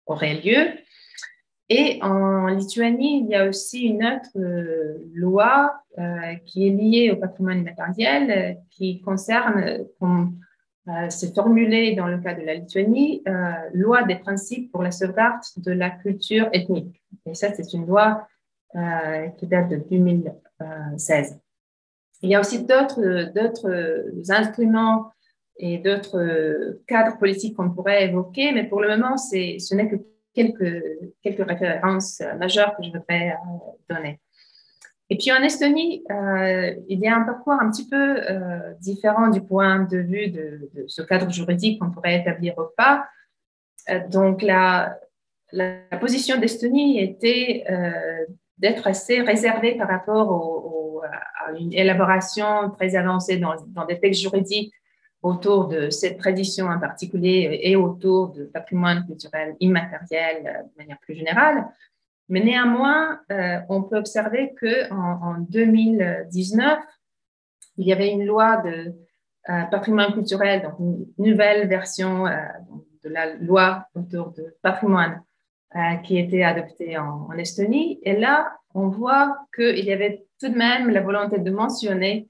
aurait 0.07 0.35
lieu. 0.35 0.69
Et 1.75 2.01
en 2.03 2.49
Lituanie, 2.49 3.21
il 3.21 3.29
y 3.29 3.35
a 3.35 3.49
aussi 3.49 3.85
une 3.85 4.05
autre 4.05 4.37
euh, 4.37 4.99
loi 5.15 5.81
euh, 5.99 6.35
qui 6.45 6.69
est 6.69 6.71
liée 6.71 7.11
au 7.11 7.17
patrimoine 7.17 7.61
immatériel, 7.61 8.31
euh, 8.31 8.61
qui 8.71 9.01
concerne, 9.01 9.87
comme 9.99 10.39
c'est 11.11 11.33
formulé 11.33 11.95
dans 11.95 12.09
le 12.09 12.19
cas 12.19 12.35
de 12.35 12.43
la 12.43 12.55
Lituanie, 12.55 13.23
loi 13.73 14.03
des 14.03 14.17
principes 14.17 14.73
pour 14.73 14.83
la 14.83 14.91
sauvegarde 14.91 15.41
de 15.59 15.71
la 15.71 15.91
culture 15.91 16.49
ethnique. 16.53 17.01
Et 17.25 17.35
ça, 17.35 17.55
c'est 17.55 17.73
une 17.73 17.87
loi 17.87 18.27
qui 19.39 19.47
date 19.47 19.69
de 19.69 19.77
2016. 19.77 21.39
Il 22.23 22.31
y 22.31 22.35
a 22.35 22.41
aussi 22.41 22.65
d'autres 22.65 24.31
instruments 24.31 25.13
et 25.57 25.79
d'autres 25.79 26.79
cadres 26.87 27.19
politiques 27.19 27.57
qu'on 27.57 27.71
pourrait 27.71 28.07
évoquer, 28.07 28.53
mais 28.53 28.65
pour 28.65 28.81
le 28.81 28.89
moment, 28.89 29.17
ce 29.17 29.75
n'est 29.75 29.89
que 29.89 29.97
quelques, 30.35 30.83
quelques 31.23 31.47
références 31.47 32.23
majeures 32.39 32.77
que 32.77 32.83
je 32.83 32.91
voudrais 32.91 33.31
euh, 33.31 33.95
donner. 33.95 34.21
Et 35.11 35.17
puis 35.17 35.31
en 35.31 35.43
Estonie, 35.43 36.05
euh, 36.11 36.75
il 36.89 37.01
y 37.01 37.07
a 37.07 37.17
un 37.17 37.23
parcours 37.23 37.53
un 37.53 37.71
petit 37.71 37.87
peu 37.87 37.97
euh, 37.97 38.73
différent 38.81 39.29
du 39.29 39.43
point 39.43 39.81
de 39.81 39.99
vue 39.99 40.29
de, 40.29 40.71
ce 40.87 41.03
cadre 41.03 41.31
juridique 41.31 41.81
qu'on 41.81 41.91
pourrait 41.91 42.21
établir 42.21 42.55
ou 42.57 42.65
pas. 42.77 43.05
donc 44.11 44.41
la, 44.43 44.99
la, 45.51 45.99
position 46.01 46.39
d'Estonie 46.39 47.01
était 47.01 47.65
d'être 48.57 48.87
assez 48.87 49.21
réservée 49.21 49.77
par 49.77 49.89
rapport 49.89 50.31
à 51.05 51.53
une 51.53 51.73
élaboration 51.73 52.71
très 52.71 52.97
avancée 52.97 53.39
dans, 53.39 53.85
des 53.87 53.99
textes 53.99 54.23
juridiques 54.23 54.73
autour 55.23 55.69
de 55.69 55.91
cette 55.91 56.19
tradition 56.19 56.67
en 56.67 56.79
particulier 56.79 57.61
et 57.63 57.77
autour 57.77 58.31
du 58.31 58.45
patrimoine 58.47 59.07
culturel 59.07 59.55
immatériel 59.61 60.47
euh, 60.47 60.63
de 60.63 60.79
manière 60.79 60.99
plus 60.99 61.15
générale. 61.15 61.67
Mais 62.29 62.41
néanmoins, 62.41 63.21
euh, 63.31 63.59
on 63.69 63.83
peut 63.83 63.99
observer 63.99 64.55
qu'en 64.61 64.97
en, 64.97 65.39
2019, 65.39 66.79
il 67.79 67.87
y 67.87 67.93
avait 67.93 68.11
une 68.11 68.25
loi 68.25 68.59
de 68.59 68.95
euh, 69.49 69.63
patrimoine 69.71 70.13
culturel, 70.13 70.63
donc 70.63 70.75
une 70.79 71.07
nouvelle 71.19 71.69
version 71.69 72.25
de 72.25 73.09
la 73.09 73.35
loi 73.35 73.87
autour 73.95 74.33
du 74.33 74.43
patrimoine 74.63 75.23
qui 76.05 76.19
était 76.19 76.43
adoptée 76.43 76.99
en, 76.99 77.29
en, 77.31 77.33
Estonie. 77.33 77.99
Et 78.03 78.15
là, 78.19 78.53
on 78.75 78.89
voit 78.89 79.39
qu'il 79.55 79.85
y 79.85 79.93
avait 79.93 80.25
tout 80.41 80.49
de 80.49 80.57
même 80.57 80.91
la 80.91 81.01
volonté 81.01 81.39
de 81.39 81.51
mentionner 81.51 82.29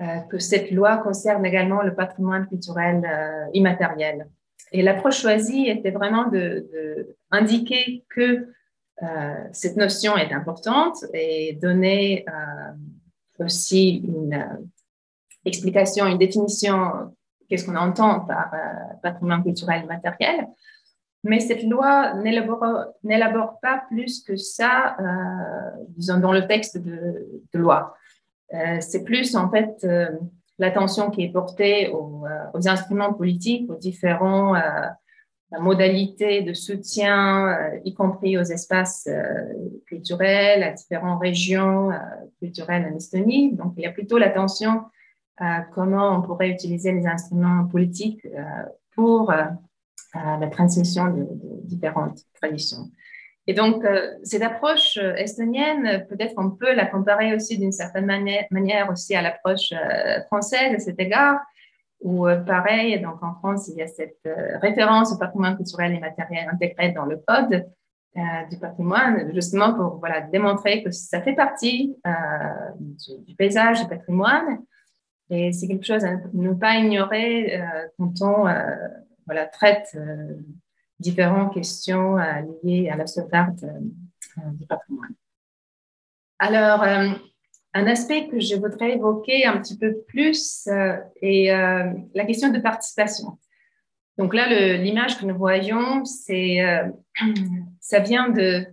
euh, 0.00 0.20
que 0.30 0.38
cette 0.38 0.70
loi 0.70 0.98
concerne 0.98 1.44
également 1.44 1.82
le 1.82 1.92
patrimoine 1.92 2.46
culturel 2.46 3.04
euh, 3.04 3.46
immatériel. 3.52 4.28
Et 4.70 4.82
l'approche 4.82 5.20
choisie 5.20 5.68
était 5.68 5.90
vraiment 5.90 6.28
de, 6.28 7.16
que 8.08 8.46
euh, 9.02 9.34
cette 9.52 9.76
notion 9.76 10.16
est 10.16 10.32
importante 10.32 11.04
et 11.14 11.58
donner 11.60 12.24
aussi 13.40 13.96
une 13.96 14.46
explication, 15.44 16.06
une 16.06 16.18
définition, 16.18 17.14
qu'est-ce 17.48 17.64
qu'on 17.64 17.76
entend 17.76 18.20
par 18.20 18.52
patrimoine 19.02 19.42
culturel 19.42 19.84
immatériel. 19.84 20.46
Mais 21.24 21.40
cette 21.40 21.64
loi 21.64 22.14
n'élabore 22.14 23.58
pas 23.60 23.82
plus 23.90 24.22
que 24.22 24.36
ça, 24.36 24.96
disons, 25.88 26.20
dans 26.20 26.32
le 26.32 26.46
texte 26.46 26.78
de, 26.78 27.28
loi. 27.54 27.96
Euh, 28.54 28.78
c'est 28.80 29.04
plus 29.04 29.36
en 29.36 29.50
fait 29.50 29.84
euh, 29.84 30.08
l'attention 30.58 31.10
qui 31.10 31.22
est 31.22 31.28
portée 31.28 31.90
aux, 31.90 32.24
euh, 32.26 32.60
instruments 32.68 33.12
politiques, 33.12 33.70
aux 33.70 33.76
différents 33.76 34.54
modalités 35.60 36.42
de 36.42 36.52
soutien, 36.52 37.70
y 37.84 37.94
compris 37.94 38.36
aux 38.36 38.42
espaces 38.42 39.08
culturels, 39.86 40.62
à 40.62 40.72
différentes 40.72 41.20
régions 41.22 41.90
culturelles 42.38 42.86
en 42.92 42.96
Estonie. 42.96 43.54
Donc, 43.54 43.72
il 43.78 43.84
y 43.84 43.86
a 43.86 43.92
plutôt 43.92 44.18
l'attention 44.18 44.82
à 45.38 45.62
comment 45.62 46.18
on 46.18 46.20
pourrait 46.20 46.50
utiliser 46.50 46.92
les 46.92 47.06
instruments 47.06 47.64
politiques 47.64 48.28
pour 48.94 49.32
la 50.14 50.48
transmission 50.48 51.08
de 51.08 51.26
différentes 51.64 52.20
traditions. 52.34 52.90
Et 53.48 53.54
donc, 53.54 53.82
euh, 53.82 54.10
cette 54.24 54.42
approche 54.42 54.98
euh, 54.98 55.14
estonienne, 55.14 56.06
peut-être 56.10 56.34
on 56.36 56.50
peut 56.50 56.74
la 56.74 56.84
comparer 56.84 57.34
aussi 57.34 57.56
d'une 57.58 57.72
certaine 57.72 58.04
manière, 58.04 58.90
aussi 58.90 59.16
à 59.16 59.22
l'approche 59.22 59.72
euh, 59.72 60.22
française 60.26 60.74
à 60.74 60.78
cet 60.78 61.00
égard, 61.00 61.40
où 62.02 62.26
pareil, 62.46 63.00
donc 63.00 63.20
en 63.22 63.34
France, 63.36 63.68
il 63.68 63.78
y 63.78 63.82
a 63.82 63.88
cette 63.88 64.20
référence 64.62 65.12
au 65.12 65.18
patrimoine 65.18 65.56
culturel 65.56 65.94
et 65.94 65.98
matériel 65.98 66.48
intégré 66.48 66.92
dans 66.92 67.04
le 67.04 67.20
code 67.26 67.66
du 68.48 68.58
patrimoine, 68.58 69.32
justement 69.34 69.74
pour 69.74 69.98
voilà, 69.98 70.20
démontrer 70.20 70.84
que 70.84 70.92
ça 70.92 71.20
fait 71.22 71.32
partie 71.32 71.96
du, 72.78 73.34
paysage 73.34 73.82
du 73.82 73.88
patrimoine. 73.88 74.60
Et 75.28 75.50
c'est 75.50 75.66
quelque 75.66 75.84
chose 75.84 76.04
à 76.04 76.18
ne 76.34 76.52
pas 76.52 76.76
ignorer 76.76 77.60
quand 77.98 78.12
on 78.20 78.46
voilà, 79.28 79.46
traite 79.46 79.96
différentes 80.98 81.54
questions 81.54 82.18
euh, 82.18 82.42
liées 82.62 82.88
à 82.88 82.96
la 82.96 83.06
sauvegarde 83.06 83.64
euh, 83.64 84.50
du 84.52 84.66
patrimoine. 84.66 85.14
Alors, 86.38 86.82
euh, 86.82 87.10
un 87.74 87.86
aspect 87.86 88.28
que 88.28 88.40
je 88.40 88.56
voudrais 88.56 88.92
évoquer 88.92 89.46
un 89.46 89.58
petit 89.58 89.76
peu 89.76 89.98
plus 90.06 90.68
est 91.20 91.48
la 91.50 92.24
question 92.24 92.48
de 92.48 92.58
participation. 92.58 93.38
Donc 94.16 94.34
là, 94.34 94.48
l'image 94.78 95.18
que 95.18 95.26
nous 95.26 95.36
voyons, 95.36 96.04
c'est, 96.04 96.60
ça 97.80 97.98
vient 98.00 98.30
de, 98.30 98.64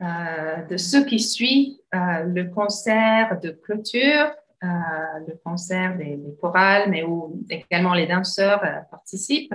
de 0.00 0.76
ce 0.76 0.98
qui 1.04 1.20
suit 1.20 1.80
le 1.92 2.44
concert 2.44 3.40
de 3.40 3.50
clôture, 3.50 4.32
le 4.60 5.34
concert 5.44 5.96
des, 5.96 6.18
chorales, 6.40 6.90
mais 6.90 7.04
où 7.04 7.42
également 7.48 7.94
les 7.94 8.06
danseurs 8.06 8.60
participent. 8.90 9.54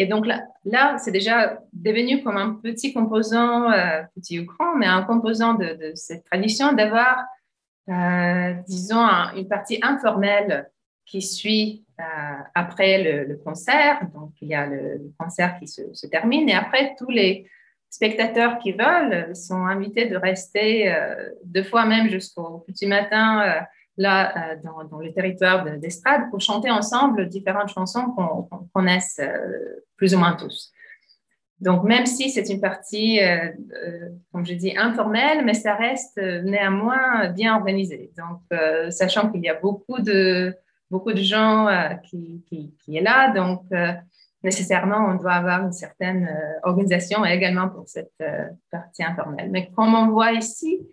Et 0.00 0.06
donc 0.06 0.26
là, 0.64 0.96
c'est 0.98 1.10
déjà 1.10 1.60
devenu 1.72 2.22
comme 2.22 2.36
un 2.36 2.54
petit 2.54 2.94
composant, 2.94 3.70
euh, 3.72 4.02
petit 4.14 4.38
ou 4.38 4.44
grand, 4.44 4.76
mais 4.76 4.86
un 4.86 5.02
composant 5.02 5.54
de, 5.54 5.92
cette 5.94 6.24
tradition 6.24 6.72
d'avoir, 6.72 7.24
euh, 7.88 8.54
disons, 8.68 9.04
une 9.36 9.48
partie 9.48 9.80
informelle 9.82 10.70
qui 11.04 11.20
suit 11.20 11.84
euh, 11.98 12.04
après 12.54 13.24
le, 13.26 13.34
concert. 13.38 14.00
Donc, 14.14 14.30
il 14.40 14.48
y 14.48 14.54
a 14.54 14.66
le, 14.66 15.12
concert 15.18 15.58
qui 15.58 15.66
se, 15.66 16.06
termine 16.06 16.48
et 16.48 16.54
après, 16.54 16.94
tous 16.96 17.10
les 17.10 17.50
spectateurs 17.90 18.58
qui 18.58 18.72
veulent 18.72 19.34
sont 19.34 19.66
invités 19.66 20.06
de 20.06 20.16
rester 20.16 20.94
deux 21.42 21.64
fois 21.64 21.86
même 21.86 22.08
jusqu'au 22.08 22.58
petit 22.58 22.86
matin 22.86 23.64
là, 23.98 24.52
euh, 24.52 24.56
dans, 24.64 24.98
le 24.98 25.12
territoire 25.12 25.64
d'estrade 25.78 26.30
pour 26.30 26.40
chanter 26.40 26.70
ensemble 26.70 27.28
différentes 27.28 27.68
chansons 27.68 28.06
qu'on 28.16 28.68
connaisse 28.72 29.20
euh, 29.20 29.84
plus 29.96 30.14
ou 30.14 30.18
moins 30.18 30.34
tous. 30.34 30.72
Donc, 31.60 31.82
même 31.82 32.06
si 32.06 32.30
c'est 32.30 32.48
une 32.48 32.60
partie, 32.60 33.20
euh, 33.20 33.48
comme 34.32 34.46
je 34.46 34.54
dis, 34.54 34.76
informelle, 34.76 35.44
mais 35.44 35.54
ça 35.54 35.74
reste 35.74 36.16
néanmoins 36.16 37.30
bien 37.30 37.56
organisé. 37.56 38.12
Donc, 38.16 38.42
sachant 38.92 39.28
qu'il 39.32 39.42
y 39.42 39.48
a 39.48 39.54
beaucoup 39.54 40.00
de, 40.00 40.54
beaucoup 40.88 41.12
de 41.12 41.20
gens 41.20 41.66
qui, 42.04 42.44
qui, 42.48 42.76
qui, 42.78 42.96
est 42.96 43.00
là, 43.00 43.32
donc 43.32 43.64
nécessairement, 44.44 45.08
on 45.08 45.16
doit 45.16 45.32
avoir 45.32 45.64
une 45.64 45.72
certaine 45.72 46.30
organisation 46.62 47.24
également 47.24 47.68
pour 47.68 47.88
cette 47.88 48.22
partie 48.70 49.02
informelle. 49.02 49.50
Mais 49.50 49.68
comme 49.74 49.96
on 49.96 50.10
voit 50.10 50.30
ici, 50.30 50.88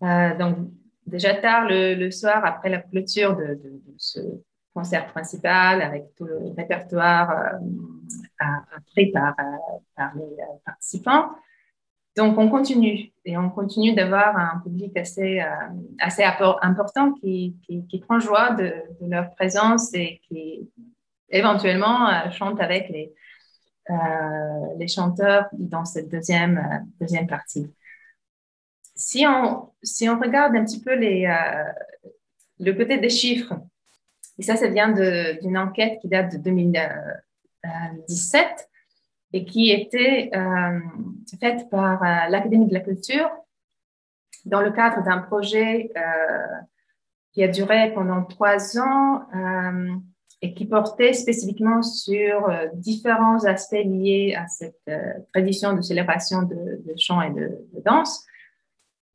donc 0.00 0.68
déjà 1.06 1.34
tard 1.34 1.66
le, 1.68 2.10
soir, 2.10 2.44
après 2.44 2.68
la 2.68 2.78
clôture 2.78 3.36
de, 3.36 3.58
ce 3.96 4.20
concert 4.74 5.06
principal, 5.06 5.80
avec 5.80 6.04
tout 6.16 6.24
le 6.24 6.38
répertoire 6.56 7.30
euh, 7.30 8.44
appris 8.76 9.10
par, 9.10 9.34
euh, 9.38 9.78
par, 9.96 10.14
les 10.16 10.22
euh, 10.22 10.58
participants. 10.64 11.30
Donc, 12.16 12.38
on 12.38 12.48
continue 12.48 13.10
et 13.24 13.36
on 13.36 13.50
continue 13.50 13.94
d'avoir 13.94 14.36
un 14.36 14.60
public 14.60 14.96
assez, 14.96 15.42
assez 15.98 16.24
important 16.24 17.12
qui, 17.12 17.56
qui, 17.66 17.98
prend 18.00 18.18
joie 18.20 18.52
de, 18.52 18.72
leur 19.02 19.34
présence 19.34 19.92
et 19.92 20.18
qui 20.26 20.66
éventuellement 21.28 22.30
chante 22.30 22.58
avec 22.58 22.88
les, 22.88 23.12
les 24.78 24.88
chanteurs 24.88 25.44
dans 25.52 25.84
cette 25.84 26.08
deuxième, 26.08 26.86
deuxième 26.98 27.26
partie 27.26 27.70
si 28.96 29.24
on, 29.26 29.70
si 29.82 30.08
on 30.08 30.18
regarde 30.18 30.56
un 30.56 30.64
petit 30.64 30.80
peu 30.80 30.92
euh, 30.92 31.64
le 32.58 32.72
côté 32.72 32.96
des 32.98 33.10
chiffres, 33.10 33.52
et 34.38 34.42
ça, 34.42 34.56
ça 34.56 34.68
vient 34.68 34.88
d'une 34.88 35.56
enquête 35.56 36.00
qui 36.00 36.08
date 36.08 36.32
de 36.32 36.38
2017 36.38 38.68
et 39.32 39.44
qui 39.44 39.70
était 39.70 40.30
euh, 40.34 40.80
faite 41.40 41.70
par 41.70 42.02
euh, 42.02 42.28
l'Académie 42.28 42.66
de 42.68 42.74
la 42.74 42.80
culture 42.80 43.30
dans 44.44 44.60
le 44.60 44.72
cadre 44.72 45.02
d'un 45.02 45.18
projet 45.18 45.90
qui 47.32 47.42
a 47.42 47.48
duré 47.48 47.92
pendant 47.92 48.22
trois 48.24 48.78
ans 48.78 49.26
et 50.40 50.54
qui 50.54 50.66
portait 50.66 51.14
spécifiquement 51.14 51.82
sur 51.82 52.48
différents 52.74 53.44
aspects 53.44 53.72
liés 53.72 54.36
à 54.38 54.46
cette 54.46 54.88
tradition 55.32 55.72
de 55.72 55.80
célébration 55.80 56.42
de, 56.42 56.94
chant 56.96 57.22
et 57.22 57.32
de, 57.32 57.58
danse. 57.84 58.24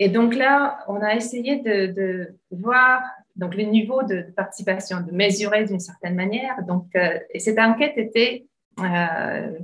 Et 0.03 0.09
donc 0.09 0.33
là, 0.33 0.83
on 0.87 0.99
a 0.99 1.13
essayé 1.13 1.59
de, 1.59 2.35
voir 2.49 3.03
donc 3.35 3.53
le 3.53 3.65
niveau 3.65 4.01
de, 4.01 4.25
participation, 4.35 4.99
de 5.01 5.11
mesurer 5.11 5.63
d'une 5.65 5.79
certaine 5.79 6.15
manière. 6.15 6.63
Donc, 6.65 6.87
euh, 6.95 7.19
et 7.29 7.37
cette 7.37 7.59
enquête 7.59 7.93
était 7.97 8.47
euh, 8.79 9.59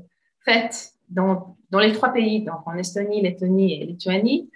faite 0.46 0.92
dans, 1.10 1.58
les 1.72 1.92
trois 1.92 2.10
pays, 2.10 2.44
donc 2.44 2.60
en 2.68 2.78
Estonie, 2.78 3.24
Lettonie 3.24 3.82
et 3.82 3.86
Lituanie, 3.88 4.52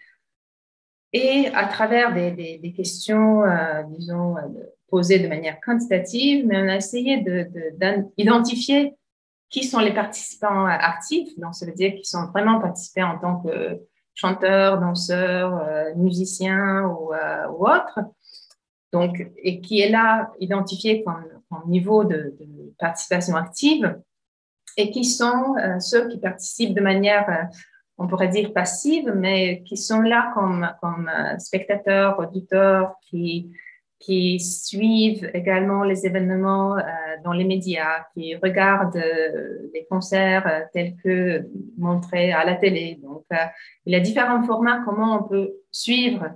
et 1.13 1.47
à 1.55 1.65
travers 1.65 2.13
des, 2.13 2.73
questions, 2.77 3.43
euh, 3.43 3.81
disons, 3.97 4.35
posées 4.87 5.17
de 5.17 5.27
manière 5.27 5.59
quantitative, 5.61 6.45
mais 6.45 6.57
on 6.61 6.67
a 6.67 6.75
essayé 6.75 7.25
d'identifier 8.19 8.93
qui 9.49 9.63
sont 9.63 9.79
les 9.79 9.95
participants 9.95 10.67
actifs, 10.67 11.39
donc 11.39 11.55
ça 11.55 11.65
veut 11.65 11.73
dire 11.73 11.95
qui 11.95 12.05
sont 12.05 12.27
vraiment 12.27 12.59
participés 12.59 13.01
en 13.01 13.17
tant 13.17 13.41
que 13.41 13.81
chanteurs, 14.21 14.79
danseurs, 14.79 15.65
musiciens 15.95 16.85
ou, 16.85 17.11
ou 17.11 17.67
autres. 17.67 17.99
Donc, 18.91 19.25
et 19.37 19.61
qui 19.61 19.79
est 19.81 19.89
là 19.89 20.31
identifié 20.39 21.03
comme, 21.03 21.25
niveau 21.67 22.03
de, 22.03 22.35
participation 22.79 23.35
active, 23.35 23.99
et 24.77 24.89
qui 24.89 25.03
sont 25.05 25.55
euh, 25.57 25.79
ceux 25.79 26.07
qui 26.07 26.17
participent 26.17 26.73
de 26.73 26.81
manière, 26.81 27.29
euh, 27.29 27.43
on 27.97 28.07
pourrait 28.07 28.29
dire 28.29 28.53
passive, 28.53 29.13
mais 29.15 29.61
qui 29.63 29.77
sont 29.77 30.01
là 30.01 30.31
comme, 30.33 30.67
comme 30.81 31.09
euh, 31.09 31.37
spectateurs, 31.37 32.17
auditeurs, 32.19 32.95
qui, 33.01 33.51
qui 34.01 34.39
suivent 34.39 35.29
également 35.33 35.83
les 35.83 36.05
événements 36.05 36.75
dans 37.23 37.33
les 37.33 37.45
médias, 37.45 38.05
qui 38.13 38.35
regardent 38.35 39.03
les 39.73 39.85
concerts 39.89 40.67
tels 40.73 40.95
que 41.03 41.47
montrés 41.77 42.31
à 42.31 42.43
la 42.43 42.55
télé. 42.55 42.99
Donc, 43.01 43.25
il 43.85 43.93
y 43.93 43.95
a 43.95 43.99
différents 43.99 44.43
formats 44.43 44.81
comment 44.85 45.19
on 45.19 45.23
peut 45.23 45.51
suivre 45.71 46.31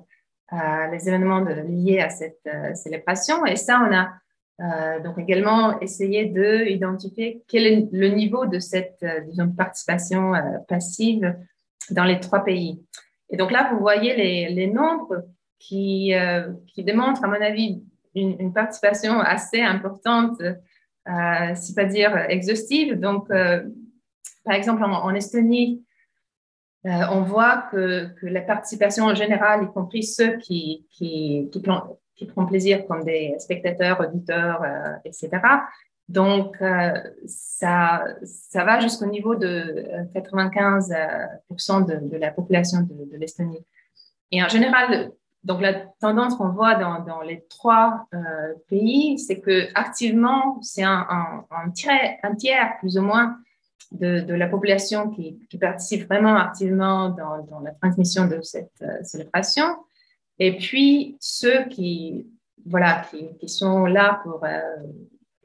les 0.92 1.08
événements 1.08 1.40
liés 1.40 2.00
à 2.00 2.10
cette 2.10 2.48
euh, 2.48 2.74
célébration. 2.74 3.46
Et 3.46 3.56
ça, 3.56 3.82
on 3.88 3.94
a 3.94 4.14
euh, 4.62 5.02
donc 5.02 5.18
également 5.18 5.80
essayé 5.82 6.26
d'identifier 6.26 7.44
quel 7.48 7.68
est 7.68 7.88
le 7.92 8.10
niveau 8.10 8.46
de 8.46 8.60
cette 8.60 9.04
euh, 9.04 9.48
participation 9.58 10.34
passive 10.68 11.36
dans 11.92 12.06
les 12.06 12.20
trois 12.20 12.44
pays. 12.44 12.82
Et 13.30 13.38
donc 13.38 13.52
là, 13.52 13.70
vous 13.72 13.80
voyez 13.80 14.16
les 14.50 14.68
nombres 14.68 15.26
qui, 15.60 16.14
qui, 16.68 16.84
démontrent, 16.84 17.24
à 17.24 17.28
mon 17.28 17.42
avis, 17.42 17.84
une, 18.14 18.54
participation 18.54 19.20
assez 19.20 19.62
importante, 19.62 20.42
si 21.56 21.74
pas 21.74 21.86
dire 21.86 22.16
exhaustive. 22.30 23.00
Donc, 23.00 23.28
par 23.30 24.54
exemple, 24.54 24.84
en 24.84 25.14
Estonie, 25.16 25.86
euh, 26.86 27.02
on 27.12 27.22
voit 27.24 27.68
que, 27.72 28.12
la 28.22 28.42
participation 28.42 29.06
en 29.06 29.16
général, 29.16 29.64
y 29.64 29.68
compris 29.68 30.04
ceux 30.04 30.38
qui, 30.38 30.86
qui, 30.92 31.50
qui, 31.52 31.60
prennent 32.28 32.48
plaisir 32.48 32.86
comme 32.86 33.04
des 33.04 33.34
spectateurs, 33.40 34.00
auditeurs, 34.00 34.62
euh, 34.62 34.94
etc. 35.04 35.30
Donc, 36.08 36.62
euh, 36.62 36.94
ça, 37.26 38.06
ça 38.24 38.64
va 38.64 38.80
jusqu'au 38.80 39.08
niveau 39.08 39.34
de 39.36 39.84
95% 40.14 41.88
de, 41.88 42.08
de, 42.08 42.18
la 42.18 42.30
population 42.30 42.82
de, 42.82 43.18
l'Estonie. 43.18 43.66
Et 44.32 44.44
en 44.44 44.48
général, 44.48 45.12
donc 45.46 45.62
la 45.62 45.74
tendance 46.02 46.36
qu'on 46.36 46.50
voit 46.50 46.74
dans, 46.74 47.22
les 47.22 47.46
trois 47.50 48.08
pays, 48.68 49.20
c'est 49.20 49.40
que 49.40 49.68
activement, 49.76 50.60
c'est 50.62 50.84
un, 50.84 51.46
tiers, 51.74 52.78
plus 52.80 52.98
ou 52.98 53.04
moins 53.04 53.38
de, 53.92 54.34
la 54.34 54.48
population 54.48 55.12
qui, 55.12 55.40
participe 55.62 56.08
vraiment 56.08 56.36
activement 56.36 57.10
dans, 57.10 57.60
la 57.64 57.72
transmission 57.74 58.28
de 58.28 58.42
cette 58.42 58.82
euh, 58.82 59.04
célébration, 59.04 59.66
et 60.40 60.58
puis 60.58 61.16
ceux 61.20 61.66
qui, 61.66 62.28
voilà, 62.66 63.06
qui, 63.40 63.48
sont 63.48 63.86
là 63.86 64.22
pour 64.24 64.44
euh, 64.44 64.60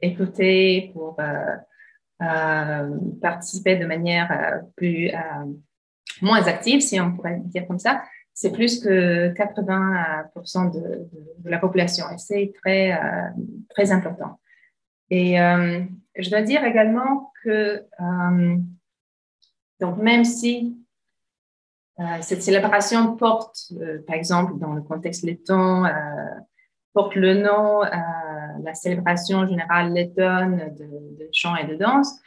écouter, 0.01 0.89
pour 0.93 1.17
euh, 1.19 2.97
participer 3.21 3.75
de 3.75 3.85
manière 3.85 4.61
plus, 4.75 5.11
moins 6.21 6.43
active, 6.47 6.81
si 6.81 6.99
on 6.99 7.13
pourrait 7.13 7.39
dire 7.45 7.67
comme 7.67 7.79
ça, 7.79 8.01
c'est 8.33 8.51
plus 8.51 8.79
que 8.79 9.33
80% 9.33 10.71
de, 10.71 11.07
la 11.43 11.59
population, 11.59 12.05
et 12.13 12.17
c'est 12.17 12.53
très, 12.63 12.97
très 13.69 13.91
important. 13.91 14.39
Et 15.09 15.37
je 16.15 16.29
dois 16.29 16.41
dire 16.41 16.63
également 16.63 17.31
que, 17.43 17.85
euh, 17.99 18.57
donc 19.79 19.97
même 19.97 20.25
si 20.25 20.77
euh, 21.99 22.03
cette 22.21 22.41
célébration 22.41 23.15
porte, 23.15 23.71
euh, 23.79 24.03
par 24.05 24.15
exemple, 24.15 24.57
dans 24.57 24.73
le 24.73 24.81
contexte 24.81 25.23
letton, 25.23 25.85
porte 26.93 27.15
le 27.15 27.35
nom, 27.35 27.81
la 27.81 28.73
célébration 28.73 29.47
générale 29.47 29.93
lettonne 29.93 30.75
de, 30.77 31.23
de, 31.23 31.29
chant 31.31 31.55
et 31.55 31.65
de 31.65 31.75
danse, 31.75 32.19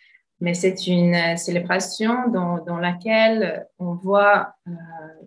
mais 0.45 0.55
c'est 0.55 0.87
une 0.87 1.37
célébration 1.37 2.29
dans, 2.29 2.79
laquelle 2.79 3.67
on 3.79 3.95
voit 3.95 4.55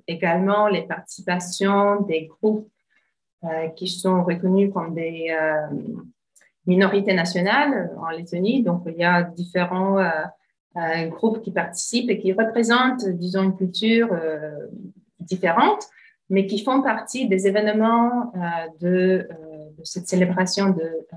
également 0.08 0.68
les 0.68 0.84
participations 0.84 2.02
des 2.02 2.28
groupes 2.28 2.70
qui 3.76 3.88
sont 3.88 4.24
reconnus 4.24 4.72
comme 4.74 4.94
des 4.94 5.36
minorité 6.68 7.14
nationale 7.14 7.92
en 7.98 8.10
Lettonie. 8.10 8.62
Donc, 8.62 8.84
il 8.86 8.98
y 8.98 9.04
a 9.04 9.24
différents 9.24 9.98
euh, 9.98 10.10
euh, 10.76 11.08
groupes 11.08 11.42
qui 11.42 11.52
participent 11.52 12.10
et 12.10 12.20
qui 12.20 12.34
représentent, 12.34 13.08
disons, 13.08 13.44
une 13.44 13.56
culture 13.56 14.10
euh, 14.12 14.68
différente, 15.20 15.88
mais 16.30 16.46
qui 16.46 16.62
font 16.62 16.82
partie 16.84 17.28
des 17.28 17.48
événements 17.48 18.34
de, 18.82 19.28
cette 19.84 20.08
célébration 20.08 20.70
de, 20.70 21.08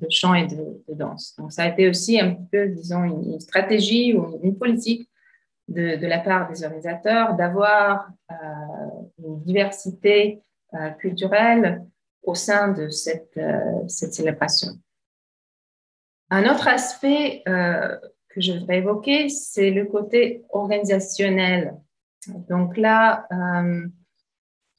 de 0.00 0.06
chant 0.10 0.34
et 0.34 0.46
de, 0.46 0.94
danse. 0.94 1.34
Donc, 1.36 1.52
ça 1.52 1.64
a 1.64 1.68
été 1.68 1.88
aussi 1.88 2.20
un 2.20 2.34
peu, 2.50 2.68
disons, 2.68 3.04
une, 3.04 3.40
stratégie 3.40 4.14
ou 4.14 4.38
une 4.42 4.56
politique 4.56 5.08
de, 5.68 5.96
de, 5.96 6.06
la 6.06 6.18
part 6.18 6.48
des 6.50 6.64
organisateurs 6.64 7.34
d'avoir 7.34 8.10
une 9.18 9.40
diversité 9.42 10.42
culturelle 10.98 11.84
au 12.22 12.34
sein 12.34 12.68
de 12.68 12.88
cette, 12.88 13.40
cette 13.88 14.14
célébration. 14.14 14.72
Un 16.30 16.48
autre 16.48 16.68
aspect 16.68 17.42
euh, 17.48 17.96
que 18.28 18.40
je 18.40 18.52
voudrais 18.52 18.78
évoquer, 18.78 19.28
c'est 19.28 19.70
le 19.70 19.84
côté 19.86 20.44
organisationnel. 20.50 21.74
Donc 22.48 22.76
là, 22.76 23.26
euh, 23.32 23.86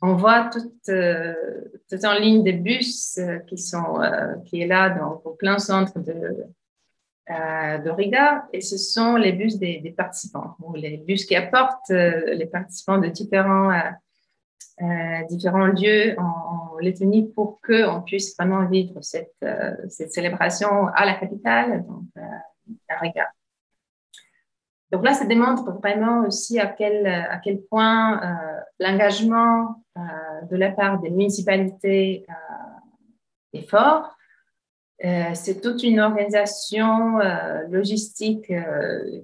on 0.02 0.16
voit 0.16 0.50
euh, 0.90 1.34
en 2.04 2.14
ligne 2.14 2.44
des 2.44 2.54
bus 2.54 3.20
qui 3.48 3.58
sont 3.58 4.00
qui 4.46 4.62
est 4.62 4.68
là 4.68 4.90
dans, 4.90 5.22
au 5.24 5.32
plein 5.32 5.60
centre 5.60 6.00
de, 6.00 6.46
de 7.30 7.90
Riga, 7.90 8.48
et 8.52 8.62
ce 8.62 8.78
sont 8.78 9.16
les 9.16 9.32
bus 9.32 9.58
des, 9.58 9.94
participants, 9.96 10.56
ou 10.60 10.74
les 10.74 10.98
bus 10.98 11.26
qui 11.26 11.36
apportent 11.36 11.90
les 11.90 12.48
participants 12.52 12.98
de 12.98 13.08
différents 13.08 13.72
différents 15.30 15.68
lieux 15.68 16.16
en, 16.20 16.62
Lettonie 16.82 17.32
pour 17.34 17.60
qu'on 17.62 18.02
puisse 18.02 18.36
vraiment 18.36 18.66
vivre 18.66 19.02
cette, 19.02 19.36
euh, 19.44 19.76
cette, 19.88 20.12
célébration 20.12 20.88
à 20.88 21.06
la 21.06 21.14
capitale, 21.14 21.86
donc 21.86 22.06
euh, 22.18 22.22
à 22.90 22.98
Riga. 23.00 23.28
Donc 24.92 25.06
là, 25.06 25.14
ça 25.14 25.26
démontre 25.26 25.72
vraiment 25.80 26.26
aussi 26.26 26.60
à 26.60 26.68
quel, 26.68 27.08
à 27.08 27.38
quel 27.38 27.62
point 27.62 28.22
euh, 28.22 28.60
l'engagement 28.80 29.84
de 30.50 30.58
la 30.58 30.72
part 30.72 31.00
des 31.00 31.10
municipalités 31.10 32.26
est 33.54 33.70
fort. 33.70 34.16
c'est 35.00 35.62
toute 35.62 35.84
une 35.84 36.00
organisation 36.00 37.20
logistique 37.70 38.52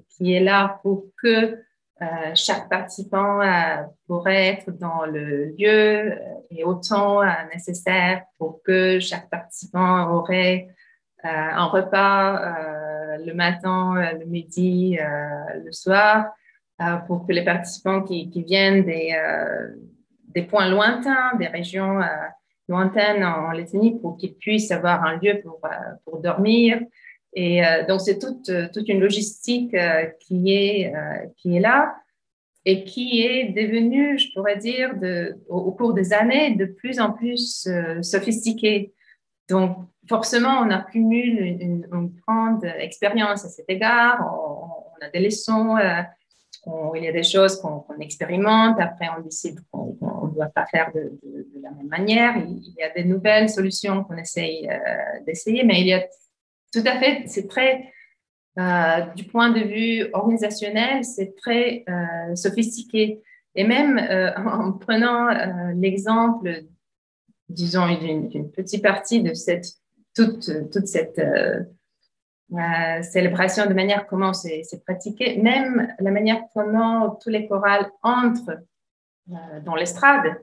qui 0.10 0.34
est 0.34 0.42
là 0.42 0.80
pour 0.84 1.06
que 1.22 1.58
euh, 2.00 2.06
chaque 2.36 2.70
participant 2.70 3.42
euh, 3.42 3.82
pourrait 4.06 4.50
être 4.50 4.70
dans 4.70 5.06
le 5.06 5.46
lieu 5.58 6.12
euh, 6.12 6.18
et 6.52 6.64
autant 6.64 7.22
nécessaire 7.52 8.22
pour 8.38 8.62
que 8.62 9.00
chaque 9.00 9.30
participant 9.30 10.12
aurait 10.12 10.68
un 11.24 11.66
repas 11.66 12.40
le 13.26 13.34
matin, 13.34 14.14
le 14.20 14.26
midi, 14.26 14.98
le 15.64 15.72
soir, 15.72 16.28
pour 17.08 17.26
que 17.26 17.34
les 17.34 17.44
participants 17.44 18.02
qui, 18.04 18.30
viennent 18.46 18.86
des, 18.86 20.44
points 20.44 20.70
lointains, 20.70 21.36
des 21.38 21.48
régions 21.48 22.00
lointaines 22.68 23.24
en, 23.24 23.52
Lettonie, 23.52 24.00
pour 24.00 24.18
qu'ils 24.18 24.36
puissent 24.36 24.72
avoir 24.72 25.04
un 25.04 25.18
lieu 25.18 25.42
pour, 26.06 26.20
dormir, 26.20 26.80
et 27.34 27.64
euh, 27.64 27.86
donc, 27.86 28.02
c'est 28.02 28.18
toute, 28.18 28.90
une 28.90 29.00
logistique 29.00 29.74
euh, 29.76 30.06
qui, 30.22 30.54
est, 30.54 30.92
euh, 30.96 31.60
là 31.60 31.96
et 32.66 32.84
qui 32.84 33.22
est 33.22 33.50
devenue, 33.50 34.18
je 34.18 34.34
pourrais 34.34 34.58
dire, 34.58 34.94
au, 35.48 35.72
cours 35.72 35.94
des 35.94 36.14
années, 36.14 36.56
de 36.56 36.66
plus 36.66 37.00
en 37.00 37.14
plus 37.14 37.70
sophistiquée. 38.02 38.92
donc, 39.50 39.78
forcément, 40.08 40.60
on 40.62 40.70
accumule 40.72 41.40
une, 41.62 41.86
grande 42.28 42.66
expérience 42.80 43.46
à 43.46 43.50
cet 43.50 43.70
égard. 43.70 44.20
On, 44.22 45.06
a 45.06 45.10
des 45.10 45.20
leçons, 45.20 45.78
il 46.96 47.04
y 47.04 47.08
a 47.08 47.12
des 47.12 47.24
choses 47.24 47.62
qu'on 47.62 47.86
expérimente. 48.00 48.80
Après, 48.80 49.08
on 49.18 49.22
décide 49.22 49.60
qu'on 49.72 50.28
ne 50.28 50.34
doit 50.34 50.48
pas 50.48 50.66
faire 50.66 50.92
de, 50.94 51.20
la 51.62 51.72
même 51.72 51.88
manière. 51.88 52.36
Il, 52.38 52.74
y 52.78 52.84
a 52.84 52.90
des 52.90 53.04
nouvelles 53.04 53.50
solutions 53.50 54.04
qu'on 54.04 54.18
essaye 54.18 54.68
d'essayer, 55.26 55.64
mais 55.64 55.82
il 55.82 55.88
y 55.88 55.94
a 55.94 56.04
tout 56.74 56.84
à 56.86 57.00
fait, 57.00 57.24
c'est 57.28 57.48
très 57.48 57.92
euh, 58.60 59.02
du 59.16 59.24
point 59.24 59.52
de 59.52 59.60
vue 59.60 60.10
organisationnel, 60.14 61.04
c'est 61.04 61.36
très 61.36 61.84
euh, 61.90 62.36
sophistiqué. 62.36 63.22
Et 63.54 63.64
même 63.64 64.00
euh, 64.00 64.32
en 64.38 64.74
prenant 64.74 65.28
l'exemple, 65.76 66.64
disons, 67.50 67.88
d'une 67.98 68.52
petite 68.52 68.84
partie 68.84 69.22
de 69.22 69.34
cette, 69.34 69.68
toute, 70.18 70.88
cette 70.88 71.22
célébration, 73.02 73.66
de 73.66 73.74
manière 73.74 74.08
comment 74.08 74.34
c'est 74.34 74.84
pratiqué, 74.86 75.38
même 75.38 75.94
la 76.00 76.12
manière 76.12 76.42
comment 76.54 77.12
tous 77.22 77.30
les 77.30 77.48
chorales 77.48 77.90
entrent 78.02 78.60
dans 79.66 79.76
l'estrade, 79.76 80.42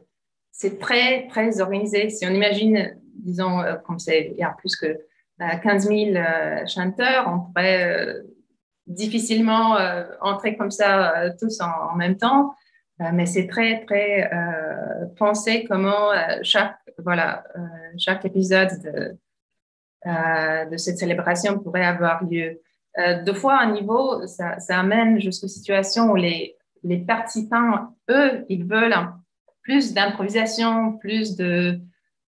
c'est 0.53 0.79
très, 0.79 1.27
très 1.29 1.61
organisé. 1.61 2.11
Si 2.11 2.27
on 2.27 2.31
imagine, 2.31 2.97
disons, 3.15 3.63
comme 3.87 3.99
c'est, 3.99 4.31
il 4.33 4.37
y 4.37 4.43
a 4.43 4.55
plus 4.59 4.77
que 4.77 4.99
15 5.39 5.89
000 5.89 6.17
euh, 6.17 6.67
chanteurs, 6.67 7.29
on 7.29 7.41
pourrait 7.41 8.07
euh, 8.07 8.23
difficilement 8.87 9.77
euh, 9.77 10.05
entrer 10.21 10.57
comme 10.57 10.71
ça 10.71 11.31
tous 11.41 11.61
en, 11.61 11.97
même 11.97 12.17
temps. 12.17 12.55
mais 13.13 13.27
c'est 13.27 13.47
très, 13.47 13.85
très 13.85 14.31
pensé 15.17 15.65
comment 15.65 16.11
chaque, 16.43 16.77
voilà, 16.99 17.45
chaque 17.97 18.25
épisode 18.27 18.71
de, 18.83 19.19
de 20.07 20.77
cette 20.77 20.99
célébration 20.99 21.59
pourrait 21.59 21.85
avoir 21.85 22.25
lieu. 22.25 22.61
deux 23.25 23.35
fois 23.35 23.61
un 23.61 23.73
niveau, 23.73 24.27
ça, 24.27 24.57
amène 24.69 25.21
jusqu'aux 25.21 25.49
situations 25.49 26.13
où 26.13 26.17
les, 26.17 26.57
participants, 27.07 27.95
eux, 28.11 28.45
ils 28.49 28.65
veulent 28.65 28.95
plus 29.63 29.95
d'improvisation, 29.95 30.99
plus 30.99 31.37
de, 31.37 31.81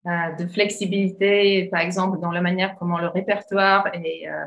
euh, 0.07 0.33
de 0.39 0.47
flexibilité, 0.47 1.69
par 1.71 1.81
exemple, 1.81 2.21
dans 2.21 2.31
la 2.31 2.43
manière 2.43 2.77
comment 2.79 2.99
le 2.99 3.09
répertoire 3.09 3.89
est, 3.95 4.29
euh, 4.29 4.45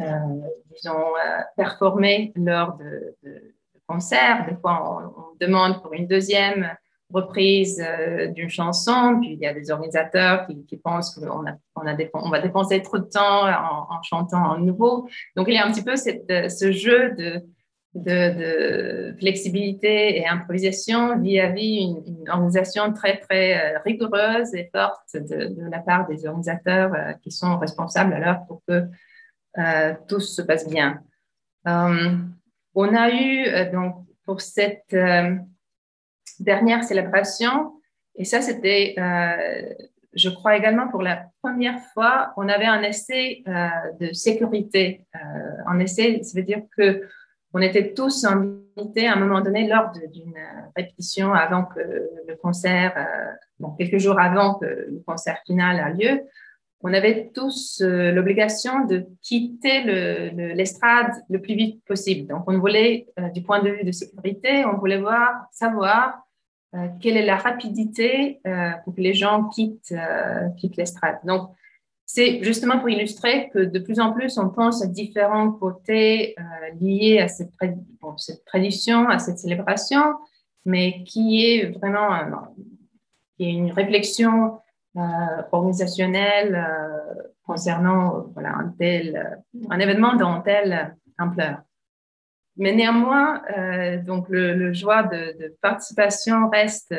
euh, 0.00 0.40
disons, 0.70 1.14
performé 1.56 2.32
lors 2.36 2.76
de, 2.76 3.16
de, 3.22 3.54
concerts. 3.88 4.44
Des 4.46 4.56
fois, 4.56 5.12
on, 5.16 5.36
demande 5.40 5.80
pour 5.80 5.94
une 5.94 6.06
deuxième 6.06 6.70
reprise 7.12 7.82
d'une 8.34 8.48
chanson, 8.48 9.18
puis 9.20 9.34
il 9.34 9.38
y 9.38 9.46
a 9.46 9.54
des 9.54 9.70
organisateurs 9.70 10.46
qui, 10.46 10.76
pensent 10.76 11.14
qu'on 11.14 11.46
a, 11.46 11.56
on 11.76 11.86
a 11.86 11.96
on 12.14 12.30
va 12.30 12.40
dépenser 12.40 12.82
trop 12.82 12.98
de 12.98 13.04
temps 13.04 13.46
en, 13.46 14.02
chantant 14.02 14.42
en 14.44 14.58
nouveau. 14.58 15.08
Donc, 15.36 15.46
il 15.48 15.54
y 15.54 15.58
a 15.58 15.64
un 15.64 15.70
petit 15.70 15.84
peu 15.84 15.96
cette, 15.96 16.50
ce 16.50 16.72
jeu 16.72 17.14
de 17.16 17.44
de, 17.96 19.14
flexibilité 19.18 20.18
et 20.18 20.26
improvisation 20.26 21.18
vis-à-vis 21.18 21.96
une, 22.06 22.28
organisation 22.28 22.92
très, 22.92 23.18
très 23.18 23.74
euh, 23.74 23.78
rigoureuse 23.84 24.54
et 24.54 24.70
forte 24.74 25.16
de, 25.16 25.54
la 25.70 25.80
part 25.80 26.06
des 26.06 26.26
organisateurs 26.26 26.92
euh, 26.94 27.12
qui 27.22 27.30
sont 27.30 27.58
responsables 27.58 28.12
alors 28.12 28.46
pour 28.46 28.62
que 28.68 28.84
euh, 29.58 29.94
tout 30.08 30.20
se 30.20 30.42
passe 30.42 30.68
bien. 30.68 31.00
on 31.64 32.94
a 32.94 33.10
eu, 33.10 33.70
donc, 33.72 34.04
pour 34.24 34.40
cette 34.40 34.94
dernière 36.40 36.84
célébration, 36.84 37.72
et 38.14 38.24
ça, 38.24 38.40
c'était, 38.40 38.94
je 40.14 40.30
crois 40.30 40.56
également 40.56 40.88
pour 40.88 41.02
la 41.02 41.26
première 41.42 41.78
fois, 41.92 42.32
on 42.36 42.48
avait 42.48 42.64
un 42.64 42.82
essai 42.82 43.42
de 44.00 44.12
sécurité. 44.14 45.06
un 45.66 45.78
essai, 45.80 46.22
ça 46.22 46.38
veut 46.38 46.44
dire 46.44 46.62
que 46.76 47.02
on 47.56 47.60
était 47.60 47.94
tous 47.94 48.24
invités 48.24 49.06
à 49.06 49.14
un 49.14 49.16
moment 49.16 49.40
donné 49.40 49.66
lors 49.66 49.90
d'une 50.12 50.34
répétition 50.76 51.32
avant 51.32 51.64
que 51.64 51.80
le 51.80 52.36
concert, 52.36 52.92
euh, 52.98 53.66
quelques 53.78 53.96
jours 53.96 54.20
avant 54.20 54.56
que 54.56 54.66
le 54.66 55.02
concert 55.06 55.38
final 55.46 55.80
a 55.80 55.88
lieu, 55.88 56.20
on 56.82 56.92
avait 56.92 57.30
tous 57.34 57.80
euh, 57.80 58.12
l'obligation 58.12 58.84
de 58.84 59.06
quitter 59.22 59.84
l'estrade 60.54 61.12
le, 61.30 61.40
plus 61.40 61.54
vite 61.54 61.82
possible. 61.86 62.28
Donc, 62.28 62.44
on 62.46 62.58
voulait, 62.58 63.06
euh, 63.18 63.30
du 63.30 63.42
point 63.42 63.62
de 63.62 63.70
vue 63.70 63.84
de 63.84 63.92
sécurité, 63.92 64.66
on 64.66 64.76
voulait 64.76 65.00
voir, 65.00 65.46
savoir 65.50 66.25
quelle 67.00 67.16
est 67.16 67.24
la 67.24 67.36
rapidité 67.36 68.40
pour 68.84 68.94
que 68.94 69.00
les 69.00 69.14
gens 69.14 69.44
quittent, 69.48 69.94
quittent 70.56 70.76
l'estrade? 70.76 71.18
Donc, 71.24 71.50
c'est 72.06 72.42
justement 72.44 72.78
pour 72.78 72.88
illustrer 72.88 73.50
que 73.52 73.58
de 73.58 73.78
plus 73.80 73.98
en 73.98 74.12
plus, 74.12 74.38
on 74.38 74.48
pense 74.48 74.80
à 74.82 74.86
différents 74.86 75.50
côtés 75.50 76.36
euh, 76.38 76.42
liés 76.80 77.18
à 77.18 77.26
cette, 77.26 77.50
tradition, 78.46 79.08
à 79.08 79.18
cette 79.18 79.40
célébration, 79.40 80.14
mais 80.64 81.02
qui 81.02 81.44
est 81.44 81.66
vraiment 81.76 82.10
une 83.40 83.72
réflexion 83.72 84.60
euh, 84.96 85.00
organisationnelle 85.50 86.54
euh, 86.54 87.22
concernant 87.44 88.28
voilà, 88.34 88.50
un, 88.50 88.68
tel, 88.78 89.42
un 89.68 89.78
événement 89.80 90.14
dans 90.14 90.40
telle 90.42 90.96
ampleur. 91.18 91.58
Mais 92.56 92.72
néanmoins, 92.72 93.42
donc 94.06 94.28
le, 94.30 94.72
joie 94.72 95.02
de, 95.02 95.54
participation 95.60 96.48
reste, 96.48 96.94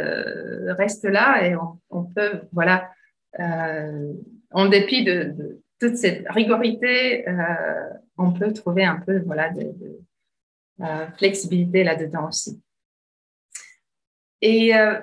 reste 0.77 1.05
là 1.05 1.47
et 1.47 1.55
on, 1.89 2.03
peut 2.03 2.41
voilà, 2.51 2.91
en 3.39 4.69
dépit 4.69 5.03
de, 5.03 5.59
toute 5.79 5.97
cette 5.97 6.25
rigorité, 6.29 7.27
euh, 7.27 7.89
on 8.17 8.33
peut 8.33 8.51
trouver 8.53 8.83
un 8.83 8.97
peu 8.97 9.19
voilà, 9.19 9.49
de, 9.49 9.73
euh, 10.81 11.07
flexibilité 11.17 11.83
là-dedans 11.83 12.27
aussi. 12.27 12.61
Et 14.41 14.75
euh, 14.75 14.99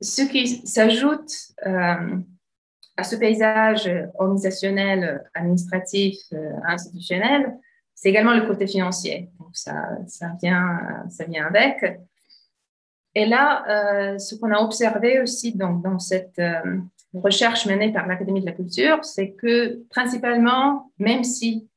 ce 0.00 0.22
qui 0.22 0.66
s'ajoute 0.66 1.32
à 1.64 3.04
ce 3.04 3.16
paysage 3.16 3.90
organisationnel, 4.14 5.24
administratif, 5.34 6.16
institutionnel, 6.64 7.56
c'est 7.94 8.10
également 8.10 8.34
le 8.34 8.46
côté 8.46 8.66
financier. 8.66 9.30
Ça, 9.52 9.98
ça, 10.06 10.32
vient, 10.42 11.04
ça 11.08 11.24
vient 11.24 11.46
avec. 11.46 12.00
Et 13.14 13.26
là, 13.26 14.16
ce 14.18 14.34
qu'on 14.36 14.52
a 14.52 14.60
observé 14.60 15.20
aussi 15.20 15.54
donc, 15.54 15.82
dans 15.82 15.98
cette 15.98 16.40
recherche 17.14 17.66
menée 17.66 17.92
par 17.92 18.06
l'Académie 18.06 18.40
de 18.40 18.46
la 18.46 18.52
culture, 18.52 19.04
c'est 19.04 19.32
que 19.32 19.82
principalement, 19.90 20.90
même 20.98 21.24
si 21.24 21.68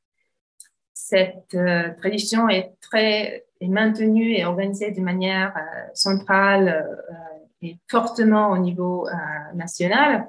cette 0.93 1.53
euh, 1.53 1.91
tradition 1.97 2.49
est 2.49 2.73
très 2.81 3.45
est 3.61 3.67
maintenue 3.67 4.33
et 4.33 4.45
organisée 4.45 4.91
de 4.91 5.01
manière 5.01 5.55
euh, 5.55 5.87
centrale 5.93 6.67
euh, 6.67 7.15
et 7.61 7.77
fortement 7.89 8.51
au 8.51 8.57
niveau 8.57 9.07
national, 9.55 10.27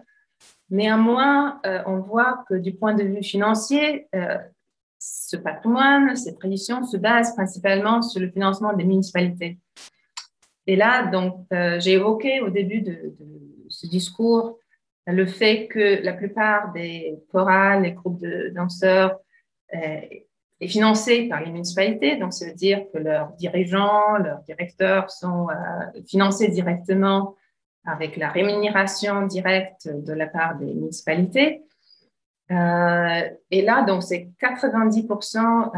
néanmoins, 0.70 1.60
on 1.84 1.98
voit 1.98 2.44
que 2.48 2.54
du 2.54 2.72
point 2.72 2.94
de 2.94 3.02
vue 3.02 3.22
financier, 3.22 4.08
ce 5.28 5.36
patrimoine, 5.36 6.16
cette 6.16 6.38
tradition 6.38 6.84
se 6.84 6.96
base 6.96 7.34
principalement 7.34 8.02
sur 8.02 8.20
le 8.20 8.30
financement 8.30 8.72
des 8.72 8.84
municipalités. 8.84 9.58
Et 10.66 10.76
là, 10.76 11.06
donc, 11.06 11.46
j'ai 11.78 11.92
évoqué 11.92 12.40
au 12.40 12.50
début 12.50 12.80
de, 12.80 12.92
de 12.92 13.66
ce 13.68 13.86
discours 13.86 14.58
le 15.06 15.26
fait 15.26 15.68
que 15.68 16.02
la 16.02 16.12
plupart 16.12 16.72
des 16.72 17.18
chorales, 17.30 17.82
les 17.82 17.92
groupes 17.92 18.20
de 18.20 18.52
danseurs 18.54 19.18
euh, 19.74 20.00
est 20.60 20.68
financé 20.68 21.28
par 21.28 21.40
les 21.42 21.50
municipalités, 21.50 22.16
donc 22.16 22.32
ça 22.32 22.46
veut 22.46 22.54
dire 22.54 22.82
que 22.92 22.98
leurs 22.98 23.32
dirigeants, 23.34 24.16
leurs 24.18 24.40
directeurs 24.40 25.10
sont 25.10 25.48
euh, 25.50 26.02
financés 26.06 26.48
directement 26.48 27.36
avec 27.84 28.16
la 28.16 28.30
rémunération 28.30 29.26
directe 29.26 29.88
de 29.88 30.12
la 30.12 30.26
part 30.26 30.58
des 30.58 30.74
municipalités. 30.74 31.62
Euh, 32.50 33.28
et 33.50 33.62
là, 33.62 33.82
donc, 33.82 34.02
c'est 34.02 34.30
90% 34.40 35.72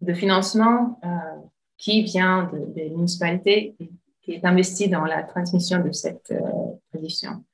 de 0.00 0.14
financement 0.14 1.00
qui 1.78 2.02
vient 2.02 2.50
des 2.74 2.90
municipalités 2.90 3.76
et 3.78 3.90
qui 4.22 4.32
est 4.32 4.44
investi 4.44 4.88
dans 4.88 5.04
la 5.04 5.22
transmission 5.22 5.80
de 5.80 5.92
cette 5.92 6.32
tradition 6.90 7.44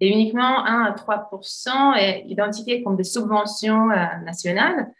et 0.00 0.08
uniquement 0.08 0.64
1 0.64 0.84
à 0.84 0.94
3% 0.94 1.96
est 1.96 2.24
identifié 2.26 2.82
comme 2.82 2.96
des 2.96 3.04
subventions 3.04 3.90
euh, 3.90 4.04
nationales. 4.24 4.92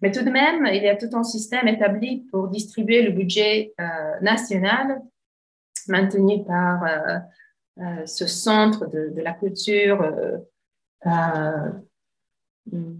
Mais 0.00 0.10
tout 0.10 0.24
de 0.24 0.30
même, 0.30 0.66
il 0.66 0.82
y 0.82 0.88
a 0.88 0.96
tout 0.96 1.10
un 1.16 1.22
système 1.22 1.68
établi 1.68 2.26
pour 2.32 2.48
distribuer 2.48 3.02
le 3.02 3.12
budget 3.12 3.72
euh, 3.80 3.84
national 4.20 5.00
maintenu 5.86 6.44
par 6.44 6.84
euh, 6.84 8.06
ce 8.06 8.26
centre 8.26 8.86
de, 8.86 9.20
la 9.20 9.32
culture, 9.32 10.04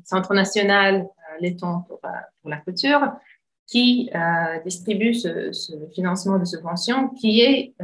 Centre 0.05 0.35
national 0.35 1.07
Letton 1.41 1.83
pour, 1.87 2.01
pour, 2.01 2.51
la 2.51 2.59
culture, 2.59 3.13
qui 3.67 4.11
distribue 4.65 5.15
ce, 5.15 5.53
ce, 5.53 5.73
financement 5.95 6.39
de 6.39 6.45
subventions 6.45 7.09
qui 7.11 7.41
est 7.41 7.75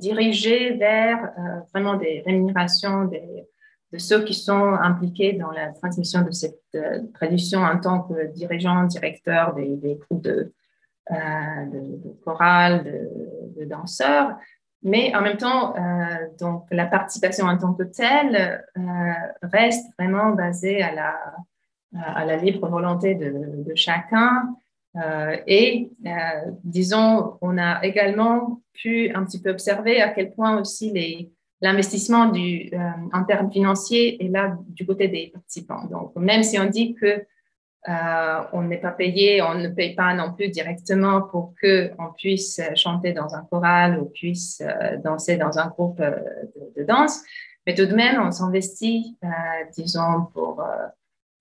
dirigé 0.00 0.74
vers 0.74 1.32
vraiment 1.72 1.96
des 1.96 2.22
rémunérations 2.26 3.04
de 3.04 3.98
ceux 3.98 4.24
qui 4.24 4.34
sont 4.34 4.74
impliqués 4.74 5.34
dans 5.34 5.50
la 5.50 5.70
transmission 5.72 6.22
de 6.22 6.30
cette 6.30 6.60
tradition 7.14 7.60
en 7.60 7.78
tant 7.78 8.02
que 8.02 8.32
dirigeants, 8.32 8.84
directeurs 8.84 9.54
des, 9.54 9.98
groupes 10.00 10.22
de, 10.22 10.52
de, 11.10 12.20
chorale, 12.24 12.84
de, 13.56 13.64
danseurs, 13.64 14.36
mais 14.82 15.14
en 15.14 15.22
même 15.22 15.36
temps, 15.36 15.74
donc 16.40 16.64
la 16.70 16.86
participation 16.86 17.46
en 17.46 17.56
tant 17.56 17.72
que 17.72 17.84
telle 17.84 18.64
reste 19.42 19.86
vraiment 19.98 20.30
basée 20.30 20.82
à 20.82 20.92
la, 22.24 22.36
libre 22.36 22.68
volonté 22.68 23.14
de, 23.14 23.72
chacun. 23.74 24.54
Euh, 24.96 25.36
et 25.46 25.90
euh, 26.06 26.10
disons, 26.64 27.38
on 27.40 27.56
a 27.56 27.84
également 27.84 28.60
pu 28.74 29.10
un 29.14 29.24
petit 29.24 29.40
peu 29.40 29.50
observer 29.50 30.02
à 30.02 30.10
quel 30.10 30.32
point 30.32 30.60
aussi 30.60 30.92
l'investissement 31.60 32.30
euh, 32.34 32.68
en 33.12 33.24
termes 33.24 33.50
financiers 33.50 34.22
est 34.22 34.28
là 34.28 34.58
du 34.68 34.84
côté 34.84 35.08
des 35.08 35.30
participants. 35.32 35.84
Donc, 35.90 36.14
même 36.16 36.42
si 36.42 36.58
on 36.58 36.66
dit 36.66 36.94
que 36.94 37.24
on 37.86 38.62
n'est 38.62 38.80
pas 38.80 38.92
payé, 38.92 39.42
on 39.42 39.54
ne 39.54 39.68
paye 39.68 39.94
pas 39.94 40.14
non 40.14 40.32
plus 40.32 40.48
directement 40.48 41.22
pour 41.22 41.54
qu'on 41.60 42.12
puisse 42.16 42.60
chanter 42.76 43.12
dans 43.12 43.34
un 43.34 43.42
choral 43.50 43.98
ou 43.98 44.06
puisse 44.06 44.62
danser 45.04 45.36
dans 45.36 45.58
un 45.58 45.66
groupe 45.66 45.98
de, 45.98 46.80
de, 46.80 46.84
danse, 46.84 47.22
mais 47.66 47.74
tout 47.74 47.86
de 47.86 47.94
même, 47.94 48.20
on 48.20 48.30
s'investit, 48.30 49.18
disons, 49.76 50.26
pour 50.32 50.62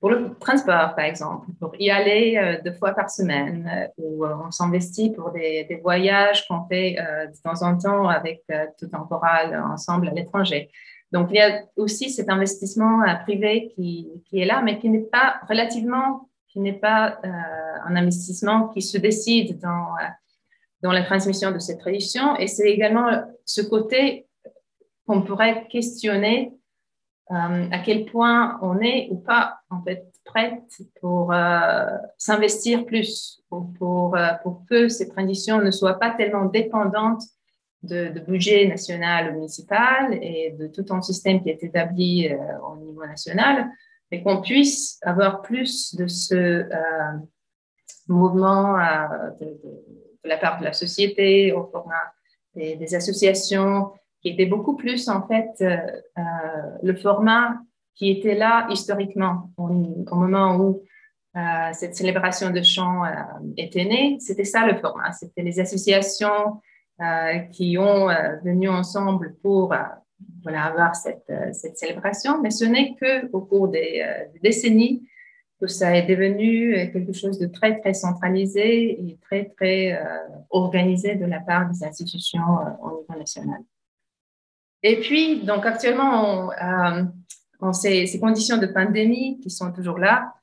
pour 0.02 0.10
le 0.10 0.34
transport, 0.40 0.96
par 0.96 1.06
exemple, 1.06 1.48
pour 1.60 1.74
y 1.80 1.92
aller 1.92 2.36
euh, 2.36 2.60
deux 2.66 2.74
fois 2.74 2.94
par 2.94 3.12
semaine, 3.12 3.70
euh, 3.72 3.88
ou 4.00 4.26
euh, 4.26 4.34
on 4.44 4.50
s'investit 4.50 5.12
pour 5.12 5.32
des, 5.32 5.64
des 5.66 5.76
voyages 5.76 6.48
qu'on 6.48 6.66
fait 6.68 6.96
de 6.96 7.42
temps 7.44 7.62
en 7.62 7.78
temps 7.78 8.10
avec 8.10 8.42
tout 8.80 8.90
un 8.92 9.06
choral 9.06 9.56
ensemble 9.72 10.10
à 10.10 10.12
l'étranger. 10.12 10.72
Donc, 11.12 11.28
il 11.30 11.36
y 11.36 11.42
a 11.42 11.62
aussi 11.76 12.10
cet 12.10 12.30
investissement 12.30 13.04
privé 13.24 13.72
qui, 13.76 14.10
qui, 14.26 14.40
est 14.40 14.46
là, 14.46 14.62
mais 14.64 14.80
qui 14.80 14.90
n'est 14.90 15.00
pas 15.00 15.42
relativement, 15.48 16.30
qui 16.52 16.60
n'est 16.60 16.80
pas 16.80 17.20
un 17.24 17.96
investissement 17.96 18.68
qui 18.70 18.82
se 18.82 18.98
décide 18.98 19.60
dans, 19.60 19.96
dans 20.82 20.92
la 20.92 21.04
transmission 21.04 21.52
de 21.52 21.60
cette 21.60 21.80
tradition. 21.80 22.36
Et 22.38 22.48
c'est 22.48 22.70
également 22.70 23.10
ce 23.46 23.62
côté 23.62 24.28
qu'on 25.08 25.22
pourrait 25.22 25.68
questionner 25.68 26.54
euh, 27.32 27.70
à 27.72 27.80
quel 27.80 28.06
point 28.06 28.60
on 28.62 28.80
est 28.80 29.08
ou 29.12 29.18
pas 29.18 29.60
en 29.70 29.82
fait 29.84 30.06
prête 30.26 30.82
pour 31.00 31.32
euh, 31.32 31.86
s'investir 32.18 32.86
plus, 32.86 33.42
pour, 33.50 33.72
pour, 33.78 34.16
euh, 34.16 34.30
pour, 34.44 34.64
que 34.70 34.88
ces 34.88 35.08
transitions 35.08 35.62
ne 35.62 35.72
soient 35.72 36.00
pas 36.00 36.12
tellement 36.12 36.46
dépendantes 36.46 37.24
de, 37.84 38.10
de, 38.10 38.20
budget 38.20 38.68
national 38.68 39.32
ou 39.32 39.36
municipal 39.36 40.14
et 40.22 40.56
de 40.60 40.68
tout 40.68 40.86
un 40.90 41.02
système 41.02 41.42
qui 41.42 41.50
est 41.50 41.64
établi 41.64 42.30
au 42.70 42.76
niveau 42.78 43.06
national, 43.06 43.72
mais 44.12 44.22
qu'on 44.22 44.42
puisse 44.42 45.00
avoir 45.04 45.42
plus 45.42 45.96
de 45.96 46.08
ce 46.08 46.66
mouvement 48.08 48.78
de, 49.40 49.46
de, 49.46 49.84
la 50.24 50.38
part 50.38 50.60
de 50.60 50.66
la 50.66 50.74
société, 50.74 51.52
au 51.54 51.66
format 51.72 52.14
des, 52.56 52.96
associations, 52.96 53.92
qui 54.22 54.30
était 54.30 54.46
beaucoup 54.46 54.76
plus 54.76 55.10
en 55.10 55.28
fait 55.28 55.50
euh, 55.62 55.78
euh, 56.18 56.22
le 56.84 56.96
format 56.96 57.56
qui 57.96 58.10
était 58.12 58.36
là 58.36 58.68
historiquement 58.70 59.52
au, 59.58 59.68
moment 59.68 60.56
où 60.58 60.84
euh, 61.36 61.40
cette 61.74 61.96
célébration 61.96 62.52
de 62.52 62.62
chant 62.62 63.04
était 63.58 63.86
née. 63.86 64.18
C'était 64.20 64.44
ça 64.44 64.66
le 64.66 64.78
format. 64.80 65.12
C'était 65.12 65.44
les 65.44 65.60
associations 65.60 66.62
qui 67.52 67.78
ont 67.80 68.08
venu 68.44 68.70
ensemble 68.70 69.36
pour 69.42 69.74
voilà, 70.44 70.64
avoir 70.66 70.96
cette, 70.96 71.32
cette, 71.54 71.78
célébration, 71.78 72.42
mais 72.42 72.52
ce 72.52 72.66
n'est 72.66 72.96
que 72.96 73.30
au 73.32 73.42
cours 73.42 73.68
des, 73.68 74.04
décennies 74.42 75.08
que 75.60 75.68
ça 75.68 75.96
est 75.96 76.08
devenu 76.08 76.92
quelque 76.92 77.14
chose 77.14 77.38
de 77.38 77.46
très, 77.46 77.80
très 77.80 77.94
centralisé 77.94 79.00
et 79.00 79.18
très, 79.22 79.46
très 79.46 80.00
organisé 80.50 81.16
de 81.16 81.26
la 81.26 81.40
part 81.40 81.70
des 81.70 81.84
institutions 81.84 82.42
au 82.82 83.02
niveau 83.02 83.20
national. 83.20 83.62
Et 84.84 85.00
puis, 85.00 85.44
donc 85.44 85.66
actuellement, 85.66 86.50
on, 87.62 87.68
euh, 87.68 87.74
ces, 87.74 88.20
conditions 88.20 88.58
de 88.58 88.66
pandémie 88.68 89.40
qui 89.40 89.50
sont 89.50 89.72
toujours 89.72 90.00
là, 90.00 90.34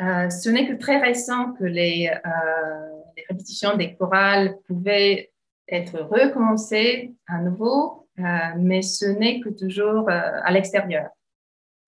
euh, 0.00 0.30
ce 0.30 0.48
n'est 0.48 0.68
que 0.68 0.74
très 0.74 1.00
récent 1.00 1.52
que 1.54 1.64
les, 1.64 2.08
euh, 2.08 3.00
les, 3.16 3.24
répétitions 3.28 3.76
des 3.76 3.94
chorales 3.96 4.56
pouvaient 4.66 5.32
être 5.68 5.98
recommencées 6.00 7.14
à 7.26 7.38
nouveau, 7.38 7.99
mais 8.16 8.82
ce 8.82 9.06
n'est 9.06 9.40
que 9.40 9.48
toujours 9.48 10.10
à 10.10 10.50
l'extérieur. 10.50 11.08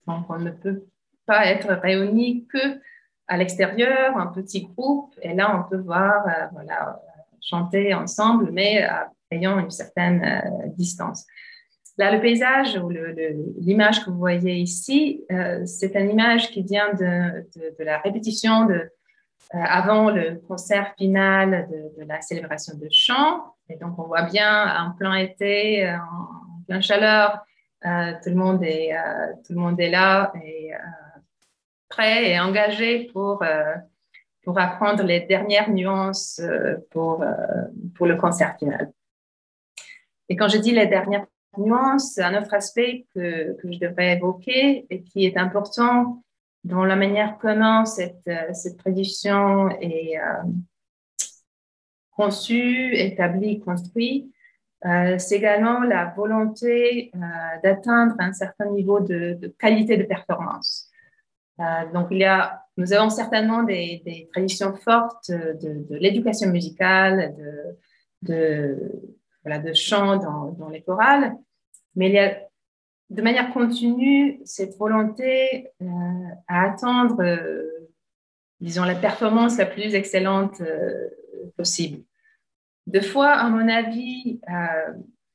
Donc, 0.06 0.26
on 0.28 0.38
ne 0.38 0.50
peut 0.50 0.84
pas 1.26 1.46
être 1.46 1.68
réunis 1.74 2.46
que 2.46 2.80
à 3.28 3.36
l'extérieur, 3.36 4.16
un 4.16 4.26
petit 4.26 4.66
groupe, 4.66 5.14
et 5.22 5.34
là, 5.34 5.56
on 5.56 5.68
peut 5.68 5.82
voir, 5.82 6.24
voilà, 6.52 7.00
chanter 7.40 7.94
ensemble, 7.94 8.50
mais 8.50 8.86
ayant 9.30 9.58
une 9.58 9.70
certaine 9.70 10.72
distance. 10.76 11.26
Là, 11.98 12.10
le 12.10 12.20
paysage 12.20 12.76
ou 12.78 12.88
l'image 13.58 14.04
que 14.04 14.10
vous 14.10 14.18
voyez 14.18 14.54
ici, 14.54 15.24
euh, 15.30 15.64
c'est 15.66 15.94
une 15.94 16.10
image 16.10 16.50
qui 16.50 16.62
vient 16.62 16.94
de, 16.94 17.84
la 17.84 17.98
répétition 17.98 18.64
de, 18.64 18.74
euh, 18.74 18.88
avant 19.50 20.10
le 20.10 20.36
concert 20.48 20.94
final 20.96 21.68
de, 21.70 22.04
la 22.04 22.20
célébration 22.20 22.76
de 22.76 22.88
chant. 22.90 23.54
Et 23.68 23.76
donc, 23.76 23.98
on 23.98 24.04
voit 24.04 24.22
bien 24.22 24.84
en 24.84 24.92
plein 24.92 25.14
été, 25.14 25.88
en, 25.88 25.98
en 25.98 26.62
pleine 26.66 26.82
chaleur, 26.82 27.44
euh, 27.84 28.12
tout, 28.22 28.30
le 28.30 28.36
monde 28.36 28.62
est, 28.62 28.94
tout 29.46 29.52
le 29.52 29.58
monde 29.58 29.80
est 29.80 29.90
là 29.90 30.32
et 30.42 30.70
prêt 31.88 32.30
et 32.30 32.40
engagé 32.40 33.10
pour, 33.12 33.44
pour 34.44 34.58
apprendre 34.58 35.02
les 35.02 35.20
dernières 35.20 35.70
nuances 35.70 36.40
pour, 36.90 37.24
pour 37.94 38.06
le 38.06 38.16
concert 38.16 38.56
final. 38.58 38.92
Et 40.28 40.36
quand 40.36 40.48
je 40.48 40.58
dis 40.58 40.72
les 40.72 40.86
dernières 40.86 41.26
nuance, 41.58 42.18
un 42.18 42.40
autre 42.40 42.54
aspect 42.54 43.06
que, 43.14 43.54
que, 43.60 43.72
je 43.72 43.78
devrais 43.78 44.16
évoquer 44.16 44.86
et 44.90 45.02
qui 45.02 45.26
est 45.26 45.36
important 45.36 46.22
dans 46.64 46.84
la 46.84 46.96
manière 46.96 47.38
comment 47.38 47.84
cette, 47.84 48.26
euh, 48.28 48.52
cette 48.52 48.78
tradition 48.78 49.68
est 49.80 50.18
euh, 50.18 50.42
conçue, 52.10 52.94
établie, 52.94 53.60
construite, 53.60 54.32
euh, 54.84 55.16
c'est 55.18 55.36
également 55.36 55.80
la 55.80 56.12
volonté 56.16 57.12
d'atteindre 57.62 58.16
un 58.18 58.32
certain 58.32 58.66
niveau 58.66 59.00
de, 59.00 59.54
qualité 59.58 59.96
de 59.96 60.02
performance. 60.02 60.90
donc, 61.94 62.08
il 62.10 62.18
y 62.18 62.24
a, 62.24 62.64
nous 62.76 62.92
avons 62.92 63.08
certainement 63.08 63.62
des, 63.62 64.28
traditions 64.32 64.74
fortes 64.74 65.30
de, 65.30 65.86
de 65.88 65.96
l'éducation 65.96 66.50
musicale, 66.50 67.34
de, 67.38 68.32
de 68.34 68.92
voilà, 69.44 69.60
de 69.60 69.72
chant 69.72 70.16
dans, 70.16 70.50
dans, 70.52 70.68
les 70.68 70.82
chorales, 70.82 71.32
mais 71.94 72.08
il 72.08 72.14
y 72.14 72.18
a 72.18 72.36
de 73.12 73.22
manière 73.22 73.52
continue 73.52 74.40
cette 74.44 74.76
volonté 74.78 75.68
euh, 75.82 75.86
à 76.48 76.70
attendre, 76.70 77.22
euh, 77.22 77.90
disons, 78.60 78.84
la 78.84 78.94
performance 78.94 79.58
la 79.58 79.66
plus 79.66 79.94
excellente 79.94 80.60
euh, 80.62 81.08
possible. 81.56 82.04
De 82.86 83.00
fois, 83.00 83.32
à 83.32 83.48
mon 83.48 83.68
avis, 83.68 84.40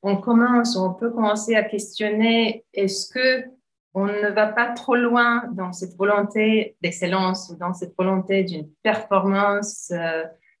on 0.02 0.18
commence, 0.18 0.76
on 0.76 0.92
peut 0.92 1.10
commencer 1.10 1.54
à 1.54 1.62
questionner 1.62 2.66
est-ce 2.74 3.10
que 3.10 3.46
on 3.94 4.04
ne 4.04 4.28
va 4.28 4.48
pas 4.48 4.72
trop 4.72 4.96
loin 4.96 5.44
dans 5.54 5.72
cette 5.72 5.96
volonté 5.96 6.76
d'excellence 6.82 7.48
ou 7.50 7.56
dans 7.56 7.72
cette 7.72 7.96
volonté 7.96 8.44
d'une 8.44 8.68
performance 8.82 9.90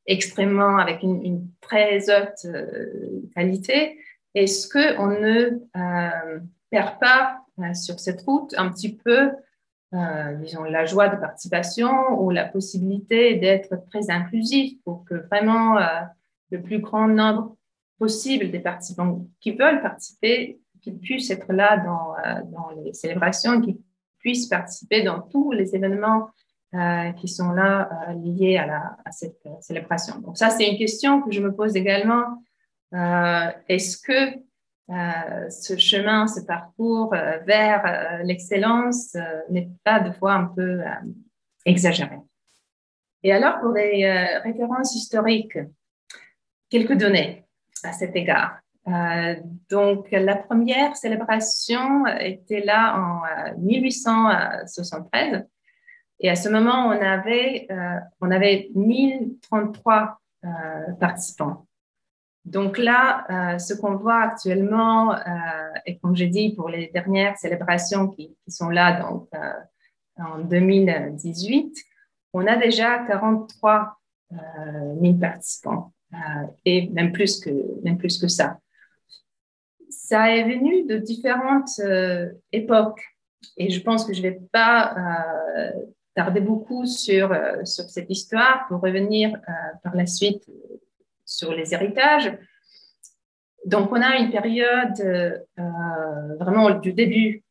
extrêmement 0.06 0.78
avec 0.78 1.02
une, 1.02 1.22
une 1.22 1.46
très 1.60 2.08
haute 2.08 2.50
qualité? 3.34 3.98
Est-ce 4.34 4.66
qu'on 4.66 5.08
ne 5.08 5.58
euh, 6.74 6.76
perd 6.76 6.98
pas 6.98 7.40
euh, 7.60 7.74
sur 7.74 7.98
cette 8.00 8.22
route 8.22 8.54
un 8.56 8.70
petit 8.70 8.96
peu, 8.96 9.30
euh, 9.94 10.34
disons, 10.36 10.64
la 10.64 10.84
joie 10.84 11.08
de 11.08 11.16
participation 11.16 12.20
ou 12.20 12.30
la 12.30 12.44
possibilité 12.44 13.36
d'être 13.36 13.76
très 13.90 14.10
inclusif 14.10 14.78
pour 14.84 15.04
que 15.04 15.14
vraiment 15.14 15.78
le 16.50 16.62
plus 16.62 16.78
grand 16.78 17.08
nombre 17.08 17.56
possible 17.98 18.50
des 18.50 18.60
participants 18.60 19.26
qui 19.40 19.52
veulent 19.52 19.82
participer, 19.82 20.60
qu'ils 20.82 20.98
puissent 20.98 21.30
être 21.30 21.52
là 21.52 21.78
dans, 21.78 22.14
les 22.84 22.92
célébrations, 22.92 23.60
qu'ils 23.60 23.78
puissent 24.18 24.46
participer 24.46 25.02
dans 25.02 25.20
tous 25.20 25.52
les 25.52 25.74
événements 25.74 26.30
qui 27.16 27.28
sont 27.28 27.50
là 27.52 27.88
liés 28.22 28.58
à, 28.58 29.10
cette 29.10 29.42
célébration. 29.60 30.18
Donc 30.20 30.36
ça, 30.36 30.50
c'est 30.50 30.70
une 30.70 30.76
question 30.76 31.22
que 31.22 31.32
je 31.32 31.40
me 31.40 31.52
pose 31.52 31.76
également 31.76 32.24
euh, 32.94 33.50
est-ce 33.68 33.98
que 33.98 34.12
euh, 34.12 34.40
ce 34.88 35.76
chemin, 35.76 36.26
ce 36.26 36.40
parcours 36.40 37.12
euh, 37.14 37.38
vers 37.46 38.22
l'excellence 38.24 39.16
n'est 39.50 39.68
pas 39.84 40.00
de 40.00 40.10
fois 40.12 40.32
un 40.32 40.46
peu 40.46 40.80
exagéré 41.66 42.16
Et 43.22 43.32
alors, 43.32 43.60
pour 43.60 43.72
les 43.72 44.10
références 44.42 44.94
historiques, 44.94 45.58
quelques 46.70 46.96
données 46.96 47.44
à 47.84 47.92
cet 47.92 48.16
égard. 48.16 48.60
donc, 49.68 50.08
la 50.10 50.36
première 50.36 50.96
célébration 50.96 52.06
était 52.06 52.64
là 52.64 52.96
en 52.96 53.22
1873. 53.58 55.46
Et 56.20 56.30
à 56.30 56.34
ce 56.34 56.48
moment, 56.48 56.86
on 56.86 56.90
avait, 56.92 57.68
on 58.20 58.30
avait 58.30 58.70
1033 58.74 60.18
participants. 60.98 61.66
Donc 62.48 62.78
là, 62.78 63.58
ce 63.58 63.74
qu'on 63.74 63.96
voit 63.96 64.22
actuellement, 64.22 65.14
et 65.84 65.98
comme 65.98 66.16
j'ai 66.16 66.28
dit, 66.28 66.54
pour 66.54 66.68
les 66.68 66.88
dernières 66.88 67.36
célébrations 67.36 68.08
qui, 68.08 68.34
sont 68.48 68.70
là, 68.70 69.00
donc 69.02 69.28
en 70.16 70.38
2018, 70.38 71.76
on 72.32 72.46
a 72.46 72.56
déjà 72.56 73.04
43 73.06 73.98
000 74.30 74.40
euh, 74.40 75.20
participants 75.20 75.92
euh, 76.12 76.16
et 76.64 76.88
même 76.88 77.12
plus, 77.12 77.40
que, 77.40 77.50
même 77.82 77.98
plus 77.98 78.18
que 78.18 78.28
ça. 78.28 78.58
Ça 79.90 80.34
est 80.36 80.44
venu 80.44 80.84
de 80.84 80.98
différentes 80.98 81.78
euh, 81.80 82.30
époques 82.52 83.02
et 83.56 83.70
je 83.70 83.80
pense 83.82 84.04
que 84.04 84.12
je 84.12 84.22
ne 84.22 84.28
vais 84.28 84.40
pas 84.52 84.94
tarder 86.14 86.40
beaucoup 86.40 86.84
sur, 86.86 87.30
sur 87.64 87.84
cette 87.84 88.10
histoire 88.10 88.66
pour 88.68 88.80
revenir 88.80 89.38
par 89.84 89.94
la 89.94 90.06
suite 90.06 90.44
sur 91.28 91.52
les 91.52 91.74
héritages. 91.74 92.32
Donc, 93.64 93.92
on 93.92 94.00
a 94.00 94.16
une 94.16 94.30
période 94.30 95.44
vraiment 96.38 96.70
du 96.70 96.92
début 96.92 97.42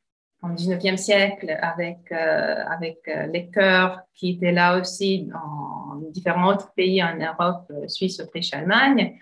au 0.43 0.47
19e 0.47 0.97
siècle 0.97 1.57
avec, 1.61 2.11
euh, 2.11 2.63
avec 2.67 2.99
euh, 3.07 3.27
les 3.27 3.49
chœurs 3.49 4.01
qui 4.13 4.31
étaient 4.31 4.51
là 4.51 4.79
aussi 4.79 5.23
dans 5.23 5.95
différents 6.11 6.51
autres 6.51 6.71
pays 6.75 7.03
en 7.03 7.15
Europe, 7.17 7.65
euh, 7.71 7.87
Suisse, 7.87 8.19
Autriche, 8.19 8.53
Allemagne. 8.53 9.17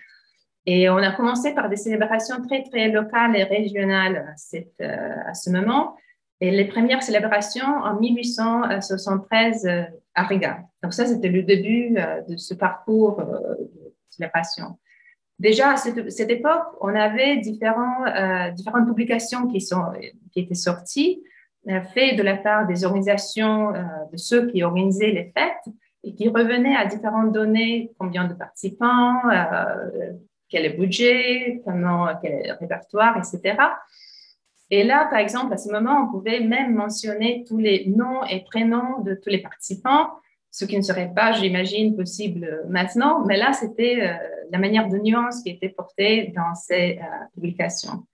Et 0.66 0.90
on 0.90 0.98
a 0.98 1.12
commencé 1.12 1.54
par 1.54 1.68
des 1.68 1.76
célébrations 1.76 2.42
très, 2.46 2.64
très 2.64 2.88
locales 2.88 3.36
et 3.36 3.44
régionales 3.44 4.34
à 5.26 5.34
ce 5.34 5.50
moment. 5.50 5.94
Et 6.40 6.50
les 6.50 6.64
premières 6.64 7.04
célébrations 7.04 7.68
en 7.84 8.00
1873 8.00 9.68
à 10.16 10.22
Riga. 10.24 10.58
Donc 10.82 10.92
ça, 10.92 11.06
c'était 11.06 11.28
le 11.28 11.44
début 11.44 11.90
de 12.28 12.36
ce 12.36 12.52
parcours 12.52 13.22
de 14.18 14.24
célébration. 14.24 14.78
Déjà, 15.38 15.72
à 15.72 15.76
cette, 15.76 16.30
époque, 16.30 16.64
on 16.80 16.94
avait 16.94 17.36
différents, 17.36 18.06
euh, 18.06 18.50
différentes 18.52 18.86
publications 18.86 19.46
qui, 19.48 19.60
sont, 19.60 19.84
qui 20.32 20.40
étaient 20.40 20.54
sorties, 20.54 21.22
euh, 21.68 21.82
faites 21.92 22.16
de 22.16 22.22
la 22.22 22.36
part 22.36 22.66
des 22.66 22.84
organisations, 22.84 23.74
euh, 23.74 23.82
de 24.12 24.16
ceux 24.16 24.46
qui 24.46 24.62
organisaient 24.62 25.10
les 25.10 25.32
fêtes, 25.36 25.74
et 26.04 26.14
qui 26.14 26.28
revenaient 26.28 26.76
à 26.76 26.86
différentes 26.86 27.32
données, 27.32 27.92
combien 27.98 28.26
de 28.26 28.34
participants, 28.34 29.22
quel 30.48 30.64
est 30.64 30.68
le 30.68 30.76
budget, 30.76 31.60
comment, 31.64 32.08
quel 32.22 32.32
est 32.32 32.48
le 32.48 32.54
répertoire, 32.54 33.16
etc. 33.18 33.56
Et 34.70 34.84
là, 34.84 35.06
par 35.10 35.18
exemple, 35.18 35.52
à 35.52 35.56
ce 35.56 35.70
moment, 35.70 36.06
on 36.06 36.12
pouvait 36.12 36.40
même 36.40 36.74
mentionner 36.74 37.44
tous 37.46 37.58
les 37.58 37.86
noms 37.88 38.24
et 38.24 38.44
prénoms 38.44 39.00
de 39.00 39.14
tous 39.14 39.30
les 39.30 39.42
participants 39.42 40.10
ce 40.56 40.64
qui 40.64 40.78
ne 40.78 40.82
serait 40.82 41.12
pas, 41.14 41.32
j'imagine, 41.32 41.94
possible 41.94 42.64
maintenant. 42.70 43.26
Mais 43.26 43.36
là, 43.36 43.52
c'était 43.52 43.98
euh, 44.00 44.14
la 44.50 44.58
manière 44.58 44.88
de 44.88 44.96
nuance 44.96 45.42
qui 45.42 45.50
était 45.50 45.68
portée 45.68 46.32
dans 46.34 46.54
ces 46.54 46.98
euh, 46.98 47.04
publications. 47.34 48.06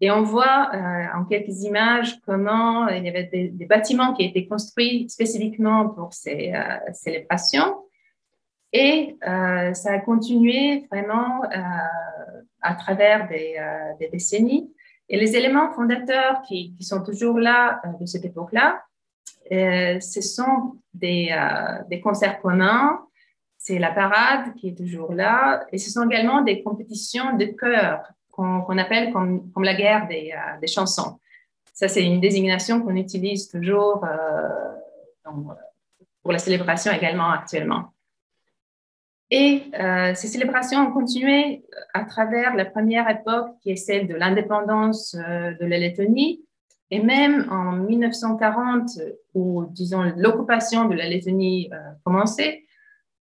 Et 0.00 0.10
on 0.10 0.22
voit 0.22 0.68
euh, 0.74 1.06
en 1.16 1.24
quelques 1.26 1.62
images 1.62 2.18
comment 2.26 2.88
il 2.88 3.04
y 3.04 3.08
avait 3.08 3.30
des, 3.32 3.66
bâtiments 3.66 4.14
qui 4.14 4.24
étaient 4.24 4.48
construits 4.48 5.08
spécifiquement 5.08 5.88
pour 5.90 6.12
ces 6.12 6.52
célébrations. 6.92 7.76
Et 8.72 9.16
ça 9.22 9.92
a 9.92 9.98
continué 10.00 10.86
vraiment 10.90 11.42
à 12.60 12.74
travers 12.74 13.26
des, 13.28 13.56
décennies. 14.12 14.70
Et 15.08 15.18
les 15.18 15.34
éléments 15.34 15.70
fondateurs 15.70 16.42
qui, 16.42 16.74
sont 16.80 17.02
toujours 17.02 17.38
là 17.38 17.80
de 17.98 18.04
cette 18.04 18.26
époque-là, 18.26 18.82
ce 19.50 20.20
sont 20.20 20.78
des, 20.94 21.28
euh, 21.32 21.82
des, 21.88 22.00
concerts 22.00 22.40
communs, 22.40 23.00
c'est 23.58 23.78
la 23.78 23.92
parade 23.92 24.54
qui 24.54 24.68
est 24.68 24.76
toujours 24.76 25.12
là, 25.12 25.66
et 25.72 25.78
ce 25.78 25.90
sont 25.90 26.08
également 26.08 26.42
des 26.42 26.62
compétitions 26.62 27.36
de 27.36 27.46
chœur 27.46 28.12
qu'on 28.30 28.78
appelle 28.78 29.12
comme, 29.12 29.50
la 29.62 29.74
guerre 29.74 30.08
euh, 30.10 30.60
des 30.60 30.66
chansons. 30.66 31.18
Ça, 31.72 31.88
c'est 31.88 32.04
une 32.04 32.20
désignation 32.20 32.82
qu'on 32.82 32.96
utilise 32.96 33.48
toujours 33.48 34.06
pour 36.22 36.32
la 36.32 36.38
célébration 36.38 36.92
également 36.92 37.30
actuellement. 37.30 37.92
Et 39.30 39.64
ces 40.14 40.28
célébrations 40.28 40.86
ont 40.86 40.92
continué 40.92 41.66
à 41.92 42.04
travers 42.04 42.54
la 42.54 42.64
première 42.64 43.10
époque 43.10 43.58
qui 43.60 43.72
est 43.72 43.76
celle 43.76 44.08
de 44.08 44.14
l'indépendance 44.14 45.14
de 45.14 45.66
la 45.66 45.78
Lettonie, 45.78 46.45
et 46.90 47.02
même 47.02 47.48
en 47.50 47.72
1940, 47.72 48.90
où, 49.34 49.64
disons, 49.70 50.02
l'occupation 50.16 50.88
de 50.88 50.94
la 50.94 51.08
Lettonie 51.08 51.68
euh, 51.72 51.76
commençait, 52.04 52.64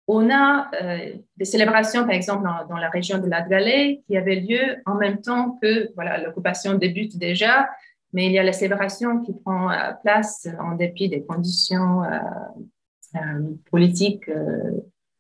on 0.09 0.31
a 0.31 0.71
euh, 0.83 1.13
des 1.37 1.45
célébrations, 1.45 2.03
par 2.03 2.13
exemple, 2.13 2.49
dans, 2.69 2.77
la 2.77 2.89
région 2.89 3.19
de 3.19 3.29
la 3.29 3.43
Galée, 3.43 4.03
qui 4.07 4.17
avaient 4.17 4.41
lieu 4.41 4.77
en 4.87 4.95
même 4.95 5.21
temps 5.21 5.59
que 5.63 5.93
voilà, 5.95 6.19
l'occupation 6.19 6.75
débute 6.75 7.19
déjà, 7.19 7.69
mais 8.13 8.27
il 8.27 8.33
y 8.33 8.39
a 8.39 8.43
la 8.43 8.53
célébration 8.53 9.21
qui 9.21 9.33
prend 9.33 9.71
euh, 9.71 9.93
place 10.03 10.49
en 10.59 10.75
dépit 10.75 11.09
des 11.09 11.25
conditions 11.25 12.03
politiques 13.71 14.31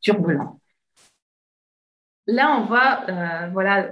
turbulentes. 0.00 0.58
Là, 2.26 2.56
on 2.58 2.64
voit 2.64 3.04
voilà, 3.52 3.90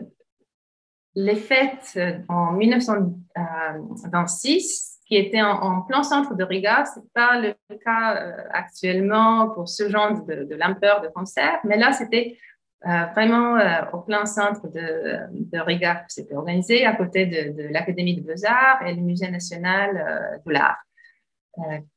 les 1.15 1.37
fêtes 1.37 1.99
en 2.29 2.53
1926, 2.53 4.91
qui 5.11 5.17
étaient 5.17 5.43
en, 5.43 5.83
plein 5.83 6.05
centre 6.05 6.37
de 6.37 6.45
Riga. 6.45 6.85
Ce 6.85 7.01
n'est 7.01 7.07
pas 7.13 7.41
le 7.41 7.55
cas 7.85 8.17
euh, 8.17 8.45
actuellement 8.53 9.51
pour 9.51 9.69
ce 9.69 9.89
genre 9.89 10.25
de, 10.25 10.45
de 10.45 10.55
de 10.55 11.09
concert, 11.09 11.59
mais 11.65 11.77
là, 11.77 11.93
c'était 11.93 12.39
euh, 12.87 13.07
vraiment 13.13 13.57
euh, 13.57 13.83
au 13.93 14.03
plein 14.03 14.25
centre 14.25 14.69
de, 14.69 15.19
de 15.33 15.59
Riga. 15.59 16.05
C'était 16.07 16.37
organisé 16.37 16.87
à 16.87 16.95
côté 16.95 17.27
de, 17.27 17.73
l'Académie 17.73 18.21
de 18.21 18.23
Beaux-Arts 18.23 18.87
et 18.87 18.95
le 18.95 19.03
Musée 19.03 19.29
national 19.29 20.41
de 20.47 20.53
l'art, 20.53 20.79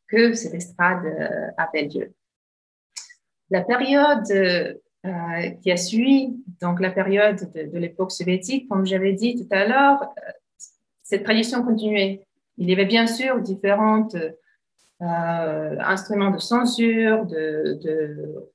que 0.07 0.33
cette 0.33 0.55
estrade 0.55 1.05
avait 1.55 1.83
lieu. 1.83 2.15
La 3.51 3.61
période 3.61 4.25
euh, 5.05 5.49
qui 5.61 5.69
a 5.69 5.75
suivi 5.75 6.33
donc 6.61 6.79
la 6.79 6.89
période 6.89 7.51
de, 7.53 7.77
l'époque 7.77 8.13
soviétique, 8.13 8.69
comme 8.69 8.85
j'avais 8.85 9.11
dit 9.11 9.35
tout 9.35 9.53
à 9.53 9.67
l'heure, 9.67 10.01
euh, 10.01 10.31
cette 11.01 11.25
tradition 11.25 11.61
continuait. 11.61 12.25
Il 12.57 12.69
y 12.69 12.73
avait 12.73 12.85
bien 12.85 13.05
sûr 13.05 13.41
différents 13.41 14.07
euh, 14.15 15.75
instruments 15.81 16.31
de 16.31 16.39
censure, 16.39 17.25
de, 17.25 18.49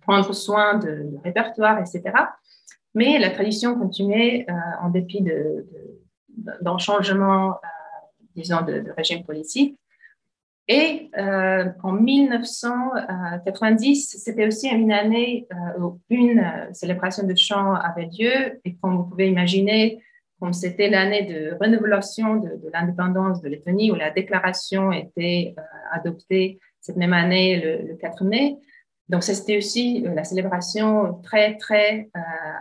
prendre 0.00 0.32
soin 0.32 0.78
de, 0.78 1.18
répertoire, 1.22 1.78
etc. 1.78 2.02
Mais 2.94 3.18
la 3.18 3.28
tradition 3.28 3.78
continuait 3.78 4.46
en 4.80 4.88
dépit 4.88 5.22
d'un 6.38 6.78
changement, 6.78 7.60
disons, 8.34 8.62
de, 8.62 8.90
régime 8.96 9.22
politique. 9.22 9.78
Et 10.66 11.10
euh, 11.18 11.68
en 11.82 11.92
1990, 11.92 14.16
c'était 14.18 14.46
aussi 14.46 14.66
une 14.68 14.92
année 14.92 15.46
euh, 15.52 15.80
où 15.80 16.00
une 16.08 16.38
euh, 16.38 16.72
célébration 16.72 17.26
de 17.26 17.34
chant 17.36 17.74
avait 17.74 18.08
lieu. 18.18 18.58
Et 18.64 18.74
comme 18.76 18.96
vous 18.96 19.04
pouvez 19.04 19.28
imaginer, 19.28 20.02
comme 20.40 20.54
c'était 20.54 20.88
l'année 20.88 21.24
de 21.24 21.54
renouvelation 21.60 22.36
de, 22.36 22.58
l'indépendance 22.72 23.42
de 23.42 23.50
Lettonie, 23.50 23.92
où 23.92 23.94
la 23.94 24.10
déclaration 24.10 24.90
était 24.90 25.54
adoptée 25.92 26.58
cette 26.80 26.96
même 26.96 27.12
année, 27.12 27.84
le, 27.86 27.96
4 27.96 28.24
mai. 28.24 28.56
Donc, 29.10 29.22
c'était 29.22 29.58
aussi 29.58 30.00
la 30.00 30.24
célébration 30.24 31.20
très, 31.22 31.58
très 31.58 32.08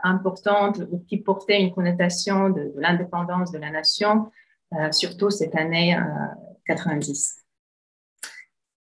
importante 0.04 0.82
qui 1.08 1.18
portait 1.18 1.62
une 1.62 1.74
connotation 1.74 2.49
de 2.49 2.74
l'indépendance 2.76 3.51
de 3.51 3.60
la 3.60 3.72
nation, 3.72 4.30
surtout 4.91 5.30
cette 5.30 5.56
année 5.56 5.97
90. 6.68 7.43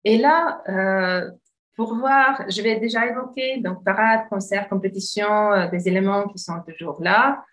Et 0.03 0.17
là, 0.17 0.61
euh, 0.69 1.31
pour 1.75 1.95
voir, 1.95 2.43
je 2.49 2.61
vais 2.61 2.79
déjà 2.79 3.05
évoquer 3.05 3.57
donc 3.57 3.83
parade, 3.83 4.27
concert, 4.29 4.67
compétition, 4.69 5.51
euh, 5.53 5.67
des 5.67 5.87
éléments 5.87 6.27
qui 6.27 6.39
sont 6.39 6.61
toujours 6.67 7.01
là 7.01 7.43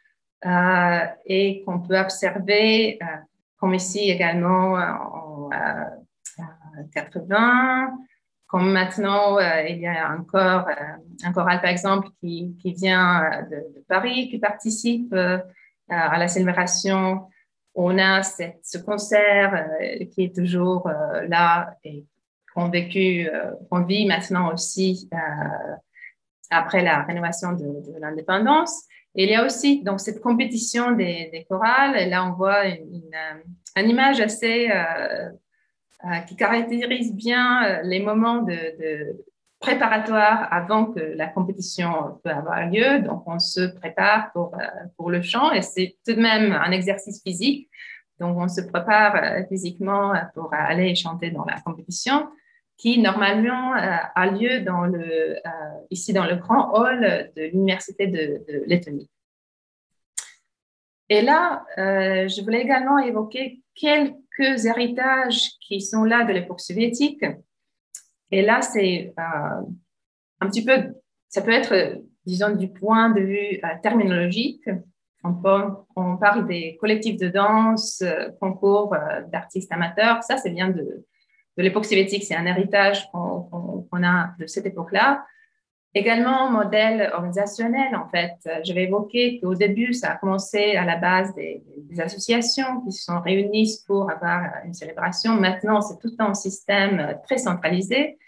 euh, 0.47 1.05
et 1.27 1.63
qu'on 1.65 1.81
peut 1.81 1.99
observer, 1.99 2.99
comme 3.59 3.75
ici 3.75 4.11
également 4.11 4.75
en 4.75 5.51
80, 6.93 7.97
comme 8.47 8.73
maintenant, 8.73 9.39
il 9.39 9.79
y 9.79 9.87
a 9.87 10.13
encore 10.13 10.69
un 11.25 11.33
choral, 11.33 11.61
par 11.61 11.71
exemple, 11.71 12.09
qui, 12.21 12.57
qui 12.61 12.73
vient 12.73 13.47
de, 13.51 13.85
Paris, 13.89 14.29
qui 14.29 14.39
participe 14.39 15.15
à 15.89 16.19
la 16.19 16.29
célébration. 16.29 17.27
On 17.75 17.99
a 17.99 18.23
ce 18.23 18.79
concert 18.79 19.67
qui 20.13 20.25
est 20.25 20.37
toujours 20.37 20.89
là 21.29 21.77
et 21.85 22.05
euh, 22.57 23.51
qu'on 23.71 23.83
vit 23.85 24.07
maintenant 24.07 24.53
aussi 24.53 25.09
euh, 25.13 25.17
après 26.51 26.83
la 26.83 27.03
rénovation 27.03 27.53
de, 27.53 27.99
l'indépendance. 28.01 28.85
Il 29.15 29.29
y 29.31 29.35
a 29.35 29.45
aussi 29.45 29.83
donc 29.83 30.01
cette 30.01 30.21
compétition 30.21 30.93
des, 30.93 31.47
chorales. 31.49 32.09
Là, 32.09 32.27
on 32.27 32.33
voit 32.33 32.67
une, 32.67 33.11
une, 33.77 33.91
image 33.91 34.21
assez 34.21 34.71
qui 36.27 36.37
caractérise 36.37 37.15
bien 37.15 37.81
les 37.83 38.01
moments 38.01 38.43
de, 38.43 38.53
de 38.53 39.25
préparatoire 39.61 40.53
avant 40.53 40.87
que 40.87 41.01
la 41.01 41.29
compétition 41.29 42.19
peut 42.25 42.31
avoir 42.31 42.69
lieu. 42.69 43.01
Donc, 43.01 43.23
on 43.27 43.39
se 43.39 43.67
prépare 43.77 44.33
pour, 44.33 44.57
pour 44.97 45.11
le 45.11 45.23
chant 45.23 45.53
et 45.53 45.63
c'est 45.63 45.97
tout 46.05 46.15
de 46.15 46.21
même 46.21 46.53
un 46.53 46.73
exercice 46.73 47.23
physique. 47.23 47.71
Donc, 48.21 48.37
on 48.39 48.49
se 48.49 48.61
prépare 48.61 49.17
euh, 49.17 49.43
physiquement 49.49 50.15
pour 50.35 50.53
aller 50.53 50.95
chanter 50.95 51.31
dans 51.31 51.45
la 51.45 51.61
compétition 51.61 52.29
qui 52.77 53.01
normalement 53.01 53.75
euh, 53.75 53.97
a 54.15 54.27
lieu 54.27 54.65
euh, 54.67 55.41
ici 55.91 56.13
dans 56.13 56.27
le 56.27 56.37
grand 56.37 56.73
hall 56.73 57.31
de 57.37 57.43
l'Université 57.43 58.07
de, 58.07 58.65
Lettonie. 58.67 59.11
Et 61.11 61.21
là, 61.21 61.65
je 61.77 62.43
voulais 62.43 62.63
également 62.63 62.99
évoquer 62.99 63.63
quelques 63.75 64.65
héritages 64.65 65.51
qui 65.61 65.83
sont 65.83 66.05
là 66.05 66.25
de 66.25 66.33
l'époque 66.33 66.61
soviétique. 66.61 67.25
Et 68.31 68.41
là, 68.41 68.63
c'est 68.63 69.13
un 69.19 70.47
petit 70.49 70.65
peu, 70.65 70.95
ça 71.29 71.43
peut 71.43 71.53
être, 71.53 72.01
disons, 72.25 72.57
du 72.57 72.69
point 72.69 73.11
de 73.11 73.21
vue 73.21 73.61
terminologique, 73.83 74.67
on, 75.97 76.17
parle 76.17 76.47
des 76.47 76.77
collectifs 76.81 77.17
de 77.17 77.29
danse, 77.29 78.03
euh, 78.03 78.31
concours 78.41 78.95
euh, 78.95 79.23
d'artistes 79.33 79.73
amateurs. 79.73 80.23
Ça, 80.23 80.37
c'est 80.37 80.51
bien 80.51 80.69
de, 80.69 81.05
l'époque 81.63 81.85
soviétique. 81.85 82.25
C'est 82.25 82.37
un 82.37 82.47
héritage 82.47 83.11
qu'on 83.13 84.03
a 84.03 84.35
de 84.39 84.47
cette 84.47 84.67
époque-là. 84.67 85.25
Également, 85.97 86.51
modèle 86.51 87.13
organisationnel, 87.15 87.95
en 87.95 88.09
fait. 88.09 88.35
Je 88.65 88.73
vais 88.73 88.85
évoquer 88.85 89.39
qu'au 89.39 89.55
début, 89.55 89.93
ça 89.93 90.11
a 90.11 90.17
commencé 90.17 90.75
à 90.75 90.85
la 90.85 90.97
base 90.97 91.33
des, 91.35 91.63
associations 91.99 92.81
qui 92.81 92.91
se 92.91 93.05
sont 93.05 93.21
réunies 93.21 93.79
pour 93.87 94.11
avoir 94.11 94.43
une 94.65 94.75
célébration. 94.75 95.35
Maintenant, 95.35 95.81
c'est 95.81 95.99
tout 96.01 96.15
un 96.19 96.35
système 96.35 97.17
très 97.25 97.39
centralisé 97.39 98.19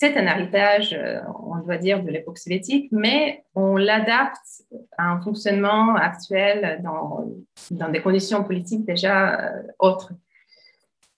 c'est 0.00 0.16
un 0.16 0.26
héritage, 0.26 0.94
euh, 0.94 1.20
on 1.44 1.58
doit 1.58 1.76
dire, 1.76 2.02
de 2.02 2.10
l'époque 2.10 2.38
soviétique, 2.38 2.88
mais 2.90 3.44
on 3.54 3.76
l'adapte 3.76 4.62
à 4.96 5.10
un 5.10 5.20
fonctionnement 5.20 5.94
actuel 5.94 6.80
dans, 6.82 7.26
dans 7.70 7.90
des 7.90 8.00
conditions 8.00 8.42
politiques 8.42 8.86
déjà 8.86 9.38
euh, 9.38 9.62
autres. 9.78 10.12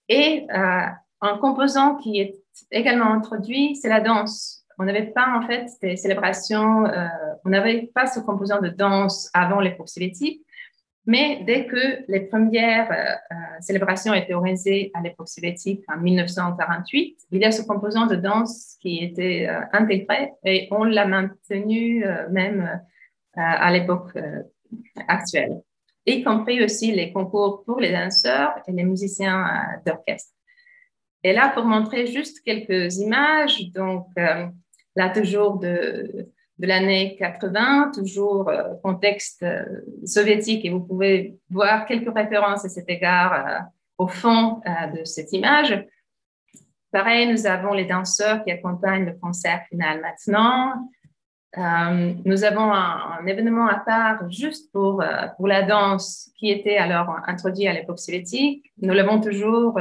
Et 0.09 0.49
euh, 0.53 0.87
un 1.23 1.39
composant 1.39 1.97
qui 1.97 2.21
est 2.21 2.35
également 2.71 3.13
introduit, 3.13 3.77
c'est 3.77 3.89
la 3.89 4.01
danse. 4.01 4.67
On 4.79 4.85
n'avait 4.85 5.07
pas 5.07 5.27
en 5.37 5.47
fait 5.47 5.67
des 5.81 5.97
célébrations, 5.97 6.85
on 7.45 7.49
n'avait 7.49 7.91
pas 7.95 8.07
ce 8.07 8.21
composant 8.21 8.61
de 8.61 8.69
danse 8.69 9.31
avant 9.35 9.61
l'époque 9.61 9.89
soviétique, 9.89 10.45
mais 11.05 11.43
dès 11.45 11.67
que 11.67 12.05
les 12.09 12.21
premières 12.21 12.91
euh, 12.93 13.35
euh, 13.35 13.61
célébrations 13.61 14.15
étaient 14.15 14.35
organisées 14.35 14.93
à 14.95 15.01
l'époque 15.01 15.29
soviétique 15.29 15.83
en 15.89 15.99
1948, 15.99 17.19
il 17.33 17.41
y 17.41 17.45
a 17.45 17.51
ce 17.51 17.63
composant 17.63 18.07
de 18.07 18.15
danse 18.15 18.77
qui 18.81 19.03
était 19.03 19.49
euh, 19.49 19.61
intégré 19.73 20.31
et 20.45 20.69
on 20.71 20.85
l'a 20.85 21.07
maintenu 21.07 22.05
même 22.31 22.81
à 23.35 23.73
l'époque 23.73 24.13
actuelle, 25.09 25.63
y 26.05 26.23
compris 26.23 26.63
aussi 26.63 26.93
les 26.93 27.13
concours 27.13 27.65
pour 27.65 27.81
les 27.81 27.91
danseurs 27.91 28.53
et 28.69 28.73
les 28.73 28.85
musiciens 28.85 29.47
d'orchestre. 29.87 30.35
Et 31.25 31.33
là, 31.33 31.51
pour 31.51 31.65
montrer 31.65 32.07
juste 32.07 32.43
quelques 32.45 32.99
images, 32.99 33.71
donc 33.73 34.07
là 34.17 35.11
toujours 35.11 35.59
de 35.59 36.29
de 36.63 36.69
l'année 36.69 37.17
80, 37.19 37.91
toujours 37.93 38.49
euh, 38.49 38.75
contexte 38.85 39.43
euh, 39.43 39.65
soviétique, 40.05 40.65
et 40.65 40.71
vous 40.71 40.81
pouvez 40.81 41.37
voir 41.51 41.87
quelques 41.87 42.15
références 42.15 42.65
à 42.65 42.69
cet 42.69 42.89
égard 42.89 43.33
euh, 43.33 43.59
au 43.99 44.07
fond 44.07 44.61
de 44.95 45.05
cette 45.05 45.33
image. 45.33 45.85
Pareil, 46.91 47.31
nous 47.31 47.47
avons 47.47 47.73
les 47.73 47.85
danseurs 47.85 48.45
qui 48.45 48.51
accompagnent 48.51 49.07
le 49.07 49.15
concert 49.15 49.63
final 49.69 50.01
maintenant. 50.01 50.89
Nous 51.57 52.45
avons 52.45 52.73
un, 52.73 53.27
événement 53.27 53.67
à 53.67 53.79
part 53.79 54.31
juste 54.31 54.73
pour, 54.73 55.05
pour 55.37 55.47
la 55.47 55.63
danse 55.63 56.31
qui 56.39 56.51
était 56.51 56.79
alors 56.79 57.15
introduit 57.27 57.69
à 57.69 57.75
l'époque 57.75 57.99
soviétique. 57.99 58.73
Nous 58.81 58.95
l'avons 58.95 59.21
toujours 59.21 59.79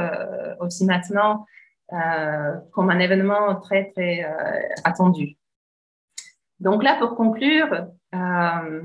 aussi 0.60 0.84
maintenant 0.84 1.46
comme 2.72 2.90
un 2.90 2.98
événement 2.98 3.56
très, 3.56 3.90
très 3.90 4.26
attendu. 4.84 5.38
Donc 6.62 6.84
là, 6.84 6.96
pour 7.00 7.16
conclure, 7.16 7.88
euh, 8.14 8.82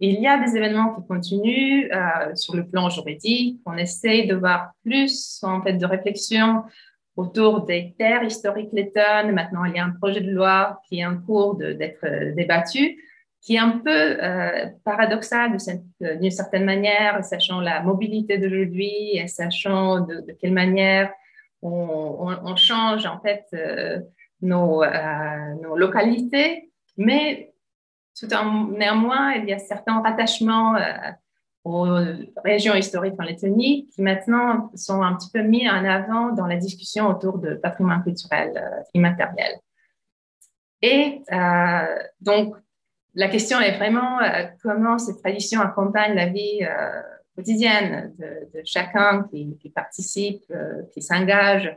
il 0.00 0.18
y 0.18 0.26
a 0.26 0.38
des 0.38 0.56
événements 0.56 0.94
qui 0.94 1.06
continuent 1.06 1.90
euh, 1.92 2.34
sur 2.34 2.56
le 2.56 2.66
plan 2.66 2.88
juridique. 2.88 3.60
On 3.66 3.76
essaie 3.76 4.22
de 4.24 4.34
voir 4.34 4.72
plus 4.82 5.38
en 5.42 5.60
fait 5.62 5.74
de 5.74 5.84
réflexion 5.84 6.62
autour 7.16 7.64
des 7.64 7.94
terres 7.98 8.24
historiques 8.24 8.72
lettonnes. 8.72 9.32
Maintenant, 9.32 9.64
il 9.64 9.74
y 9.74 9.78
a 9.78 9.84
un 9.84 9.90
projet 9.90 10.20
de 10.20 10.30
loi 10.30 10.80
qui 10.88 11.00
est 11.00 11.06
en 11.06 11.18
cours 11.18 11.56
d'être 11.56 12.34
débattu, 12.34 12.98
qui 13.40 13.56
est 13.56 13.58
un 13.58 13.78
peu 13.78 13.90
euh, 13.90 14.66
paradoxal 14.84 15.56
d'une 16.00 16.30
certaine 16.30 16.64
manière, 16.64 17.24
sachant 17.24 17.60
la 17.60 17.82
mobilité 17.82 18.38
d'aujourd'hui 18.38 19.16
et 19.16 19.26
sachant 19.26 20.00
de, 20.00 20.24
quelle 20.40 20.52
manière 20.52 21.12
on, 21.60 22.56
change 22.56 23.06
en 23.06 23.20
fait 23.20 23.44
nos, 24.40 24.82
nos 25.62 25.76
localités 25.76 26.72
mais 26.96 27.52
tout 28.18 28.32
en, 28.34 28.68
néanmoins, 28.68 29.32
il 29.34 29.48
y 29.48 29.52
a 29.52 29.58
certains 29.58 30.00
rattachements 30.00 30.76
euh, 30.76 30.82
aux 31.64 31.86
régions 32.44 32.74
historiques 32.74 33.14
en 33.18 33.24
Lettonie 33.24 33.88
qui 33.94 34.02
maintenant 34.02 34.70
sont 34.74 35.02
un 35.02 35.14
petit 35.14 35.30
peu 35.30 35.42
mis 35.42 35.68
en 35.68 35.84
avant 35.84 36.32
dans 36.32 36.46
la 36.46 36.56
discussion 36.56 37.08
autour 37.08 37.38
de 37.38 37.54
patrimoine 37.54 38.02
culturel 38.02 38.52
euh, 38.56 38.82
immatériel. 38.94 39.52
Et 40.82 41.22
euh, 41.32 41.98
donc, 42.20 42.56
la 43.14 43.28
question 43.28 43.60
est 43.60 43.76
vraiment 43.76 44.18
comment 44.62 44.98
cette 44.98 45.18
tradition 45.18 45.60
accompagne 45.60 46.14
la 46.14 46.26
vie 46.26 46.60
quotidienne 47.36 48.14
de, 48.18 48.62
chacun 48.64 49.28
qui 49.30 49.70
participe, 49.72 50.42
qui 50.92 51.02
s'engage 51.02 51.76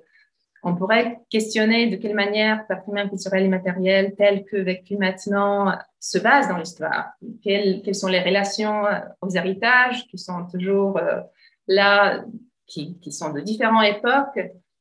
on 0.65 0.75
pourrait 0.75 1.19
questionner 1.29 1.91
de 1.91 1.95
quelle 1.95 2.15
manière 2.15 2.65
patrimoine 2.65 3.07
culturel 3.07 3.45
immatériel 3.45 4.15
tel 4.17 4.43
que 4.45 4.57
vécu 4.57 4.97
maintenant 4.97 5.77
se 5.99 6.17
base 6.17 6.49
dans 6.49 6.57
l'histoire. 6.57 7.11
Quelles, 7.43 7.93
sont 7.93 8.07
les 8.07 8.19
relations 8.19 8.87
euh, 8.87 8.99
aux 9.21 9.29
héritages 9.29 10.07
qui 10.07 10.17
sont 10.17 10.47
toujours 10.51 10.97
euh, 10.97 11.21
là, 11.67 12.25
qui, 12.65 12.97
sont 13.11 13.31
de 13.31 13.41
différentes 13.41 13.85
époques 13.85 14.39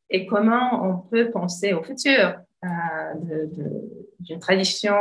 et 0.09 0.25
comment 0.25 0.83
on 0.89 0.97
peut 0.97 1.31
penser 1.31 1.75
au 1.75 1.83
futur 1.83 2.35
euh, 2.65 3.47
d'une 4.21 4.39
tradition, 4.39 4.95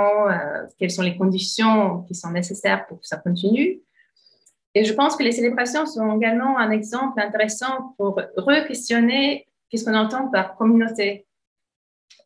quelles 0.78 0.92
sont 0.92 1.02
les 1.02 1.16
conditions 1.16 2.02
qui 2.02 2.14
sont 2.14 2.32
nécessaires 2.32 2.86
pour 2.88 3.00
que 3.00 3.08
ça 3.08 3.16
continue. 3.16 3.80
Et 4.76 4.84
je 4.84 4.94
pense 4.94 5.16
que 5.16 5.24
les 5.24 5.32
célébrations 5.32 5.86
sont 5.86 6.18
également 6.18 6.58
un 6.58 6.72
exemple 6.72 7.22
intéressant 7.22 7.94
pour 7.98 8.20
re-questionner 8.36 9.48
qu'est-ce 9.70 9.86
qu'on 9.86 9.96
entend 9.96 10.30
par 10.30 10.56
communauté? 10.56 11.28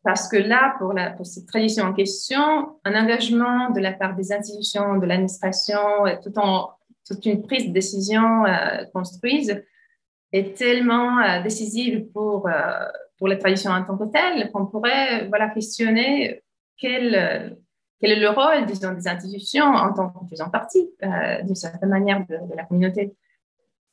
Parce 0.04 0.28
que 0.28 0.36
là, 0.36 0.76
pour, 0.78 0.94
cette 1.26 1.46
tradition 1.46 1.84
en 1.84 1.92
question, 1.92 2.78
un 2.84 2.94
engagement 2.94 3.70
de 3.70 3.80
la 3.80 3.92
part 3.92 4.14
des 4.14 4.32
institutions, 4.32 4.96
de 4.98 5.06
l'administration, 5.06 5.80
tout 6.22 6.38
en, 6.38 6.70
toute 7.08 7.24
une 7.26 7.42
prise 7.42 7.66
de 7.66 7.72
décision 7.72 8.44
euh, 8.44 8.84
construite 8.92 9.52
est 10.32 10.56
tellement 10.56 11.20
euh, 11.20 11.42
décisive 11.42 12.06
pour, 12.12 12.46
euh, 12.48 12.52
pour 13.16 13.28
la 13.28 13.36
tradition 13.36 13.70
en 13.70 13.82
tant 13.82 13.96
que 13.96 14.04
telle 14.04 14.50
qu'on 14.52 14.66
pourrait 14.66 15.26
voilà, 15.28 15.48
questionner 15.48 16.42
quel, 16.76 17.14
est 17.14 18.14
le 18.14 18.28
rôle, 18.28 18.66
des 18.66 19.08
institutions 19.08 19.64
en 19.64 19.92
tant 19.92 20.10
que 20.10 20.26
faisant 20.30 20.50
partie, 20.50 20.88
d'une 21.42 21.56
certaine 21.56 21.88
manière, 21.88 22.24
de 22.28 22.54
la 22.54 22.62
communauté. 22.64 23.16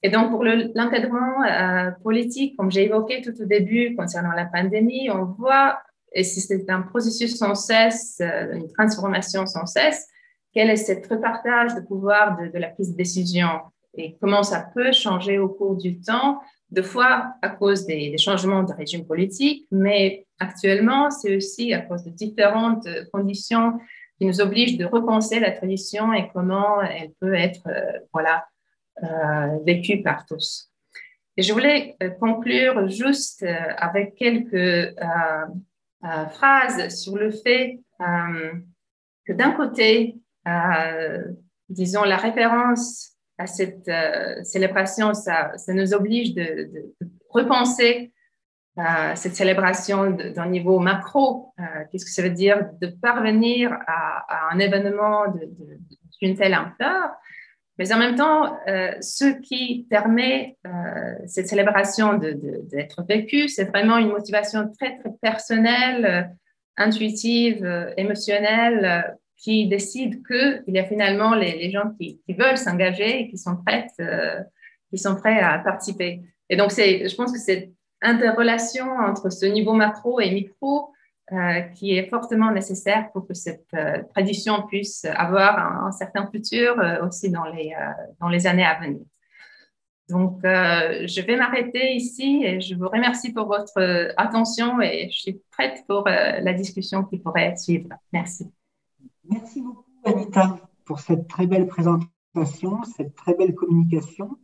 Et 0.03 0.09
donc, 0.09 0.29
pour 0.29 0.43
l'encadrement 0.43 1.43
euh, 1.43 1.91
politique, 2.03 2.55
comme 2.57 2.71
j'ai 2.71 2.85
évoqué 2.85 3.21
tout 3.21 3.33
au 3.41 3.45
début 3.45 3.95
concernant 3.95 4.33
la 4.33 4.45
pandémie, 4.45 5.09
on 5.09 5.25
voit, 5.25 5.79
et 6.13 6.23
c'est 6.23 6.69
un 6.69 6.81
processus 6.81 7.37
sans 7.37 7.55
cesse, 7.55 8.17
euh, 8.21 8.53
une 8.53 8.71
transformation 8.71 9.45
sans 9.45 9.65
cesse, 9.65 10.07
quel 10.53 10.69
est 10.69 10.75
ce 10.75 10.93
repartage 11.09 11.75
de 11.75 11.81
pouvoir 11.81 12.37
de, 12.37 12.57
la 12.57 12.69
prise 12.69 12.91
de 12.91 12.97
décision 12.97 13.49
et 13.97 14.15
comment 14.21 14.43
ça 14.43 14.67
peut 14.73 14.91
changer 14.91 15.39
au 15.39 15.49
cours 15.49 15.75
du 15.75 15.99
temps, 15.99 16.39
de 16.69 16.81
fois 16.81 17.33
à 17.41 17.49
cause 17.49 17.85
des, 17.85 18.09
des 18.09 18.17
changements 18.17 18.63
de 18.63 18.73
régime 18.73 19.05
politique, 19.05 19.65
mais 19.71 20.25
actuellement, 20.39 21.09
c'est 21.09 21.35
aussi 21.35 21.73
à 21.73 21.79
cause 21.79 22.03
de 22.03 22.09
différentes 22.09 22.87
conditions 23.13 23.73
qui 24.17 24.25
nous 24.25 24.41
obligent 24.41 24.77
de 24.77 24.85
repenser 24.85 25.39
la 25.39 25.51
tradition 25.51 26.13
et 26.13 26.29
comment 26.33 26.81
elle 26.81 27.11
peut 27.19 27.33
être, 27.33 27.67
euh, 27.67 27.99
voilà, 28.13 28.45
euh, 29.03 29.59
vécu 29.65 30.01
par 30.01 30.25
tous. 30.25 30.71
Et 31.35 31.41
je 31.41 31.51
voulais 31.51 31.97
euh, 32.01 32.11
conclure 32.11 32.87
juste 32.87 33.43
euh, 33.43 33.53
avec 33.77 34.15
quelques 34.15 34.95
phrases 36.31 36.95
sur 36.95 37.17
le 37.17 37.31
fait 37.31 37.79
que 37.99 39.33
d'un 39.33 39.51
côté, 39.51 40.17
disons, 41.67 42.03
la 42.03 42.15
référence 42.15 43.17
à 43.39 43.47
cette 43.47 43.89
célébration, 44.43 45.15
ça, 45.15 45.51
nous 45.69 45.95
oblige 45.95 46.35
de, 46.35 46.93
repenser 47.29 48.13
cette 49.15 49.35
célébration 49.35 50.11
d'un 50.11 50.45
niveau 50.45 50.77
macro. 50.77 51.53
Qu'est-ce 51.91 52.05
que 52.05 52.11
ça 52.11 52.21
veut 52.21 52.29
dire 52.29 52.69
de 52.79 52.85
parvenir 52.85 53.75
à, 53.87 54.49
un 54.53 54.59
événement 54.59 55.23
d'une 56.21 56.35
telle 56.35 56.53
ampleur 56.53 57.15
mais 57.77 57.91
en 57.91 57.97
même 57.97 58.15
temps, 58.15 58.57
euh, 58.67 58.91
ce 59.01 59.25
qui 59.41 59.85
permet 59.89 60.57
euh, 60.65 60.69
cette 61.27 61.47
célébration 61.47 62.17
d'être 62.17 63.03
vécue, 63.03 63.49
c'est 63.49 63.65
vraiment 63.65 63.97
une 63.97 64.09
motivation 64.09 64.71
très, 64.79 64.97
très 64.97 65.11
personnelle, 65.21 66.05
euh, 66.05 66.21
intuitive, 66.77 67.65
émotionnelle, 67.97 69.15
qui 69.37 69.67
décide 69.67 70.25
qu'il 70.25 70.73
y 70.73 70.79
a 70.79 70.85
finalement 70.85 71.35
les, 71.35 71.57
les 71.57 71.71
gens 71.71 71.91
qui, 71.99 72.19
qui 72.25 72.33
veulent 72.33 72.57
s'engager 72.57 73.21
et 73.21 73.29
qui 73.29 73.37
sont, 73.37 73.55
prêts, 73.65 73.87
qui 74.89 74.97
sont 74.97 75.15
prêts 75.15 75.39
à 75.39 75.59
participer. 75.59 76.21
Et 76.49 76.57
donc, 76.57 76.71
je 76.71 77.15
pense 77.15 77.31
que 77.31 77.39
cette 77.39 77.69
interrelation 78.01 78.87
entre 78.87 79.29
ce 79.29 79.45
niveau 79.45 79.71
macro 79.71 80.19
et 80.19 80.31
micro 80.31 80.89
euh, 81.33 81.61
qui 81.73 81.97
est 81.97 82.07
fortement 82.07 82.51
nécessaire 82.51 83.11
pour 83.11 83.25
que 83.25 83.33
cette 83.33 83.73
euh, 83.73 84.03
tradition 84.13 84.67
puisse 84.67 85.05
avoir 85.05 85.57
un, 85.83 85.91
certain 85.91 86.29
futur 86.29 86.79
euh, 86.79 87.03
aussi 87.03 87.31
dans 87.31 87.45
les, 87.45 87.73
dans 88.21 88.27
les 88.27 88.45
années 88.45 88.63
à 88.63 88.79
venir. 88.79 89.01
Donc, 90.07 90.41
je 90.43 91.25
vais 91.25 91.35
m'arrêter 91.35 91.95
ici 91.95 92.43
et 92.45 92.61
je 92.61 92.75
vous 92.75 92.87
remercie 92.87 93.33
pour 93.33 93.47
votre 93.47 94.13
attention 94.17 94.79
et 94.79 95.09
je 95.11 95.19
suis 95.19 95.41
prête 95.49 95.83
pour 95.87 96.03
la 96.05 96.53
discussion 96.53 97.03
qui 97.03 97.17
pourrait 97.17 97.55
suivre. 97.55 97.89
Merci. 98.13 98.51
Merci 99.27 99.63
beaucoup, 99.63 99.83
Anita, 100.05 100.57
pour 100.85 100.99
cette 100.99 101.27
très 101.27 101.47
belle 101.47 101.65
présentation, 101.65 102.83
cette 102.83 103.15
très 103.15 103.33
belle 103.33 103.55
communication. 103.55 104.37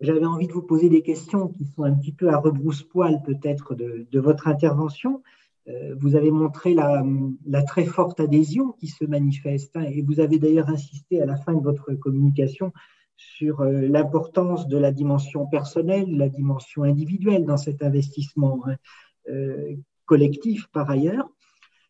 J'avais 0.00 0.24
envie 0.24 0.46
de 0.46 0.52
vous 0.52 0.62
poser 0.62 0.88
des 0.88 1.02
questions 1.02 1.48
qui 1.48 1.66
sont 1.66 1.82
un 1.82 1.92
petit 1.92 2.12
peu 2.12 2.30
à 2.30 2.38
rebrousse-poil 2.38 3.22
peut-être 3.22 3.74
de, 3.74 4.06
de 4.10 4.18
votre 4.18 4.48
intervention. 4.48 5.22
Euh, 5.68 5.94
vous 6.00 6.16
avez 6.16 6.30
montré 6.30 6.74
la, 6.74 7.04
très 7.62 7.84
forte 7.84 8.18
adhésion 8.18 8.72
qui 8.72 8.88
se 8.88 9.04
manifeste 9.04 9.76
hein, 9.76 9.84
et 9.84 10.02
vous 10.02 10.18
avez 10.18 10.38
d'ailleurs 10.38 10.68
insisté 10.68 11.22
à 11.22 11.26
la 11.26 11.36
fin 11.36 11.54
de 11.54 11.62
votre 11.62 11.94
communication 11.94 12.72
sur 13.16 13.60
euh, 13.60 13.82
l'importance 13.82 14.66
de 14.66 14.76
la 14.76 14.90
dimension 14.90 15.46
personnelle, 15.46 16.16
la 16.16 16.28
dimension 16.28 16.82
individuelle 16.82 17.44
dans 17.44 17.56
cet 17.56 17.82
investissement 17.82 18.60
hein, 18.66 18.76
euh, 19.28 19.76
collectif 20.04 20.66
par 20.72 20.90
ailleurs. 20.90 21.28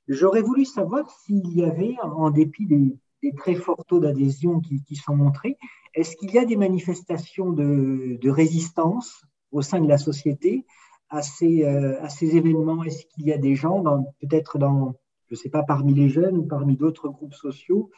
J'aurais 0.07 0.43
voulu 0.43 0.67
savoir 0.67 1.11
s'il 1.11 1.49
y 1.57 1.65
avait, 1.65 1.97
en 2.03 2.31
dépit 2.31 2.67
des, 2.67 2.95
très 3.37 3.55
forts 3.55 3.85
taux 3.87 4.01
d'adhésion 4.01 4.61
qui, 4.61 4.97
sont 4.97 5.15
montrés, 5.15 5.57
est-ce 5.95 6.17
qu'il 6.17 6.33
y 6.33 6.39
a 6.39 6.45
des 6.45 6.57
manifestations 6.57 7.53
de, 7.53 8.19
de 8.21 8.31
résistance 8.31 9.25
au 9.53 9.63
sein 9.63 9.81
de 9.81 9.89
la 9.89 9.99
société 9.99 10.67
à 11.13 11.21
ces, 11.21 11.65
euh, 11.65 12.03
à 12.03 12.09
ces 12.09 12.37
événements? 12.37 12.83
Est-ce 12.85 13.05
qu'il 13.07 13.27
y 13.27 13.33
a 13.33 13.39
des 13.39 13.55
gens, 13.55 13.85
peut-être 14.21 14.59
dans, 14.59 14.95
je 15.29 15.35
ne 15.35 15.37
sais 15.37 15.51
pas, 15.51 15.63
parmi 15.63 15.93
les 15.93 16.09
jeunes 16.09 16.39
ou 16.39 16.45
parmi 16.45 16.75
d'autres 16.77 17.09
groupes 17.11 17.35
sociaux, 17.35 17.91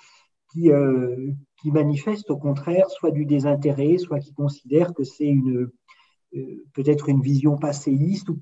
qui, 0.53 0.71
euh, 0.71 1.31
qui 1.63 1.71
manifestent 1.71 2.31
au 2.31 2.37
contraire 2.37 2.91
soit 2.91 3.13
du 3.13 3.25
désintérêt, 3.25 3.99
soit 3.99 4.19
qui 4.19 4.35
considèrent 4.35 4.93
que 4.93 5.05
c'est 5.05 5.27
une 5.27 5.71
euh, 6.35 6.65
peut-être 6.75 7.09
une 7.09 7.23
vision 7.23 7.57
passéiste 7.57 8.29
ou 8.29 8.41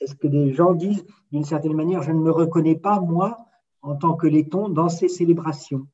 Est-ce 0.00 0.14
que 0.14 0.28
des 0.28 0.52
gens 0.52 0.72
disent 0.72 1.04
d'une 1.32 1.44
certaine 1.44 1.74
manière, 1.74 2.02
je 2.02 2.12
ne 2.12 2.20
me 2.20 2.30
reconnais 2.30 2.76
pas, 2.76 3.00
moi, 3.00 3.38
en 3.82 3.96
tant 3.96 4.14
que 4.14 4.28
laiton, 4.28 4.68
dans 4.68 4.88
ces 4.88 5.08
célébrations? 5.08 5.88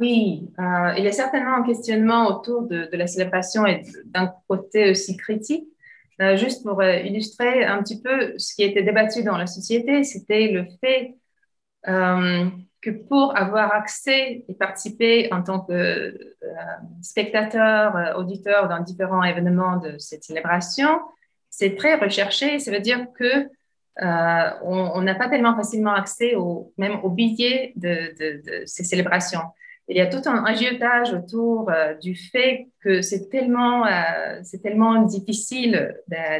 Oui, 0.00 0.50
il 0.58 1.04
y 1.04 1.06
a 1.06 1.12
certainement 1.12 1.54
un 1.54 1.62
questionnement 1.62 2.26
autour 2.26 2.62
de 2.62 2.96
la 2.96 3.06
célébration 3.06 3.64
et 3.66 3.82
d'un 4.06 4.32
côté 4.48 4.90
aussi 4.90 5.16
critique. 5.16 5.71
Euh, 6.22 6.36
juste 6.36 6.62
pour 6.62 6.80
euh, 6.80 6.98
illustrer 6.98 7.64
un 7.64 7.82
petit 7.82 8.00
peu 8.00 8.38
ce 8.38 8.54
qui 8.54 8.62
était 8.62 8.82
débattu 8.82 9.24
dans 9.24 9.36
la 9.36 9.46
société, 9.46 10.04
c'était 10.04 10.48
le 10.48 10.66
fait 10.80 11.16
euh, 11.88 12.48
que 12.80 12.90
pour 12.90 13.36
avoir 13.36 13.74
accès 13.74 14.44
et 14.48 14.54
participer 14.54 15.32
en 15.32 15.42
tant 15.42 15.60
que 15.60 16.16
spectateur, 17.00 18.16
auditeur 18.18 18.68
dans 18.68 18.80
différents 18.80 19.22
événements 19.22 19.78
de 19.78 19.98
cette 19.98 20.24
célébration, 20.24 21.00
c'est 21.48 21.76
très 21.76 21.96
recherché. 21.96 22.58
Ça 22.58 22.70
veut 22.70 22.80
dire 22.80 23.06
que 23.18 23.48
on 24.00 25.00
n'a 25.00 25.14
pas 25.14 25.28
tellement 25.28 25.54
facilement 25.54 25.94
accès 25.94 26.34
au, 26.34 26.72
même 26.76 26.98
aux 27.04 27.10
billets 27.10 27.72
de 27.76 28.64
ces 28.66 28.82
célébrations 28.82 29.42
il 29.88 29.96
y 29.96 30.00
a 30.00 30.06
tout 30.06 30.22
un 30.28 30.44
agiotage 30.44 31.12
autour 31.12 31.70
euh, 31.70 31.94
du 31.94 32.14
fait 32.14 32.68
que 32.80 33.02
c'est 33.02 33.28
tellement, 33.28 33.86
euh, 33.86 34.40
c'est 34.42 34.62
tellement 34.62 35.02
difficile 35.02 35.96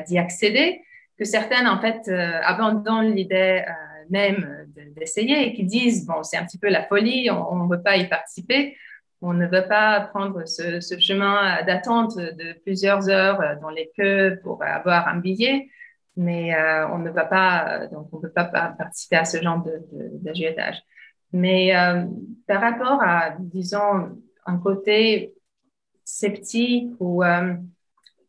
d'y 0.06 0.18
accéder 0.18 0.80
que 1.18 1.24
certaines, 1.24 1.66
en 1.66 1.80
fait, 1.80 2.08
euh, 2.08 2.40
abandonnent 2.42 3.14
l'idée 3.14 3.62
même 4.10 4.66
d'essayer 4.96 5.46
et 5.46 5.54
qui 5.54 5.64
disent, 5.64 6.06
bon, 6.06 6.22
c'est 6.22 6.36
un 6.36 6.44
petit 6.44 6.58
peu 6.58 6.68
la 6.68 6.84
folie, 6.84 7.30
on 7.30 7.64
ne 7.64 7.70
veut 7.70 7.82
pas 7.82 7.96
y 7.96 8.08
participer, 8.08 8.76
on 9.22 9.32
ne 9.32 9.46
veut 9.46 9.66
pas 9.66 10.00
prendre 10.00 10.46
ce, 10.46 10.80
chemin 10.98 11.62
d'attente 11.62 12.16
de 12.16 12.60
plusieurs 12.64 13.08
heures 13.08 13.40
dans 13.62 13.70
les 13.70 13.90
queues 13.96 14.40
pour 14.42 14.62
avoir 14.62 15.08
un 15.08 15.18
billet, 15.18 15.68
mais 16.16 16.54
on 16.90 16.98
ne 16.98 17.10
va 17.10 17.24
pas, 17.24 17.86
donc 17.86 18.08
on 18.12 18.16
ne 18.16 18.22
peut 18.22 18.32
pas 18.32 18.44
participer 18.44 19.16
à 19.16 19.24
ce 19.24 19.40
genre 19.40 19.64
d'agiotage. 20.20 20.82
Mais 21.32 21.74
euh, 21.74 22.04
par 22.46 22.60
rapport 22.60 23.02
à, 23.02 23.36
disons, 23.38 24.18
un 24.46 24.58
côté 24.58 25.34
sceptique 26.04 26.92
ou 27.00 27.22
euh, 27.24 27.54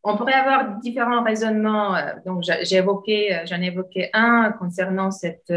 on 0.03 0.17
pourrait 0.17 0.33
avoir 0.33 0.79
différents 0.79 1.23
raisonnements. 1.23 1.95
Euh, 1.95 2.13
donc, 2.25 2.43
j'ai 2.43 2.77
évoqué, 2.77 3.41
j'en 3.45 3.61
ai 3.61 3.67
évoqué 3.67 4.09
un 4.13 4.51
concernant 4.53 5.11
cette, 5.11 5.53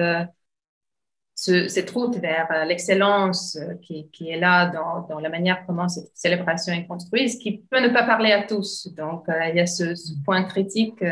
cette 1.35 1.91
route 1.91 2.17
vers 2.17 2.65
l'excellence 2.67 3.59
qui, 3.83 4.09
qui, 4.11 4.31
est 4.31 4.41
là 4.41 4.67
dans, 4.71 5.07
dans, 5.07 5.21
la 5.21 5.29
manière 5.29 5.65
comment 5.67 5.89
cette 5.89 6.11
célébration 6.15 6.73
est 6.73 6.87
construite, 6.87 7.31
ce 7.31 7.37
qui 7.37 7.59
peut 7.71 7.81
ne 7.81 7.89
pas 7.89 8.05
parler 8.05 8.33
à 8.33 8.43
tous. 8.43 8.89
Donc, 8.95 9.27
il 9.29 9.57
y 9.57 9.61
a 9.61 9.67
ce, 9.67 9.95
ce 9.95 10.13
point 10.25 10.43
critique 10.45 11.05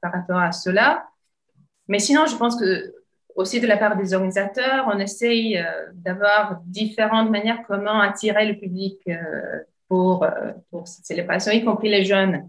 par 0.00 0.12
rapport 0.12 0.38
à 0.38 0.52
cela. 0.52 1.08
Mais 1.88 1.98
sinon, 1.98 2.26
je 2.26 2.36
pense 2.36 2.54
que 2.56 2.94
aussi 3.36 3.60
de 3.60 3.66
la 3.66 3.76
part 3.76 3.96
des 3.96 4.14
organisateurs, 4.14 4.88
on 4.92 4.98
essaye 4.98 5.58
euh, 5.58 5.64
d'avoir 5.94 6.60
différentes 6.66 7.30
manières 7.30 7.62
comment 7.66 8.00
attirer 8.00 8.46
le 8.46 8.58
public 8.58 8.98
euh, 9.08 9.60
pour, 9.88 10.24
euh, 10.24 10.52
pour 10.70 10.88
cette 10.88 11.04
célébration, 11.04 11.52
y 11.52 11.64
compris 11.64 11.88
les 11.88 12.04
jeunes. 12.04 12.48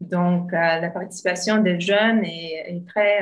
Donc, 0.00 0.52
la 0.52 0.90
participation 0.90 1.58
des 1.62 1.80
jeunes 1.80 2.24
est, 2.24 2.84
très, 2.88 3.20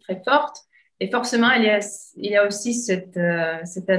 très 0.00 0.20
forte. 0.24 0.64
Et 0.98 1.08
forcément, 1.10 1.50
il 1.52 1.64
y 1.64 1.68
a, 1.68 1.78
il 2.16 2.30
y 2.32 2.36
a 2.36 2.44
aussi 2.44 2.74
cette, 2.74 3.20
cette, 3.64 3.92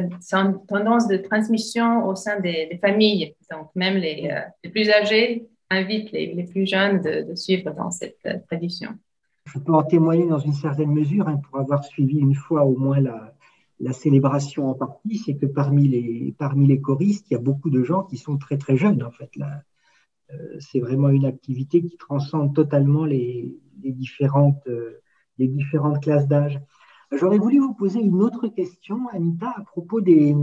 tendance 0.68 1.08
de 1.08 1.18
transmission 1.18 2.04
au 2.06 2.16
sein 2.16 2.40
des, 2.40 2.78
familles. 2.82 3.36
Donc, 3.52 3.70
même 3.76 3.96
les, 3.96 4.36
les, 4.64 4.70
plus 4.70 4.90
âgés 4.90 5.48
invitent 5.70 6.12
les, 6.12 6.34
les 6.34 6.44
plus 6.44 6.66
jeunes 6.66 7.00
de, 7.00 7.22
de 7.22 7.36
suivre 7.36 7.72
dans 7.72 7.92
cette 7.92 8.28
tradition 8.48 8.98
je 9.54 9.60
peux 9.60 9.74
en 9.74 9.84
témoigner 9.84 10.28
dans 10.28 10.40
une 10.40 10.54
certaine 10.54 10.92
mesure, 10.92 11.28
hein, 11.28 11.38
pour 11.38 11.60
avoir 11.60 11.84
suivi 11.84 12.20
une 12.20 12.36
fois 12.36 12.64
au 12.66 12.78
moins 12.78 13.00
la, 13.00 13.34
célébration 13.94 14.70
en 14.70 14.74
partie, 14.74 15.18
c'est 15.18 15.36
que 15.36 15.46
parmi 15.46 15.88
les, 15.88 16.36
parmi 16.38 16.68
les 16.68 16.82
choristes, 16.82 17.28
il 17.30 17.34
y 17.34 17.38
a 17.38 17.40
beaucoup 17.40 17.70
de 17.70 17.84
gens 17.84 18.04
qui 18.04 18.18
sont 18.18 18.38
très 18.38 18.58
très 18.58 18.76
jeunes 18.76 19.02
en 19.04 19.12
fait. 19.12 19.32
Euh, 19.40 20.58
c'est 20.60 20.82
vraiment 20.82 21.10
une 21.10 21.26
activité 21.26 21.82
qui 21.82 21.98
transcende 21.98 22.54
totalement 22.54 23.06
les, 23.06 23.58
différentes, 23.78 24.68
euh, 24.68 25.02
les 25.38 25.48
différentes 25.48 26.02
classes 26.04 26.28
d'âge. 26.28 26.60
J'aurais 27.14 27.40
voulu 27.40 27.60
vous 27.60 27.74
poser 27.74 28.02
une 28.02 28.22
autre 28.22 28.48
question, 28.50 29.08
Anita, 29.14 29.54
à 29.56 29.64
propos 29.64 30.02
des, 30.02 30.36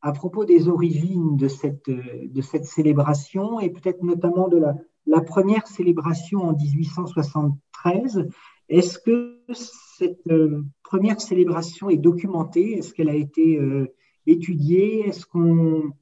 à 0.00 0.12
propos 0.12 0.44
des 0.44 0.68
origines 0.68 1.36
de 1.36 1.48
cette, 1.48 1.90
de 1.90 2.40
cette 2.42 2.64
célébration 2.64 3.58
et 3.60 3.70
peut-être 3.70 4.02
notamment 4.02 4.48
de 4.48 4.58
la, 4.58 4.76
la 5.06 5.20
première 5.20 5.66
célébration 5.66 6.40
en 6.40 6.52
1873. 6.54 8.28
Est-ce 8.68 8.98
que 8.98 9.40
cette 9.52 10.26
euh, 10.28 10.64
première 10.82 11.20
célébration 11.20 11.88
est 11.88 11.96
documentée? 11.96 12.78
Est-ce 12.78 12.92
qu'elle 12.92 13.08
a 13.08 13.14
été 13.14 13.58
euh, 13.58 13.86
étudiée? 14.26 15.06
Est-ce 15.06 15.24
qu'on 15.26 15.94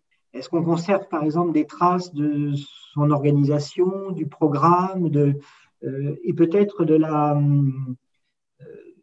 conserve 0.64 1.06
par 1.08 1.22
exemple 1.22 1.52
des 1.52 1.66
traces 1.66 2.14
de 2.14 2.52
son 2.94 3.10
organisation, 3.10 4.10
du 4.12 4.26
programme 4.26 5.10
euh, 5.14 6.16
et 6.22 6.32
peut-être 6.32 6.86
de 6.86 6.94
la, 6.94 7.38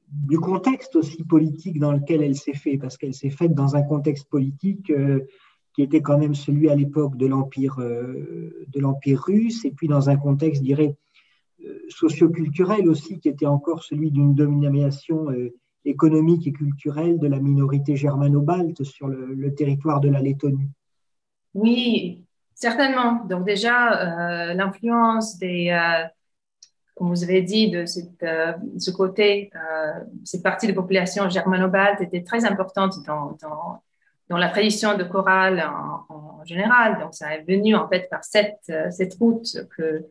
du 0.08 0.40
contexte 0.40 0.96
aussi 0.96 1.24
politique 1.24 1.78
dans 1.78 1.92
lequel 1.92 2.24
elle 2.24 2.36
s'est 2.36 2.56
faite 2.56 2.82
Parce 2.82 2.98
qu'elle 2.98 3.14
s'est 3.14 3.30
faite 3.30 3.54
dans 3.54 3.76
un 3.76 3.84
contexte 3.84 4.28
politique 4.28 4.92
qui 5.74 5.82
était 5.82 6.02
quand 6.02 6.18
même 6.18 6.36
celui 6.36 6.70
à 6.70 6.76
l'époque 6.76 7.18
de 7.18 7.28
l'empire 7.28 7.80
euh, 7.80 8.66
de 8.68 8.80
l'empire 8.80 9.22
russe, 9.22 9.66
et 9.66 9.72
puis 9.72 9.88
dans 9.88 10.10
un 10.10 10.18
contexte, 10.18 10.62
je 10.62 10.66
dirais, 10.66 10.96
euh, 11.66 11.80
socioculturel 11.90 12.88
aussi, 12.90 13.20
qui 13.20 13.30
était 13.30 13.46
encore 13.46 13.84
celui 13.84 14.12
d'une 14.12 14.36
domination 14.36 15.30
euh, 15.30 15.54
économique 15.86 16.48
et 16.48 16.52
culturelle 16.52 17.20
de 17.20 17.28
la 17.28 17.40
minorité 17.40 17.96
germano-balte 17.96 18.84
sur 18.84 19.08
le, 19.08 19.54
territoire 19.56 20.00
de 20.00 20.10
la 20.10 20.22
Lettonie. 20.22 20.70
Oui, 21.54 22.24
certainement. 22.54 23.26
Donc 23.26 23.46
déjà, 23.46 24.54
l'influence 24.54 25.40
des, 25.40 25.76
comme 26.94 27.10
vous 27.10 27.24
avez 27.24 27.42
dit, 27.42 27.72
de 27.72 27.88
cette, 27.88 28.24
ce 28.78 28.92
côté, 28.92 29.50
cette 30.24 30.44
partie 30.44 30.68
de 30.68 30.74
population 30.74 31.28
germano-balte 31.30 32.02
était 32.02 32.24
très 32.24 32.46
importante 32.46 33.04
dans, 33.08 33.36
dans, 34.32 34.38
la 34.38 34.50
tradition 34.50 34.98
de 34.98 35.04
chorale 35.04 35.64
en, 35.64 36.44
général. 36.44 37.00
Donc 37.00 37.14
ça 37.14 37.36
est 37.36 37.44
venu 37.44 37.76
en 37.76 37.88
fait 37.88 38.10
par 38.10 38.24
cette, 38.24 38.72
cette 38.90 39.14
route 39.14 39.46
que 39.78 40.04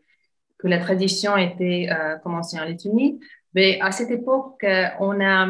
que 0.60 0.68
la 0.68 0.78
tradition 0.78 1.36
était 1.36 1.88
euh, 1.90 2.16
commencée 2.18 2.58
en 2.58 2.64
Lettonie. 2.64 3.18
Mais 3.54 3.80
à 3.80 3.90
cette 3.90 4.10
époque, 4.10 4.62
euh, 4.64 4.86
on 5.00 5.20
a 5.20 5.48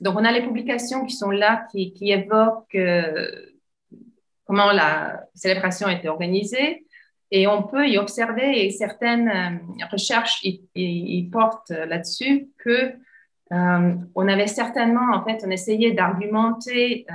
donc 0.00 0.16
on 0.16 0.24
a 0.24 0.32
les 0.32 0.42
publications 0.42 1.04
qui 1.04 1.14
sont 1.14 1.30
là 1.30 1.66
qui, 1.70 1.92
qui 1.92 2.10
évoquent 2.10 2.74
euh, 2.74 3.30
comment 4.44 4.72
la 4.72 5.24
célébration 5.34 5.88
était 5.88 6.08
organisée 6.08 6.84
et 7.30 7.46
on 7.46 7.62
peut 7.62 7.88
y 7.88 7.96
observer 7.96 8.64
et 8.64 8.70
certaines 8.70 9.60
recherches 9.90 10.40
y, 10.42 11.28
portent 11.32 11.70
là-dessus 11.70 12.48
que 12.58 12.92
on 13.50 14.28
avait 14.28 14.48
certainement 14.48 15.14
en 15.14 15.24
fait 15.24 15.42
on 15.46 15.50
essayait 15.50 15.92
d'argumenter 15.92 17.06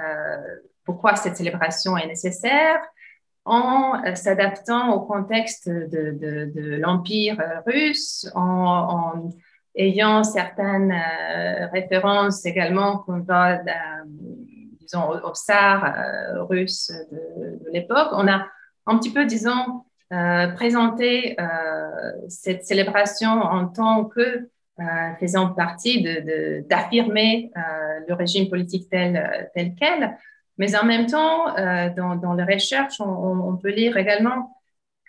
pourquoi 0.89 1.15
cette 1.15 1.37
célébration 1.37 1.95
est 1.97 2.07
nécessaire 2.07 2.79
en 3.45 4.03
euh, 4.03 4.15
s'adaptant 4.15 4.91
au 4.91 5.01
contexte 5.01 5.69
de, 5.69 6.77
l'Empire 6.81 7.39
euh, 7.39 7.59
russe, 7.67 8.27
en, 8.33 9.29
ayant 9.75 10.23
certaines 10.23 10.91
euh, 10.91 11.67
références 11.67 12.43
également 12.43 12.97
qu'on 12.97 13.19
va, 13.19 13.59
disons, 14.79 15.11
au, 15.11 15.31
tsar 15.35 15.93
russe 16.49 16.91
de, 17.11 17.71
l'époque. 17.71 18.09
On 18.13 18.27
a 18.27 18.47
un 18.87 18.97
petit 18.97 19.13
peu, 19.13 19.25
disons, 19.25 19.83
présenté 20.55 21.37
cette 22.29 22.65
célébration 22.65 23.29
en 23.29 23.67
tant 23.67 24.05
que 24.05 24.49
faisant 25.19 25.49
partie 25.49 26.03
d'affirmer 26.67 27.51
le 28.07 28.13
régime 28.15 28.49
politique 28.49 28.89
tel, 28.89 29.49
tel 29.53 29.75
quel. 29.79 30.17
Mais 30.59 30.75
en 30.75 30.85
même 30.85 31.07
temps, 31.07 31.57
euh, 31.57 31.89
dans, 31.95 32.33
les 32.33 32.43
recherches, 32.43 32.99
on, 32.99 33.55
peut 33.55 33.69
lire 33.71 33.95
également 33.95 34.57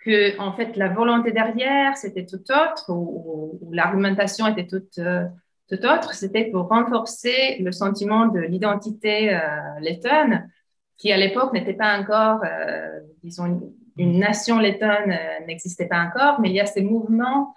que 0.03 0.39
en 0.39 0.53
fait 0.53 0.77
la 0.77 0.87
volonté 0.87 1.31
derrière 1.31 1.95
c'était 1.95 2.25
tout 2.25 2.41
autre 2.51 2.89
ou, 2.89 3.59
l'argumentation 3.71 4.47
était 4.47 4.65
toute, 4.65 4.97
euh, 4.97 5.25
tout 5.69 5.85
autre. 5.85 6.13
C'était 6.13 6.45
pour 6.45 6.69
renforcer 6.69 7.57
le 7.59 7.71
sentiment 7.73 8.27
de 8.27 8.39
l'identité 8.39 9.35
euh, 9.35 9.39
lettonne 9.81 10.49
qui 10.97 11.11
à 11.11 11.17
l'époque 11.17 11.51
n'était 11.51 11.73
pas 11.73 11.99
encore, 11.99 12.41
euh, 12.45 13.01
disons, 13.21 13.61
une, 13.97 14.19
nation 14.19 14.57
lettonne 14.57 15.13
n'existait 15.47 15.87
pas 15.87 15.99
encore, 15.99 16.39
mais 16.39 16.49
il 16.49 16.55
y 16.55 16.61
a 16.61 16.65
ces 16.65 16.81
mouvements 16.81 17.53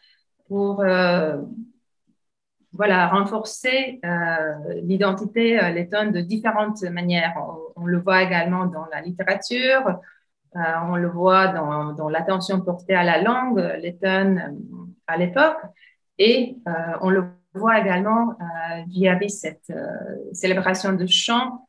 pour 0.49 0.85
voilà, 2.75 3.07
renforcer 3.09 4.01
euh, 4.05 4.81
l'identité 4.83 5.63
euh, 5.63 5.71
lettonne 5.71 6.11
de 6.11 6.21
différentes 6.21 6.83
manières. 6.83 7.35
On, 7.77 7.87
le 7.87 8.01
voit 8.01 8.23
également 8.23 8.67
dans 8.67 8.87
la 8.93 9.01
littérature, 9.01 10.01
euh, 10.57 10.61
on 10.89 10.97
le 10.97 11.09
voit 11.09 11.49
dans, 11.49 12.09
l'attention 12.09 12.61
portée 12.61 12.95
à 12.95 13.05
la 13.05 13.23
langue 13.23 13.59
lettonne 13.81 14.59
à 15.07 15.17
l'époque, 15.17 15.59
et 16.19 16.57
on 17.01 17.11
le 17.11 17.25
voit 17.55 17.81
également 17.81 18.37
via 18.87 19.19
cette 19.29 19.73
célébration 20.33 20.93
de 20.93 21.07
chant 21.07 21.69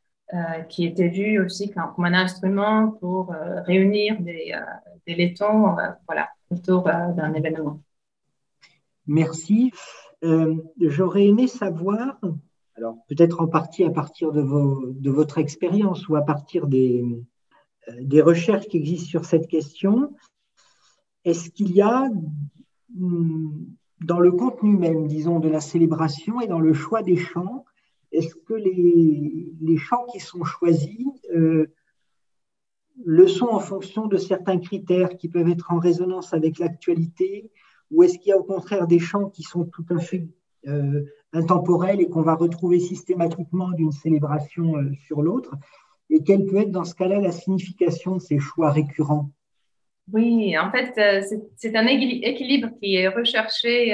qui 0.68 0.86
était 0.86 1.08
vue 1.08 1.40
aussi 1.40 1.72
comme, 1.72 2.04
un 2.04 2.14
instrument 2.14 2.92
pour 2.92 3.34
réunir 3.66 4.20
des, 4.20 4.54
des 5.06 5.14
lettons 5.16 5.74
voilà, 6.06 6.30
autour 6.50 6.84
d'un 6.84 7.34
événement. 7.34 7.80
Merci. 9.08 9.72
Euh, 10.26 10.56
j'aurais 10.80 11.26
aimé 11.26 11.46
savoir, 11.46 12.20
alors 12.74 12.96
peut-être 13.08 13.40
en 13.40 13.46
partie 13.46 13.84
à 13.84 13.90
partir 13.90 14.32
de, 14.32 14.40
votre 15.10 15.38
expérience 15.38 16.08
ou 16.08 16.16
à 16.16 16.22
partir 16.22 16.66
des, 16.66 17.04
euh, 17.88 17.92
des 18.00 18.20
recherches 18.20 18.66
qui 18.66 18.78
existent 18.78 19.08
sur 19.08 19.24
cette 19.24 19.46
question, 19.46 20.12
est-ce 21.24 21.50
qu'il 21.50 21.70
y 21.70 21.80
a 21.80 22.08
hmm, 22.96 23.66
dans 24.04 24.18
le 24.18 24.32
contenu 24.32 24.76
même, 24.76 25.06
disons, 25.06 25.38
de 25.38 25.48
la 25.48 25.60
célébration 25.60 26.40
et 26.40 26.48
dans 26.48 26.60
le 26.60 26.72
choix 26.72 27.02
des 27.02 27.16
chants, 27.16 27.64
est-ce 28.10 28.34
que 28.34 28.54
les, 28.54 29.52
les, 29.60 29.76
chants 29.76 30.06
qui 30.12 30.18
sont 30.18 30.42
choisis 30.42 31.06
euh, 31.34 31.72
le 33.04 33.28
sont 33.28 33.46
en 33.46 33.60
fonction 33.60 34.08
de 34.08 34.16
certains 34.16 34.58
critères 34.58 35.16
qui 35.16 35.28
peuvent 35.28 35.48
être 35.48 35.72
en 35.72 35.78
résonance 35.78 36.32
avec 36.34 36.58
l'actualité 36.58 37.50
ou 37.90 38.02
est-ce 38.02 38.18
qu'il 38.18 38.30
y 38.30 38.32
a 38.32 38.38
au 38.38 38.44
contraire 38.44 38.86
des 38.86 38.98
chants 38.98 39.28
qui 39.28 39.42
sont 39.42 39.64
tout 39.64 39.84
à 39.90 39.98
fait 39.98 40.26
euh, 40.66 41.04
intemporels 41.32 42.00
et 42.00 42.08
qu'on 42.08 42.22
va 42.22 42.34
retrouver 42.34 42.80
systématiquement 42.80 43.70
d'une 43.70 43.92
célébration 43.92 44.76
euh, 44.76 44.92
sur 45.06 45.22
l'autre? 45.22 45.54
Et 46.10 46.22
quelle 46.22 46.44
peut 46.46 46.58
être 46.58 46.70
dans 46.70 46.84
ce 46.84 46.94
cas-là 46.94 47.20
la 47.20 47.32
signification 47.32 48.16
de 48.16 48.20
ces 48.20 48.38
choix 48.38 48.70
récurrents? 48.70 49.30
Oui, 50.12 50.56
en 50.56 50.70
fait, 50.70 50.92
euh, 50.98 51.38
c'est 51.56 51.74
un 51.74 51.86
équilibre 51.86 52.68
qui 52.80 52.94
est 52.94 53.08
recherché 53.08 53.92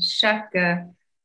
chaque, 0.00 0.56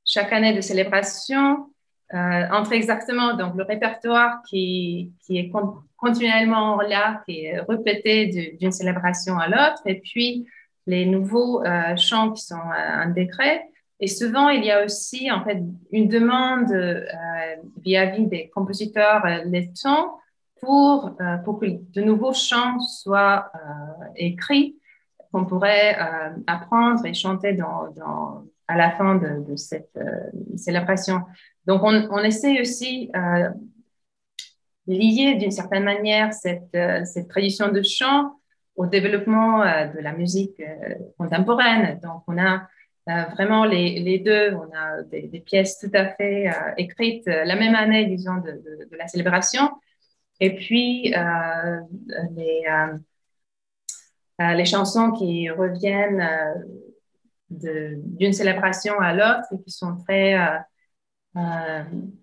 chaque 0.06 0.32
année 0.32 0.56
de 0.56 0.62
célébration 0.62 1.68
entre 2.14 2.72
exactement 2.72 3.36
donc, 3.36 3.56
le 3.58 3.64
répertoire 3.64 4.42
qui, 4.50 5.12
qui 5.26 5.38
est 5.38 5.52
continuellement 5.98 6.80
là, 6.80 7.22
qui 7.28 7.44
est 7.44 7.60
répété 7.60 8.56
d'une 8.58 8.72
célébration 8.72 9.38
à 9.38 9.50
l'autre, 9.50 9.82
et 9.86 10.00
puis 10.00 10.48
les 10.88 11.06
nouveaux 11.06 11.64
euh, 11.64 11.96
chants 11.98 12.32
qui 12.32 12.44
sont 12.44 12.56
euh, 12.56 13.12
décret. 13.12 13.70
Et 14.00 14.08
souvent, 14.08 14.50
il 14.50 14.64
y 14.64 14.72
a 14.72 14.84
aussi 14.84 15.30
en 15.32 15.44
fait 15.44 15.62
une 15.92 16.08
demande 16.08 16.72
euh, 16.72 17.06
vis-à-vis 17.84 18.26
des 18.28 18.50
compositeurs 18.50 19.26
lettons 19.46 20.12
pour, 20.62 21.16
pour 21.46 21.60
que 21.60 21.66
de 21.66 22.02
nouveaux 22.02 22.34
chants 22.34 22.80
soient 22.80 23.52
écrits 24.16 24.76
qu'on 25.32 25.46
pourrait 25.46 25.96
apprendre 26.48 27.06
et 27.06 27.14
chanter 27.14 27.54
dans, 27.54 28.44
à 28.68 28.76
la 28.76 28.90
fin 28.92 29.16
de, 29.16 29.56
cette 29.56 30.00
célébration. 30.56 31.22
Donc, 31.68 31.84
on, 31.84 32.08
on 32.10 32.20
essaie 32.20 32.60
aussi 32.60 33.12
euh, 33.16 33.50
lier 34.88 35.36
d'une 35.36 35.52
certaine 35.52 35.84
manière 35.84 36.34
cette, 36.34 36.76
cette 37.06 37.28
tradition 37.28 37.72
de 37.72 37.84
chant 37.84 38.34
au 38.78 38.86
développement 38.86 39.64
euh, 39.64 39.88
de 39.88 40.00
la 40.00 40.14
musique 40.14 40.60
euh, 40.60 40.94
contemporaine. 41.18 42.00
Donc, 42.02 42.24
on 42.28 42.38
a 42.38 42.68
euh, 43.10 43.24
vraiment 43.34 43.66
les, 43.66 44.20
deux. 44.20 44.54
On 44.54 44.70
a 44.74 45.02
des, 45.04 45.42
pièces 45.46 45.80
tout 45.80 45.92
à 45.94 46.10
fait 46.10 46.50
écrites 46.78 47.26
la 47.26 47.56
même 47.56 47.76
année, 47.76 48.06
disons, 48.06 48.36
de, 48.36 48.52
de, 48.92 48.98
la 48.98 49.08
célébration. 49.08 49.70
Et 50.40 50.54
puis, 50.56 51.14
les, 54.40 54.66
chansons 54.66 55.12
qui 55.12 55.50
reviennent 55.50 56.28
d'une 57.50 58.34
célébration 58.34 59.00
à 59.00 59.14
l'autre 59.14 59.48
et 59.54 59.64
qui 59.64 59.72
sont 59.72 59.96
très, 60.06 60.36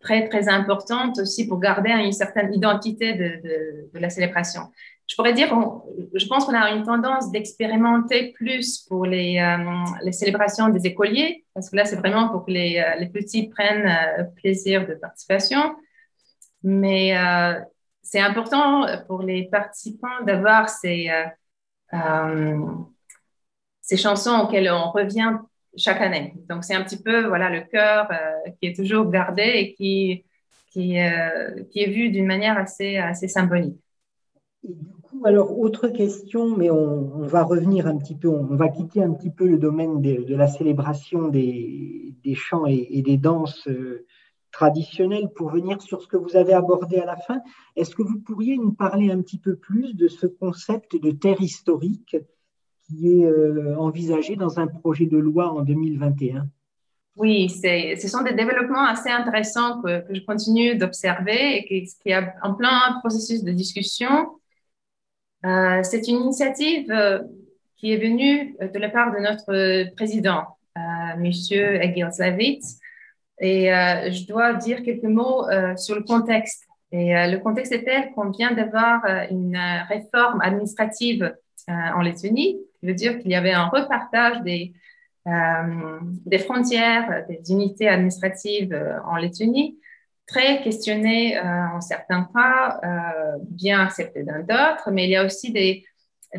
très, 0.00 0.28
très 0.28 0.48
importantes 0.50 1.18
aussi 1.18 1.48
pour 1.48 1.60
garder 1.60 1.90
une 1.92 2.12
certaine 2.12 2.52
identité 2.52 3.14
de, 3.14 3.88
de 3.90 3.98
la 3.98 4.10
célébration 4.10 4.70
je 5.06 5.16
pourrais 5.16 5.34
dire, 5.34 5.48
je 6.14 6.26
pense 6.26 6.46
qu'on 6.46 6.54
a 6.54 6.70
une 6.70 6.84
tendance 6.84 7.30
d'expérimenter 7.30 8.32
plus 8.32 8.78
pour 8.88 9.04
les, 9.04 9.38
euh, 9.38 9.84
les, 10.02 10.12
célébrations 10.12 10.68
des 10.68 10.86
écoliers, 10.86 11.44
parce 11.52 11.68
que 11.68 11.76
là, 11.76 11.84
c'est 11.84 11.96
vraiment 11.96 12.28
pour 12.30 12.46
que 12.46 12.50
les, 12.50 12.78
euh, 12.78 12.98
les 12.98 13.08
petits 13.08 13.48
prennent 13.48 13.86
euh, 13.86 14.24
plaisir 14.36 14.86
de 14.86 14.94
participation. 14.94 15.76
Mais 16.62 17.14
c'est 18.00 18.20
important 18.20 18.86
pour 19.06 19.22
les 19.22 19.44
participants 19.50 20.22
d'avoir 20.26 20.70
ces, 20.70 21.10
ces 23.82 23.96
chansons 23.98 24.38
auxquelles 24.40 24.70
on 24.70 24.90
revient 24.90 25.36
chaque 25.76 26.00
année. 26.00 26.32
Donc, 26.48 26.64
c'est 26.64 26.74
un 26.74 26.82
petit 26.82 27.02
peu 27.02 27.26
voilà, 27.26 27.50
le 27.50 27.60
cœur 27.64 28.08
qui 28.58 28.68
est 28.68 28.74
toujours 28.74 29.10
gardé 29.10 29.42
et 29.42 29.74
qui, 29.74 30.24
qui, 30.70 30.96
qui 31.70 31.80
est 31.82 31.90
vu 31.90 32.08
d'une 32.08 32.26
manière 32.26 32.56
assez, 32.56 32.96
assez 32.96 33.28
symbolique 33.28 33.83
alors, 35.24 35.58
autre 35.58 35.88
question, 35.88 36.56
mais 36.56 36.70
on, 36.70 37.22
va 37.26 37.44
revenir 37.44 37.86
un 37.86 37.96
petit 37.96 38.14
peu, 38.14 38.28
on, 38.28 38.56
va 38.56 38.68
quitter 38.68 39.02
un 39.02 39.12
petit 39.12 39.30
peu 39.30 39.46
le 39.46 39.58
domaine 39.58 40.00
de, 40.00 40.34
la 40.34 40.46
célébration 40.46 41.28
des, 41.28 42.14
chants 42.34 42.66
et, 42.66 43.02
des 43.02 43.16
danses 43.16 43.66
euh, 43.68 44.06
traditionnelles 44.50 45.30
pour 45.34 45.50
venir 45.50 45.80
sur 45.80 46.02
ce 46.02 46.08
que 46.08 46.16
vous 46.16 46.36
avez 46.36 46.52
abordé 46.52 46.98
à 46.98 47.06
la 47.06 47.16
fin. 47.16 47.40
Est-ce 47.76 47.94
que 47.94 48.02
vous 48.02 48.20
pourriez 48.20 48.56
nous 48.56 48.72
parler 48.72 49.10
un 49.10 49.20
petit 49.22 49.38
peu 49.38 49.56
plus 49.56 49.94
de 49.94 50.08
ce 50.08 50.26
concept 50.26 51.00
de 51.00 51.10
terre 51.10 51.40
historique 51.40 52.16
qui 52.86 53.20
est 53.20 53.24
euh, 53.24 53.76
envisagé 53.78 54.36
dans 54.36 54.60
un 54.60 54.66
projet 54.66 55.06
de 55.06 55.18
loi 55.18 55.52
en 55.52 55.62
2021 55.62 56.48
oui, 57.16 57.48
ce 57.48 58.08
sont 58.08 58.24
des 58.24 58.34
développements 58.34 58.86
assez 58.86 59.08
intéressants 59.08 59.80
que, 59.82 60.02
je 60.10 60.20
continue 60.26 60.76
d'observer 60.76 61.58
et 61.58 61.64
qui, 61.64 61.88
qui 62.02 62.12
a 62.12 62.34
en 62.42 62.54
plein 62.54 62.98
processus 63.04 63.44
de 63.44 63.52
discussion 63.52 64.26
Euh, 65.44 65.82
c'est 65.82 66.08
une 66.08 66.22
initiative 66.22 66.90
euh, 66.90 67.22
qui 67.76 67.92
est 67.92 67.98
venue 67.98 68.56
de 68.60 68.78
la 68.78 68.88
part 68.88 69.12
de 69.12 69.18
notre 69.18 69.94
président, 69.94 70.44
Monsieur 71.18 71.82
Egil 71.82 72.08
Savitz. 72.12 72.78
Et 73.40 73.66
je 73.66 74.26
dois 74.26 74.54
dire 74.54 74.82
quelques 74.82 75.02
mots 75.04 75.44
sur 75.76 75.94
le 75.94 76.02
contexte. 76.02 76.64
Et 76.92 77.12
le 77.12 77.36
contexte 77.38 77.72
est 77.72 77.84
tel 77.84 78.12
qu'on 78.12 78.30
vient 78.30 78.52
d'avoir 78.52 79.04
une 79.30 79.58
réforme 79.88 80.40
administrative 80.40 81.34
en 81.68 82.00
Lettonie, 82.00 82.58
qui 82.80 82.86
veut 82.86 82.94
dire 82.94 83.18
qu'il 83.18 83.32
y 83.32 83.34
avait 83.34 83.52
un 83.52 83.66
repartage 83.66 84.40
des, 84.42 84.72
des 85.26 86.38
frontières, 86.38 87.26
des 87.28 87.52
unités 87.52 87.88
administratives 87.88 88.74
en 89.04 89.16
Lettonie 89.16 89.76
très 90.26 90.62
questionné 90.62 91.38
euh, 91.38 91.42
en 91.74 91.80
certains 91.80 92.28
cas, 92.34 92.80
euh, 92.82 93.38
bien 93.42 93.80
accepté 93.80 94.22
dans 94.22 94.40
d'autres, 94.40 94.90
mais 94.90 95.04
il 95.04 95.10
y 95.10 95.16
a 95.16 95.24
aussi 95.24 95.52
des, 95.52 95.84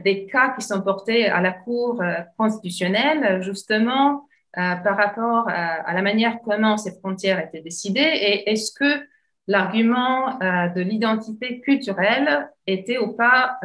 des 0.03 0.25
cas 0.25 0.55
qui 0.55 0.65
sont 0.65 0.81
portés 0.81 1.27
à 1.27 1.41
la 1.41 1.51
Cour 1.51 2.01
euh, 2.01 2.15
constitutionnelle, 2.37 3.41
justement, 3.41 4.27
par 4.57 4.95
rapport 4.95 5.49
à, 5.49 5.93
la 5.93 6.01
manière 6.01 6.37
comment 6.45 6.77
ces 6.77 6.97
frontières 6.99 7.45
étaient 7.45 7.59
décidées 7.59 7.99
et 7.99 8.49
est-ce 8.49 8.71
que 8.71 9.05
l'argument 9.47 10.39
de 10.39 10.79
l'identité 10.79 11.59
culturelle 11.59 12.49
était 12.65 12.97
ou 12.97 13.17
pas 13.17 13.59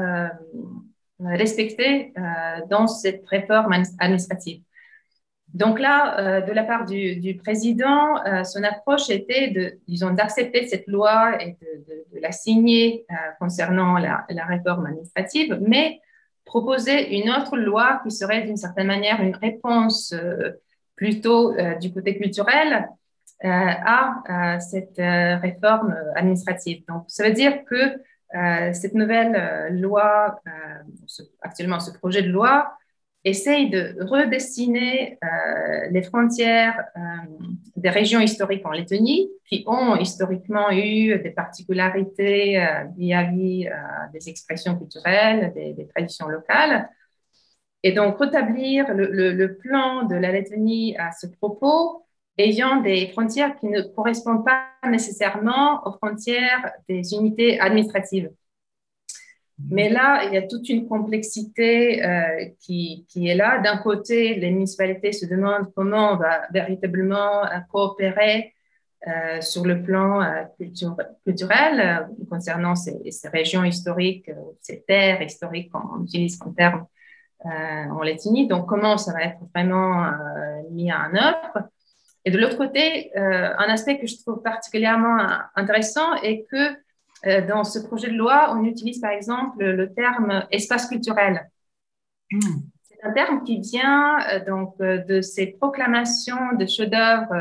respecté 1.20 2.12
dans 2.68 2.88
cette 2.88 3.24
réforme 3.28 3.72
administrative. 4.00 4.62
Donc 5.54 5.80
là, 5.80 6.18
euh, 6.20 6.40
de 6.42 6.52
la 6.52 6.62
part 6.62 6.84
du, 6.84 7.36
président, 7.42 8.24
euh, 8.24 8.44
son 8.44 8.62
approche 8.62 9.10
était 9.10 9.52
d'accepter 9.88 10.68
cette 10.68 10.86
loi 10.86 11.42
et 11.42 11.56
de, 11.60 12.20
la 12.20 12.32
signer 12.32 13.06
euh, 13.10 13.14
concernant 13.38 13.96
la, 13.98 14.26
réforme 14.46 14.86
administrative, 14.86 15.58
mais 15.60 16.00
proposer 16.44 17.18
une 17.18 17.30
autre 17.30 17.56
loi 17.56 18.00
qui 18.04 18.10
serait 18.10 18.42
d'une 18.42 18.56
certaine 18.56 18.86
manière 18.86 19.20
une 19.22 19.36
réponse 19.36 20.14
plutôt 20.96 21.54
du 21.80 21.92
côté 21.92 22.18
culturel 22.18 22.88
à 23.42 24.58
cette 24.60 24.98
réforme 24.98 25.96
administrative. 26.16 26.82
Donc, 26.88 27.04
ça 27.06 27.24
veut 27.24 27.32
dire 27.32 27.64
que 27.64 28.02
cette 28.74 28.94
nouvelle 28.94 29.78
loi, 29.80 30.42
actuellement 31.40 31.78
ce 31.80 31.92
projet 31.92 32.22
de 32.22 32.28
loi, 32.28 32.76
essaye 33.24 33.68
de 33.68 33.96
redessiner 34.00 35.18
euh, 35.22 35.88
les 35.90 36.02
frontières 36.02 36.84
euh, 36.96 37.00
des 37.76 37.90
régions 37.90 38.20
historiques 38.20 38.64
en 38.64 38.70
Lettonie, 38.70 39.30
qui 39.46 39.64
ont 39.66 39.96
historiquement 39.96 40.70
eu 40.70 41.18
des 41.18 41.30
particularités 41.30 42.60
euh, 42.60 42.84
vis-à-vis 42.96 43.68
des 44.12 44.28
expressions 44.28 44.76
culturelles, 44.76 45.52
des, 45.54 45.86
traditions 45.88 46.28
locales. 46.28 46.88
Et 47.82 47.92
donc, 47.92 48.18
rétablir 48.18 48.92
le, 48.94 49.32
le, 49.32 49.56
plan 49.56 50.04
de 50.04 50.14
la 50.14 50.32
Lettonie 50.32 50.96
à 50.98 51.12
ce 51.12 51.26
propos, 51.26 52.04
ayant 52.36 52.80
des 52.80 53.08
frontières 53.08 53.56
qui 53.58 53.68
ne 53.68 53.80
correspondent 53.80 54.44
pas 54.44 54.66
nécessairement 54.88 55.86
aux 55.86 55.92
frontières 55.92 56.72
des 56.88 57.14
unités 57.14 57.58
administratives. 57.58 58.30
Mais 59.68 59.88
là, 59.88 60.24
il 60.24 60.34
y 60.34 60.36
a 60.36 60.42
toute 60.42 60.68
une 60.68 60.88
complexité 60.88 62.04
euh, 62.04 62.46
qui, 62.60 63.04
est 63.14 63.34
là. 63.34 63.58
D'un 63.58 63.76
côté, 63.78 64.34
les 64.34 64.50
municipalités 64.50 65.12
se 65.12 65.26
demandent 65.26 65.72
comment 65.74 66.12
on 66.12 66.16
va 66.16 66.42
véritablement 66.52 67.44
euh, 67.44 67.58
coopérer 67.70 68.54
euh, 69.06 69.40
sur 69.40 69.64
le 69.64 69.82
plan 69.82 70.20
culturel 71.24 72.08
concernant 72.28 72.74
ces, 72.74 73.00
régions 73.32 73.64
historiques, 73.64 74.30
ces 74.60 74.82
terres 74.82 75.22
historiques 75.22 75.70
qu'on 75.72 76.04
utilise 76.04 76.36
comme 76.36 76.54
terme 76.54 76.86
en 77.42 78.02
Lettonie. 78.02 78.46
Donc, 78.46 78.66
comment 78.66 78.98
ça 78.98 79.14
va 79.14 79.22
être 79.22 79.38
vraiment 79.54 80.10
mis 80.70 80.92
en 80.92 81.14
œuvre 81.14 81.70
Et 82.26 82.30
de 82.30 82.36
l'autre 82.36 82.58
côté, 82.58 83.10
un 83.16 83.72
aspect 83.72 83.98
que 83.98 84.06
je 84.06 84.18
trouve 84.18 84.42
particulièrement 84.42 85.16
intéressant 85.56 86.16
est 86.16 86.44
que 86.50 86.76
dans 87.24 87.64
ce 87.64 87.78
projet 87.78 88.08
de 88.08 88.16
loi, 88.16 88.54
on 88.56 88.64
utilise 88.64 89.00
par 89.00 89.10
exemple 89.10 89.64
le 89.64 89.92
terme 89.92 90.46
espace 90.50 90.86
culturel. 90.86 91.50
Hmm. 92.30 92.60
C'est 92.82 93.04
un 93.04 93.12
terme 93.12 93.44
qui 93.44 93.60
vient 93.60 94.18
euh, 94.28 94.44
donc 94.44 94.74
euh, 94.80 94.98
de 94.98 95.20
ces 95.20 95.48
proclamations 95.48 96.54
de 96.58 96.66
chefs-d'œuvre 96.66 97.34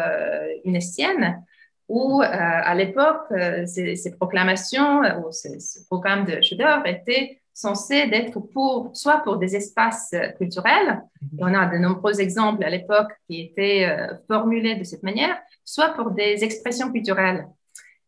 unesciennes 0.65 1.43
où 1.87 2.21
à 2.21 2.75
l'époque, 2.75 3.33
ces, 3.65 4.13
proclamations 4.15 5.01
ou 5.25 5.31
ces, 5.31 5.57
programmes 5.89 6.23
de 6.23 6.39
chefs-d'œuvre 6.39 6.85
étaient 6.85 7.41
censés 7.51 8.05
d'être 8.05 8.39
pour, 8.39 8.91
soit 8.93 9.23
pour 9.23 9.37
des 9.37 9.55
espaces 9.55 10.13
culturels, 10.37 11.01
et 11.35 11.41
on 11.43 11.51
a 11.51 11.65
de 11.65 11.79
nombreux 11.79 12.21
exemples 12.21 12.63
à 12.63 12.69
l'époque 12.69 13.09
qui 13.25 13.41
étaient 13.41 13.91
formulés 14.27 14.75
de 14.75 14.83
cette 14.83 15.01
manière, 15.01 15.35
soit 15.65 15.89
pour 15.95 16.11
des 16.11 16.43
expressions 16.43 16.91
culturelles. 16.91 17.47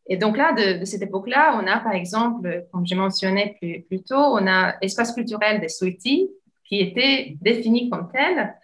Et 0.07 0.17
donc 0.17 0.37
là, 0.37 0.53
de, 0.53 0.83
cette 0.85 1.01
époque-là, 1.01 1.59
on 1.61 1.67
a 1.67 1.79
par 1.79 1.93
exemple, 1.93 2.65
comme 2.71 2.85
j'ai 2.85 2.95
mentionné 2.95 3.57
plus, 3.87 4.03
tôt, 4.03 4.15
on 4.15 4.47
a 4.47 4.75
espace 4.81 5.13
culturel 5.13 5.61
des 5.61 5.69
Souiti 5.69 6.29
qui 6.65 6.79
était 6.79 7.37
défini 7.41 7.89
comme 7.89 8.09
tel. 8.11 8.55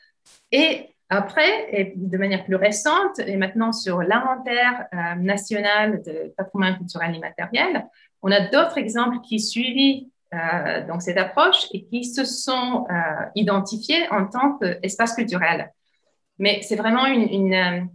Et 0.52 0.90
après, 1.10 1.68
et 1.72 1.94
de 1.96 2.18
manière 2.18 2.44
plus 2.44 2.56
récente, 2.56 3.20
et 3.20 3.38
maintenant 3.38 3.72
sur 3.72 4.02
l'inventaire 4.02 4.88
euh, 4.94 5.16
national 5.16 6.02
de 6.04 6.34
patrimoine 6.36 6.78
culturel 6.78 7.16
immatériel, 7.16 7.86
on 8.22 8.32
a 8.32 8.42
d'autres 8.48 8.78
exemples 8.78 9.20
qui 9.22 9.40
suivent 9.40 10.08
euh, 10.34 11.00
cette 11.00 11.18
approche 11.18 11.68
et 11.72 11.86
qui 11.86 12.04
se 12.04 12.26
sont 12.26 12.86
euh, 12.90 13.26
identifiés 13.36 14.10
en 14.12 14.26
tant 14.28 14.58
qu'espace 14.58 15.16
culturel. 15.16 15.72
Mais 16.40 16.62
c'est 16.62 16.76
vraiment 16.76 17.06
une, 17.06 17.90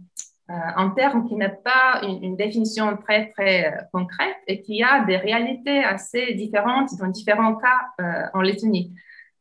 un 0.49 0.89
terme 0.89 1.27
qui 1.27 1.35
n'a 1.35 1.49
pas 1.49 2.01
une, 2.03 2.35
définition 2.35 2.97
très, 2.97 3.31
très 3.31 3.67
euh, 3.67 3.81
concrète 3.91 4.35
et 4.47 4.61
qui 4.61 4.83
a 4.83 5.05
des 5.05 5.17
réalités 5.17 5.83
assez 5.83 6.33
différentes 6.33 6.89
dans 6.99 7.07
différents 7.07 7.55
cas 7.55 7.81
euh, 8.01 8.25
en 8.33 8.41
Lettonie. 8.41 8.93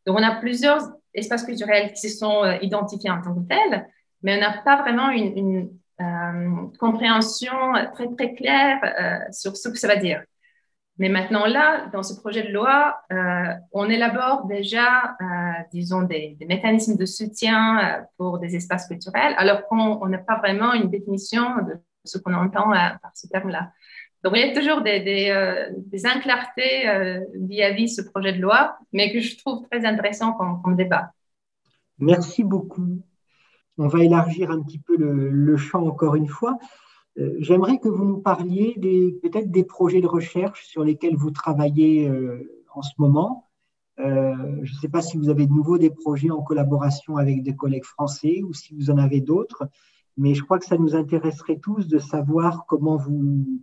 Donc, 0.07 0.19
on 0.19 0.23
a 0.23 0.37
plusieurs 0.37 0.83
espaces 1.15 1.45
culturels 1.45 1.93
qui 1.93 2.09
se 2.09 2.19
sont 2.19 2.45
identifiés 2.62 3.11
en 3.11 3.20
tant 3.20 3.35
que 3.35 3.47
tels, 3.49 3.89
mais 4.23 4.37
on 4.37 4.41
n'a 4.41 4.59
pas 4.62 4.81
vraiment 4.83 5.11
une, 5.11 5.70
compréhension 6.81 7.53
très, 7.95 8.09
très 8.16 8.35
claire 8.35 8.81
sur 9.31 9.57
ce 9.57 9.69
que 9.69 9.79
ça 9.79 9.87
va 9.87 9.95
dire. 9.95 10.24
Mais 10.98 11.09
maintenant, 11.09 11.47
là, 11.47 11.89
dans 11.93 12.02
ce 12.02 12.19
projet 12.20 12.43
de 12.43 12.52
loi, 12.52 12.98
euh, 13.12 13.55
on 13.73 13.89
élabore 13.89 14.47
déjà, 14.47 15.16
euh, 15.20 15.24
disons, 15.73 16.02
des, 16.02 16.36
mécanismes 16.47 16.97
de 16.97 17.06
soutien 17.06 17.78
euh, 17.78 18.02
pour 18.19 18.39
des 18.39 18.55
espaces 18.56 18.86
culturels, 18.89 19.35
alors 19.39 19.66
qu'on 19.66 20.06
n'a 20.06 20.19
pas 20.19 20.39
vraiment 20.39 20.74
une 20.74 20.90
définition 20.90 21.43
de 21.66 21.78
ce 22.05 22.19
qu'on 22.19 22.35
entend 22.35 22.70
par 22.70 23.10
ce 23.14 23.27
terme-là. 23.27 23.73
Donc, 24.23 24.35
il 24.36 24.47
y 24.47 24.51
a 24.51 24.55
toujours 24.55 24.82
des, 24.82 25.01
des, 25.01 26.06
inclarités 26.06 27.27
vis-à-vis 27.35 27.89
ce 27.89 28.02
projet 28.02 28.32
de 28.32 28.40
loi, 28.40 28.77
mais 28.93 29.12
que 29.12 29.19
je 29.19 29.36
trouve 29.39 29.66
très 29.69 29.85
intéressant 29.85 30.32
comme, 30.32 30.77
débat. 30.77 31.10
Merci 31.98 32.44
beaucoup. 32.44 33.02
On 33.78 33.89
va 33.89 34.05
élargir 34.05 34.52
un 34.52 34.62
petit 34.62 34.78
peu 34.78 34.97
le 34.97 35.56
champ 35.56 35.85
encore 35.85 36.14
une 36.14 36.28
fois. 36.28 36.59
Euh, 37.19 37.35
j'aimerais 37.39 37.79
que 37.79 37.89
vous 37.89 38.05
nous 38.05 38.19
parliez 38.19 38.75
peut-être 39.23 39.51
des 39.51 39.65
projets 39.65 40.01
de 40.01 40.07
recherche 40.07 40.67
sur 40.67 40.83
lesquels 40.83 41.17
vous 41.17 41.31
travaillez 41.31 42.09
euh, 42.09 42.65
en 42.75 42.83
ce 42.83 42.93
moment. 42.99 43.49
Euh, 43.99 44.35
je 44.63 44.73
ne 44.73 44.79
sais 44.79 44.89
pas 44.89 45.03
si 45.03 45.19
vous 45.19 45.29
avez 45.29 45.47
de 45.47 45.53
nouveau 45.53 45.77
des 45.77 45.91
projets 45.91 46.31
en 46.31 46.43
collaboration 46.43 47.19
avec 47.19 47.43
des 47.43 47.55
collègues 47.55 47.85
français 47.85 48.43
ou 48.43 48.55
si 48.55 48.75
vous 48.75 48.91
en 48.91 48.97
avez 48.97 49.21
d'autres, 49.21 49.69
mais 50.17 50.35
je 50.35 50.43
crois 50.43 50.59
que 50.59 50.65
ça 50.65 50.79
nous 50.79 50.95
intéresserait 50.95 51.59
tous 51.59 51.87
de 51.89 51.99
savoir 51.99 52.65
comment 52.67 52.97
vous, 52.97 53.61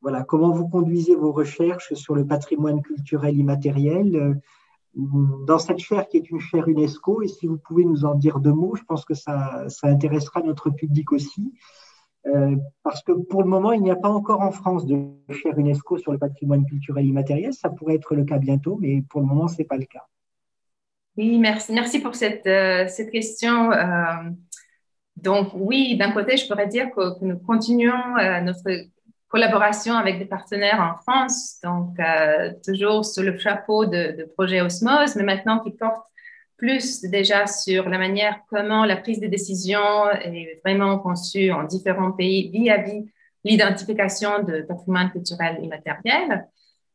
voilà, 0.00 0.24
comment 0.24 0.50
vous 0.50 0.66
conduisez 0.66 1.14
vos 1.14 1.32
recherches 1.32 1.92
sur 1.92 2.14
le 2.14 2.26
patrimoine 2.26 2.80
culturel 2.80 3.36
immatériel 3.36 4.40
dans 4.94 5.58
cette 5.58 5.78
chaire 5.78 6.08
qui 6.08 6.16
est 6.16 6.30
une 6.30 6.40
chaire 6.40 6.68
UNESCO. 6.68 7.20
Et 7.20 7.28
si 7.28 7.46
vous 7.46 7.58
pouvez 7.58 7.84
nous 7.84 8.06
en 8.06 8.14
dire 8.14 8.40
deux 8.40 8.54
mots, 8.54 8.76
je 8.76 8.82
pense 8.84 9.04
que 9.04 9.12
ça, 9.12 9.68
ça 9.68 9.88
intéressera 9.88 10.40
notre 10.40 10.70
public 10.70 11.12
aussi. 11.12 11.52
Euh, 12.26 12.56
parce 12.82 13.02
que 13.02 13.12
pour 13.12 13.42
le 13.42 13.48
moment, 13.48 13.72
il 13.72 13.82
n'y 13.82 13.90
a 13.90 13.96
pas 13.96 14.08
encore 14.08 14.40
en 14.40 14.50
France 14.50 14.86
de 14.86 14.96
chaire 15.30 15.56
UNESCO 15.58 15.98
sur 15.98 16.12
le 16.12 16.18
patrimoine 16.18 16.64
culturel 16.66 17.06
immatériel. 17.06 17.52
Ça 17.52 17.70
pourrait 17.70 17.94
être 17.94 18.14
le 18.14 18.24
cas 18.24 18.38
bientôt, 18.38 18.78
mais 18.80 19.02
pour 19.08 19.20
le 19.20 19.26
moment, 19.26 19.48
ce 19.48 19.58
n'est 19.58 19.64
pas 19.64 19.76
le 19.76 19.84
cas. 19.84 20.04
Oui, 21.16 21.38
merci, 21.38 22.00
pour 22.00 22.14
cette, 22.14 22.46
euh, 22.46 22.86
cette 22.88 23.10
question. 23.10 23.72
Euh, 23.72 24.30
donc 25.16 25.50
oui, 25.54 25.96
d'un 25.96 26.10
côté, 26.10 26.36
je 26.36 26.46
pourrais 26.46 26.66
dire 26.66 26.90
que, 26.90 27.24
nous 27.24 27.38
continuons 27.38 28.16
notre 28.42 28.68
collaboration 29.28 29.94
avec 29.94 30.18
des 30.18 30.26
partenaires 30.26 30.80
en 30.80 31.00
France, 31.00 31.58
donc 31.62 31.96
toujours 32.64 33.04
sous 33.04 33.22
le 33.22 33.38
chapeau 33.38 33.86
de, 33.86 34.14
de 34.18 34.24
projet 34.24 34.60
Osmose, 34.60 35.16
mais 35.16 35.22
maintenant 35.22 35.60
qui 35.60 35.70
porte 35.70 36.06
plus 36.56 37.02
déjà 37.02 37.46
sur 37.46 37.88
la 37.88 37.98
manière 37.98 38.40
comment 38.48 38.84
la 38.84 38.96
prise 38.96 39.20
de 39.20 39.26
décision 39.26 40.10
est 40.10 40.60
vraiment 40.64 40.98
conçue 40.98 41.50
en 41.50 41.64
différents 41.64 42.12
pays 42.12 42.50
vis-à-vis 42.50 43.10
l'identification 43.44 44.42
de 44.42 44.62
patrimoine 44.62 45.10
culturel 45.10 45.58
immatériel. 45.62 46.48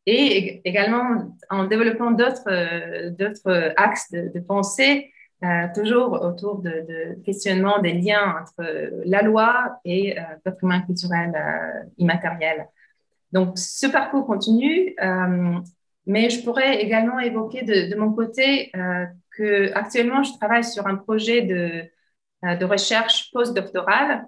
et 0.04 0.60
également 0.68 1.36
en 1.48 1.64
développant 1.64 2.10
d'autres 2.10 3.72
axes 3.76 4.10
de, 4.10 4.40
pensée, 4.40 5.12
toujours 5.74 6.20
autour 6.20 6.60
de, 6.60 7.16
questionnement 7.24 7.78
des 7.80 7.92
liens 7.92 8.36
entre 8.40 8.64
la 9.04 9.22
loi 9.22 9.78
et 9.84 10.14
le 10.14 10.40
patrimoine 10.44 10.84
culturel 10.84 11.32
immatériel. 11.98 12.66
Donc, 13.32 13.56
ce 13.56 13.86
parcours 13.86 14.26
continue, 14.26 14.94
mais 16.06 16.30
je 16.30 16.42
pourrais 16.42 16.82
également 16.82 17.18
évoquer 17.20 17.62
de, 17.62 17.96
mon 17.96 18.12
côté 18.12 18.72
que 19.36 19.72
actuellement 19.74 20.22
je 20.22 20.32
travaille 20.38 20.64
sur 20.64 20.86
un 20.86 20.96
projet 20.96 21.42
de, 21.42 21.84
de 22.42 22.64
recherche 22.64 23.30
postdoctorale 23.32 24.26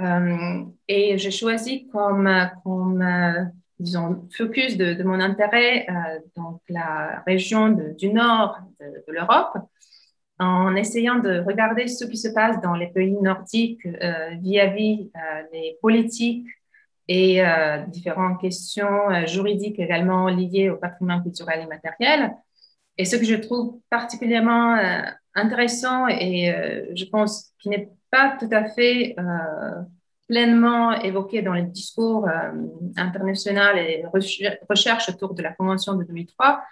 euh, 0.00 0.64
et 0.88 1.18
j'ai 1.18 1.30
choisi 1.30 1.86
comme, 1.88 2.28
comme 2.64 3.02
euh, 3.02 3.44
disons, 3.78 4.28
focus 4.36 4.76
de, 4.76 5.02
mon 5.04 5.20
intérêt 5.20 5.86
euh, 5.88 6.42
la 6.68 7.22
région 7.26 7.68
du 7.96 8.12
nord 8.12 8.58
de, 8.80 9.12
l'Europe, 9.12 9.56
en 10.38 10.74
essayant 10.74 11.18
de 11.18 11.40
regarder 11.40 11.86
ce 11.86 12.04
qui 12.04 12.16
se 12.16 12.28
passe 12.28 12.60
dans 12.60 12.74
les 12.74 12.88
pays 12.88 13.16
nordiques 13.20 13.86
vis-à-vis 14.40 15.12
les 15.52 15.78
politiques 15.80 16.48
et 17.06 17.40
différentes 17.86 18.40
questions 18.40 19.24
juridiques 19.26 19.78
également 19.78 20.26
liées 20.26 20.70
au 20.70 20.76
patrimoine 20.76 21.22
culturel 21.22 21.62
immatériel. 21.62 22.32
Et 22.96 23.04
ce 23.04 23.16
que 23.16 23.24
je 23.24 23.34
trouve 23.34 23.80
particulièrement 23.90 24.76
intéressant 25.34 26.06
et 26.08 26.54
je 26.94 27.04
pense 27.06 27.52
qui 27.58 27.68
n'est 27.68 27.88
pas 28.14 28.36
tout 28.38 28.48
à 28.52 28.64
fait 28.66 29.16
euh, 29.18 29.82
pleinement 30.28 30.92
évoqué 30.92 31.42
dans 31.42 31.52
les 31.52 31.62
discours 31.62 32.28
euh, 32.28 32.52
internationaux 32.96 33.76
et 33.76 34.04
recherches 34.68 35.08
autour 35.08 35.34
de 35.34 35.42
la 35.42 35.52
Convention 35.52 35.94
de 35.94 36.04
2003, 36.04 36.62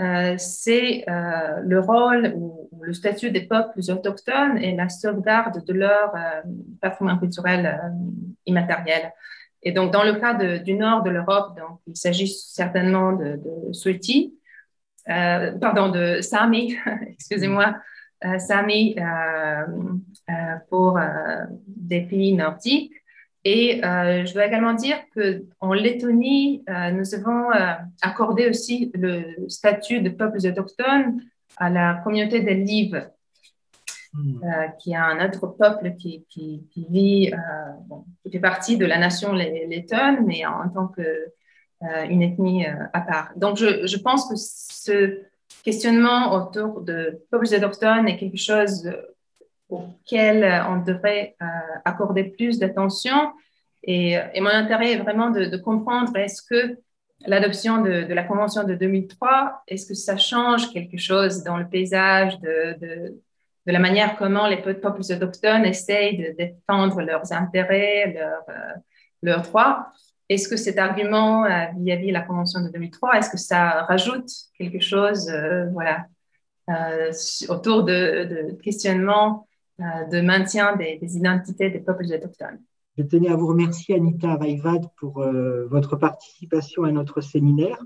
euh, 0.00 0.34
c'est 0.38 1.04
le 1.06 1.80
rôle 1.80 2.34
ou, 2.36 2.68
le 2.82 2.92
statut 2.92 3.30
des 3.30 3.42
peuples 3.42 3.78
autochtones 3.88 4.58
et 4.58 4.74
la 4.74 4.88
sauvegarde 4.88 5.64
de 5.64 5.72
leur 5.72 6.12
patrimoine 6.80 7.18
culturel 7.20 7.80
immatériel. 8.44 9.12
Et 9.62 9.70
donc, 9.70 9.92
dans 9.92 10.02
le 10.02 10.14
cas 10.14 10.34
du 10.34 10.74
nord 10.74 11.04
de 11.04 11.10
l'Europe, 11.10 11.58
il 11.86 11.96
s'agit 11.96 12.26
certainement 12.26 13.12
de, 13.12 13.36
de 13.36 13.72
pardon, 15.06 15.90
de 15.90 16.20
Sami, 16.20 16.76
excusez-moi, 17.08 17.74
euh, 18.24 18.38
Sami 18.38 18.94
euh, 18.98 19.66
euh, 20.30 20.32
pour 20.68 20.98
des 21.66 22.02
pays 22.02 22.34
nordiques. 22.34 22.92
Et 23.44 23.80
je 23.82 24.32
dois 24.34 24.46
également 24.46 24.74
dire 24.74 24.96
qu'en 25.14 25.72
Lettonie, 25.72 26.64
nous 26.92 27.14
avons 27.14 27.48
accordé 28.00 28.48
aussi 28.48 28.92
le 28.94 29.48
statut 29.48 30.00
de 30.00 30.10
peuples 30.10 30.46
autochtones 30.46 31.20
à 31.56 31.68
la 31.68 32.00
communauté 32.04 32.38
des 32.38 32.54
Lives, 32.54 33.10
hmm. 34.14 34.38
qui 34.78 34.92
est 34.92 34.96
un 34.96 35.26
autre 35.26 35.48
peuple 35.48 35.96
qui, 35.98 36.24
qui, 36.28 36.86
vit, 36.88 37.32
qui 38.22 38.30
fait 38.30 38.38
partie 38.38 38.76
de 38.76 38.86
la 38.86 38.98
nation 38.98 39.32
lettonne, 39.32 40.24
mais 40.24 40.46
en, 40.46 40.68
tant 40.68 40.86
qu'une 41.82 42.22
ethnie 42.22 42.66
à 42.66 43.00
part. 43.00 43.32
Donc, 43.36 43.56
je, 43.56 43.96
pense 43.98 44.28
que 44.28 44.34
ce, 44.36 45.22
questionnement 45.62 46.34
autour 46.34 46.80
de 46.80 47.22
peuples 47.30 47.54
autochtones 47.54 48.08
est 48.08 48.16
quelque 48.16 48.38
chose 48.38 48.90
auquel 49.72 50.64
on 50.68 50.82
devrait 50.82 51.36
euh, 51.40 51.46
accorder 51.84 52.24
plus 52.24 52.58
d'attention. 52.58 53.32
Et, 53.84 54.16
mon 54.40 54.50
intérêt 54.50 54.92
est 54.92 54.98
vraiment 54.98 55.30
de, 55.30 55.56
comprendre 55.56 56.16
est-ce 56.16 56.42
que 56.42 56.78
l'adoption 57.26 57.80
de, 57.82 58.12
la 58.12 58.22
Convention 58.24 58.64
de 58.64 58.74
2003, 58.74 59.62
est-ce 59.66 59.86
que 59.86 59.94
ça 59.94 60.16
change 60.16 60.72
quelque 60.72 60.98
chose 60.98 61.42
dans 61.42 61.56
le 61.56 61.68
paysage 61.68 62.38
de, 62.40 63.18
la 63.66 63.78
manière 63.78 64.16
comment 64.16 64.48
les 64.48 64.60
peuples 64.60 65.00
autochtones 65.00 65.64
essayent 65.64 66.18
de 66.18 66.34
défendre 66.36 67.00
leurs 67.00 67.32
intérêts, 67.32 68.16
euh, 68.18 68.52
leurs 69.22 69.42
droits? 69.42 69.92
Est-ce 70.28 70.48
que 70.48 70.56
cet 70.56 70.78
argument 70.78 71.44
euh, 71.44 71.66
vis-à-vis 71.78 72.08
de 72.08 72.12
la 72.12 72.22
Convention 72.22 72.62
de 72.62 72.68
2003, 72.68 73.18
est-ce 73.18 73.30
que 73.30 73.38
ça 73.38 73.82
rajoute 73.84 74.30
quelque 74.56 74.80
chose 74.80 75.28
euh, 75.28 75.66
voilà, 75.72 76.06
euh, 76.70 77.12
autour 77.48 77.84
de, 77.84 78.24
de 78.24 78.62
questionnement 78.62 79.46
de 79.78 80.20
maintien 80.20 80.76
des, 80.76 80.98
identités 81.16 81.68
des 81.70 81.80
peuples 81.80 82.04
autochtones? 82.04 82.60
Je 82.96 83.02
tenais 83.02 83.30
à 83.30 83.36
vous 83.36 83.48
remercier, 83.48 83.96
Anita 83.96 84.36
Vaïvad, 84.36 84.82
pour 84.96 85.24
votre 85.70 85.96
participation 85.96 86.84
à 86.84 86.92
notre 86.92 87.20
séminaire. 87.20 87.82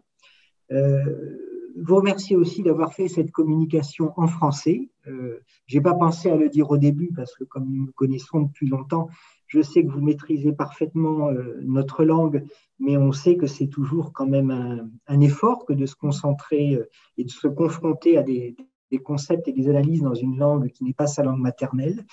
vous 0.68 1.96
remercier 1.96 2.36
aussi 2.36 2.62
d'avoir 2.62 2.92
fait 2.92 3.08
cette 3.08 3.30
communication 3.30 4.12
en 4.16 4.26
français. 4.26 4.90
je 5.06 5.76
n'ai 5.76 5.80
pas 5.80 5.94
pensé 5.94 6.28
à 6.28 6.36
le 6.36 6.50
dire 6.50 6.70
au 6.70 6.76
début 6.76 7.12
parce 7.16 7.34
que 7.34 7.44
comme 7.44 7.66
nous 7.70 7.86
nous 7.86 7.92
connaissons 7.92 8.40
depuis 8.40 8.68
longtemps, 8.68 9.08
je 9.57 9.62
sais 9.62 9.83
que 9.83 9.91
vous 9.91 10.03
maîtrisez 10.03 10.53
parfaitement 10.53 11.31
euh, 11.31 11.59
notre 11.62 12.05
langue, 12.05 12.45
mais 12.78 12.99
on 12.99 13.12
sait 13.12 13.37
que 13.37 13.47
c'est 13.47 13.69
toujours 13.69 14.12
quand 14.12 14.27
même 14.27 14.91
un, 15.07 15.20
effort 15.20 15.65
que 15.65 15.73
de 15.73 15.87
se 15.87 15.95
concentrer 15.95 16.74
euh, 16.74 16.91
et 17.16 17.24
de 17.24 17.31
se 17.31 17.49
confronter 17.49 18.19
à 18.19 18.23
des, 18.23 18.55
concepts 19.03 19.49
et 19.49 19.53
des 19.53 19.69
analyses 19.69 20.03
dans 20.03 20.15
une 20.15 20.39
langue 20.39 20.70
qui 20.70 20.85
n'est 20.85 20.93
pas 20.93 21.07
sa 21.07 21.23
langue 21.23 21.41
maternelle. 21.41 22.05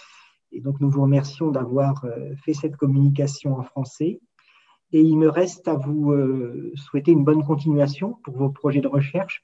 Et 0.52 0.62
donc, 0.62 0.80
nous 0.80 0.90
vous 0.90 1.02
remercions 1.02 1.52
d'avoir 1.52 2.06
euh, 2.06 2.34
fait 2.46 2.54
cette 2.54 2.78
communication 2.78 3.58
en 3.58 3.64
français. 3.64 4.22
Et 4.94 5.02
il 5.02 5.18
me 5.18 5.28
reste 5.28 5.68
à 5.68 5.74
vous 5.74 6.14
souhaiter 6.76 7.12
une 7.12 7.24
bonne 7.24 7.44
continuation 7.44 8.20
pour 8.24 8.38
vos 8.38 8.50
projets 8.50 8.80
de 8.80 8.88
recherche, 8.88 9.44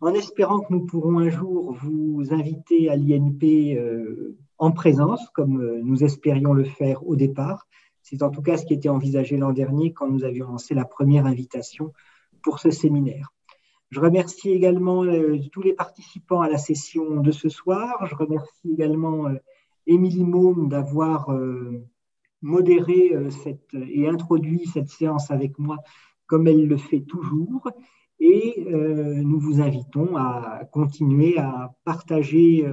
en 0.00 0.14
espérant 0.14 0.60
que 0.60 0.72
nous 0.72 0.86
pourrons 0.86 1.18
un 1.18 1.28
jour 1.28 1.76
vous 1.82 2.22
inviter 2.30 2.88
à 2.88 2.96
l'INP 2.96 3.76
en 4.60 4.72
présence, 4.72 5.26
comme 5.30 5.60
euh, 5.62 5.80
nous 5.82 6.04
espérions 6.04 6.52
le 6.52 6.64
faire 6.64 7.04
au 7.08 7.16
départ. 7.16 7.66
C'est 8.02 8.22
en 8.22 8.30
tout 8.30 8.42
cas 8.42 8.58
ce 8.58 8.66
qui 8.66 8.74
était 8.74 8.90
envisagé 8.90 9.38
l'an 9.38 9.52
dernier 9.52 9.92
quand 9.92 10.08
nous 10.08 10.22
avions 10.22 10.46
lancé 10.46 10.74
la 10.74 10.84
première 10.84 11.24
invitation 11.26 11.92
pour 12.42 12.60
ce 12.60 12.70
séminaire. 12.70 13.32
Je 13.88 14.00
remercie 14.00 14.50
également 14.50 15.02
euh, 15.02 15.38
tous 15.50 15.62
les 15.62 15.72
participants 15.72 16.42
à 16.42 16.48
la 16.48 16.58
session 16.58 17.22
de 17.22 17.30
ce 17.30 17.48
soir. 17.48 18.06
Je 18.06 18.14
remercie 18.14 18.70
également 18.70 19.28
euh, 19.28 19.36
Émilie 19.86 20.24
Môme 20.24 20.68
d'avoir 20.68 21.34
modéré 22.42 23.12
cette, 23.30 23.74
et 23.74 24.06
introduit 24.06 24.66
cette 24.66 24.90
séance 24.90 25.30
avec 25.30 25.58
moi 25.58 25.78
comme 26.26 26.46
elle 26.46 26.68
le 26.68 26.76
fait 26.76 27.00
toujours. 27.00 27.66
Et 28.20 28.66
nous 28.68 29.40
vous 29.40 29.62
invitons 29.62 30.14
à 30.16 30.68
continuer 30.70 31.38
à 31.38 31.74
partager 31.84 32.66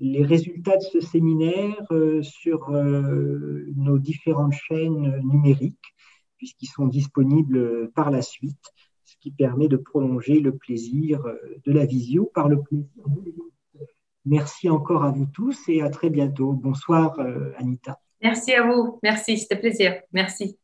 les 0.00 0.22
résultats 0.22 0.76
de 0.76 0.82
ce 0.82 1.00
séminaire 1.00 1.86
euh, 1.90 2.22
sur 2.22 2.70
euh, 2.70 3.64
nos 3.76 3.98
différentes 3.98 4.52
chaînes 4.52 5.20
numériques, 5.22 5.94
puisqu'ils 6.36 6.68
sont 6.68 6.86
disponibles 6.86 7.90
par 7.92 8.10
la 8.10 8.22
suite, 8.22 8.72
ce 9.04 9.16
qui 9.20 9.30
permet 9.30 9.68
de 9.68 9.76
prolonger 9.76 10.40
le 10.40 10.56
plaisir 10.56 11.24
euh, 11.24 11.36
de 11.64 11.72
la 11.72 11.86
visio 11.86 12.30
par 12.34 12.48
le 12.48 12.60
plaisir 12.60 12.88
Merci 14.26 14.70
encore 14.70 15.04
à 15.04 15.10
vous 15.10 15.26
tous 15.26 15.68
et 15.68 15.82
à 15.82 15.90
très 15.90 16.08
bientôt. 16.08 16.52
Bonsoir, 16.52 17.18
Anita. 17.58 18.00
Merci 18.22 18.54
à 18.54 18.66
vous. 18.66 18.98
Merci, 19.02 19.36
c'était 19.36 19.58
plaisir. 19.58 20.00
Merci. 20.14 20.56